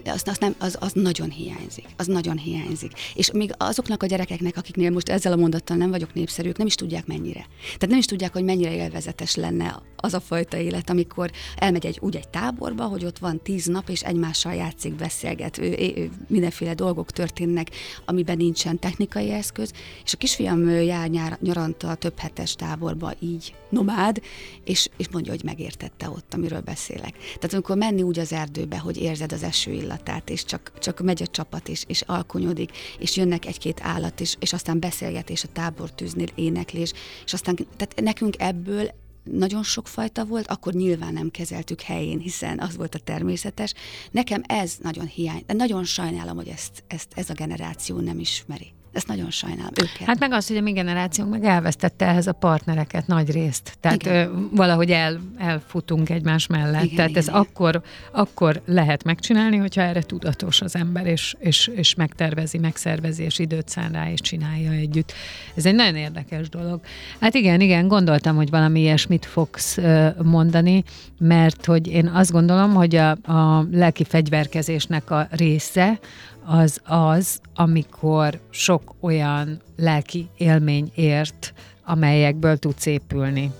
az, 0.04 0.22
az, 0.24 0.38
nem, 0.38 0.54
az, 0.58 0.76
az 0.80 0.92
nagyon 0.92 1.30
hiányzik. 1.30 1.86
Az 1.96 2.06
nagyon 2.06 2.38
hiányzik. 2.38 2.92
És 3.14 3.30
még 3.30 3.54
azoknak 3.58 4.02
a 4.02 4.06
gyerekeknek, 4.06 4.56
akiknél 4.56 4.90
most 4.90 5.08
ezzel 5.08 5.32
a 5.32 5.36
mondattal 5.36 5.76
nem 5.76 5.90
vagyok 5.90 6.14
népszerű, 6.14 6.48
ők 6.48 6.56
nem 6.56 6.66
is 6.66 6.74
tudják 6.74 7.06
mennyire. 7.06 7.46
Tehát 7.62 7.88
nem 7.88 7.98
is 7.98 8.04
tudják, 8.04 8.32
hogy 8.32 8.44
mennyire 8.44 8.74
élvezetes 8.74 9.34
lenne 9.34 9.82
az 9.96 10.14
a 10.14 10.20
fajta 10.20 10.56
élet, 10.56 10.90
amikor 10.90 11.30
elmegy 11.56 11.86
egy, 11.86 11.98
úgy 12.00 12.16
egy 12.16 12.28
táborba, 12.28 12.84
hogy 12.84 13.04
ott 13.04 13.18
van 13.18 13.42
tíz 13.42 13.66
nap, 13.66 13.88
és 13.88 14.00
egymással 14.22 14.54
játszik, 14.54 14.94
beszélget, 14.94 15.58
ő, 15.58 15.76
ő, 15.96 16.10
mindenféle 16.28 16.74
dolgok 16.74 17.10
történnek, 17.10 17.70
amiben 18.04 18.36
nincsen 18.36 18.78
technikai 18.78 19.30
eszköz, 19.30 19.72
és 20.04 20.12
a 20.12 20.16
kisfiam 20.16 20.68
jár 20.68 21.08
nyár, 21.08 21.38
nyaranta 21.40 21.94
több 21.94 22.18
hetes 22.18 22.54
táborba 22.54 23.12
így 23.18 23.54
nomád, 23.68 24.22
és, 24.64 24.88
és 24.96 25.08
mondja, 25.08 25.32
hogy 25.32 25.44
megértette 25.44 26.08
ott, 26.08 26.34
amiről 26.34 26.60
beszélek. 26.60 27.12
Tehát 27.16 27.52
amikor 27.52 27.76
menni 27.76 28.02
úgy 28.02 28.18
az 28.18 28.32
erdőbe, 28.32 28.78
hogy 28.78 28.96
érzed 28.96 29.32
az 29.32 29.42
eső 29.42 29.72
illatát, 29.72 30.30
és 30.30 30.44
csak, 30.44 30.72
csak 30.78 31.00
megy 31.00 31.22
a 31.22 31.26
csapat, 31.26 31.68
és, 31.68 31.84
és 31.86 32.00
alkonyodik, 32.00 32.70
és 32.98 33.16
jönnek 33.16 33.46
egy-két 33.46 33.80
állat, 33.82 34.20
és, 34.20 34.36
és 34.40 34.52
aztán 34.52 34.80
beszélgetés 34.80 35.44
a 35.44 35.48
tábortűznél, 35.52 36.28
éneklés, 36.34 36.92
és 37.24 37.32
aztán, 37.32 37.56
tehát 37.76 38.00
nekünk 38.00 38.34
ebből 38.38 38.90
nagyon 39.24 39.62
sok 39.62 39.88
fajta 39.88 40.24
volt, 40.24 40.46
akkor 40.46 40.72
nyilván 40.72 41.12
nem 41.12 41.30
kezeltük 41.30 41.80
helyén, 41.80 42.18
hiszen 42.18 42.58
az 42.58 42.76
volt 42.76 42.94
a 42.94 42.98
természetes. 42.98 43.74
Nekem 44.10 44.42
ez 44.46 44.76
nagyon 44.82 45.06
hiány, 45.06 45.42
de 45.46 45.54
nagyon 45.54 45.84
sajnálom, 45.84 46.36
hogy 46.36 46.48
ezt, 46.48 46.84
ezt 46.86 47.12
ez 47.14 47.30
a 47.30 47.34
generáció 47.34 47.98
nem 47.98 48.18
ismeri. 48.18 48.72
Ezt 48.92 49.06
nagyon 49.06 49.30
sajnálom 49.30 49.72
őket. 49.82 50.06
Hát 50.06 50.18
meg 50.18 50.32
az, 50.32 50.46
hogy 50.46 50.56
a 50.56 50.60
mi 50.60 50.72
generációnk 50.72 51.30
meg 51.30 51.44
elvesztette 51.44 52.06
ehhez 52.06 52.26
a 52.26 52.32
partnereket 52.32 53.06
nagy 53.06 53.30
részt. 53.30 53.76
Tehát 53.80 54.02
Igen. 54.02 54.28
ö, 54.28 54.32
valahogy 54.50 54.90
el, 54.90 55.20
elfutunk 55.38 56.10
egymás 56.10 56.46
mellett. 56.46 56.82
Igen, 56.82 56.96
Tehát 56.96 57.10
igen, 57.10 57.22
ez 57.22 57.28
igen. 57.28 57.40
akkor, 57.40 57.82
akkor 58.10 58.60
lehet 58.66 59.04
megcsinálni, 59.04 59.56
hogyha 59.56 59.82
erre 59.82 60.02
tudatos 60.02 60.60
az 60.60 60.76
ember, 60.76 61.06
és, 61.06 61.36
és, 61.38 61.66
és 61.66 61.94
megtervezi, 61.94 62.58
megszervezi, 62.58 63.22
és 63.22 63.38
időt 63.38 63.68
szán 63.68 63.92
rá, 63.92 64.10
és 64.10 64.20
csinálja 64.20 64.70
együtt. 64.70 65.12
Ez 65.54 65.66
egy 65.66 65.74
nagyon 65.74 65.96
érdekes 65.96 66.48
dolog. 66.48 66.80
Hát 67.20 67.34
igen, 67.34 67.60
igen, 67.60 67.88
gondoltam, 67.88 68.36
hogy 68.36 68.50
valami 68.50 68.80
ilyesmit 68.80 69.26
fogsz 69.26 69.78
mondani, 70.22 70.84
mert 71.18 71.64
hogy 71.66 71.86
én 71.86 72.06
azt 72.06 72.32
gondolom, 72.32 72.74
hogy 72.74 72.96
a, 72.96 73.10
a 73.10 73.66
lelki 73.70 74.04
fegyverkezésnek 74.04 75.10
a 75.10 75.28
része, 75.30 75.98
az 76.44 76.80
az, 76.84 77.40
amikor 77.54 78.40
sok 78.50 78.94
olyan 79.00 79.60
lelki 79.76 80.28
élmény 80.36 80.90
ért, 80.94 81.52
amelyekből 81.84 82.56
tudsz 82.56 82.86
épülni. 82.86 83.50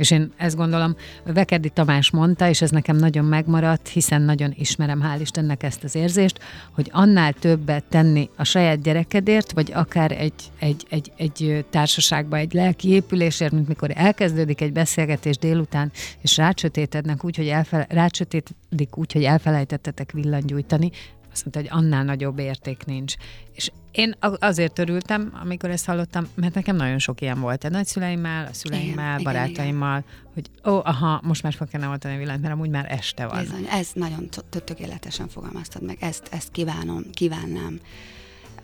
És 0.00 0.10
én 0.10 0.32
ezt 0.36 0.56
gondolom, 0.56 0.96
Vekerdi 1.24 1.68
Tamás 1.68 2.10
mondta, 2.10 2.48
és 2.48 2.62
ez 2.62 2.70
nekem 2.70 2.96
nagyon 2.96 3.24
megmaradt, 3.24 3.88
hiszen 3.88 4.22
nagyon 4.22 4.54
ismerem, 4.58 5.02
hál' 5.02 5.20
Istennek 5.20 5.62
ezt 5.62 5.84
az 5.84 5.94
érzést, 5.94 6.38
hogy 6.70 6.88
annál 6.92 7.32
többet 7.32 7.84
tenni 7.84 8.30
a 8.36 8.44
saját 8.44 8.82
gyerekedért, 8.82 9.52
vagy 9.52 9.72
akár 9.74 10.12
egy, 10.12 10.32
egy, 10.58 10.86
egy, 10.88 11.12
egy 11.16 11.64
társaságba, 11.70 12.36
egy 12.36 12.52
lelki 12.52 12.88
épülésért, 12.88 13.52
mint 13.52 13.68
mikor 13.68 13.90
elkezdődik 13.94 14.60
egy 14.60 14.72
beszélgetés 14.72 15.36
délután, 15.36 15.92
és 16.20 16.36
rácsötétednek 16.36 17.24
úgy, 17.24 17.36
hogy 17.36 17.48
elfele, 17.48 17.86
rácsötétedik 17.88 18.96
úgy, 18.96 19.12
hogy 19.12 19.24
elfelejtettetek 19.24 20.12
villanygyújtani, 20.12 20.90
azt 21.32 21.44
mondta, 21.44 21.60
hogy 21.60 21.84
annál 21.84 22.04
nagyobb 22.04 22.38
érték 22.38 22.84
nincs. 22.84 23.14
És 23.54 23.70
én 23.90 24.16
azért 24.20 24.78
örültem, 24.78 25.38
amikor 25.40 25.70
ezt 25.70 25.86
hallottam, 25.86 26.26
mert 26.34 26.54
nekem 26.54 26.76
nagyon 26.76 26.98
sok 26.98 27.20
ilyen 27.20 27.40
volt. 27.40 27.64
A 27.64 27.68
nagyszüleimmel, 27.68 28.46
a 28.46 28.52
szüleimmel, 28.52 29.18
Igen, 29.18 29.20
igen, 29.20 29.32
barátaimmal, 29.32 30.04
hogy 30.34 30.50
ó, 30.64 30.80
aha, 30.84 31.20
most 31.24 31.42
már 31.42 31.52
fel 31.52 31.66
kellene 31.66 31.90
oltani 31.90 32.14
a 32.14 32.18
villanyt, 32.18 32.40
mert 32.40 32.54
amúgy 32.54 32.70
már 32.70 32.92
este 32.92 33.26
van. 33.26 33.40
Bizony, 33.40 33.66
ez 33.70 33.90
nagyon 33.94 34.28
tökéletesen 34.64 35.28
fogalmaztad 35.28 35.82
meg. 35.82 35.96
Ezt, 36.00 36.28
ezt 36.30 36.50
kívánom, 36.50 37.04
kívánnám 37.12 37.80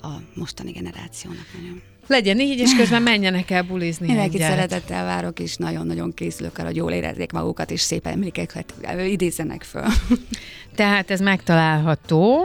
a 0.02 0.08
mostani 0.34 0.70
generációnak 0.70 1.46
nagyon. 1.54 1.82
Legyen 2.07 2.40
így, 2.40 2.59
és 2.59 2.76
közben 2.76 3.02
menjenek 3.02 3.50
el 3.50 3.62
bulizni 3.62 4.07
Mindenkit 4.07 4.34
egyet. 4.34 4.50
szeretettel 4.50 5.04
várok, 5.04 5.40
és 5.40 5.57
nagyon-nagyon 5.57 6.14
készülök 6.14 6.59
arra, 6.59 6.66
hogy 6.66 6.76
jól 6.76 6.92
érezzék 6.92 7.32
magukat, 7.32 7.70
és 7.70 7.80
szép 7.80 8.07
emlékeket 8.07 8.74
idézzenek 9.09 9.62
föl. 9.62 9.86
Tehát 10.74 11.11
ez 11.11 11.20
megtalálható 11.20 12.44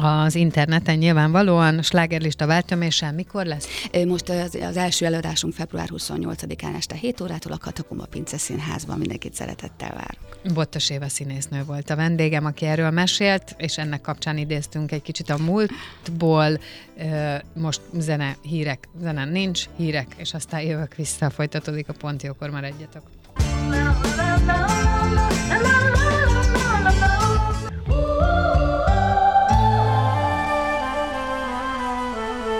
az 0.00 0.34
interneten 0.34 0.98
nyilvánvalóan, 0.98 1.82
slágerlista 1.82 2.46
váltöméssel 2.46 3.12
mikor 3.12 3.46
lesz? 3.46 3.66
Most 4.06 4.28
az, 4.28 4.58
az 4.62 4.76
első 4.76 5.04
előadásunk 5.04 5.54
február 5.54 5.88
28-án 5.92 6.76
este 6.76 6.94
7 6.94 7.20
órától 7.20 7.52
a 7.52 7.58
Katakumba 7.58 8.06
Pince 8.06 8.38
Színházban 8.38 8.98
mindenkit 8.98 9.34
szeretettel 9.34 9.90
várok. 9.90 10.54
Bottos 10.54 10.90
Éva 10.90 11.08
színésznő 11.08 11.64
volt 11.64 11.90
a 11.90 11.96
vendégem, 11.96 12.44
aki 12.44 12.64
erről 12.64 12.90
mesélt, 12.90 13.54
és 13.56 13.78
ennek 13.78 14.00
kapcsán 14.00 14.38
idéztünk 14.38 14.92
egy 14.92 15.02
kicsit 15.02 15.30
a 15.30 15.38
múltból. 15.38 16.58
Most 17.54 17.80
zene, 17.98 18.36
hírek, 18.42 18.88
zene 19.00 19.24
nincs, 19.24 19.64
hírek, 19.76 20.06
és 20.16 20.34
aztán 20.34 20.60
jövök 20.60 20.94
vissza, 20.94 21.30
folytatódik 21.30 21.88
a 21.88 21.92
pont, 21.92 22.22
jókor 22.22 22.50
maradjatok. 22.50 23.02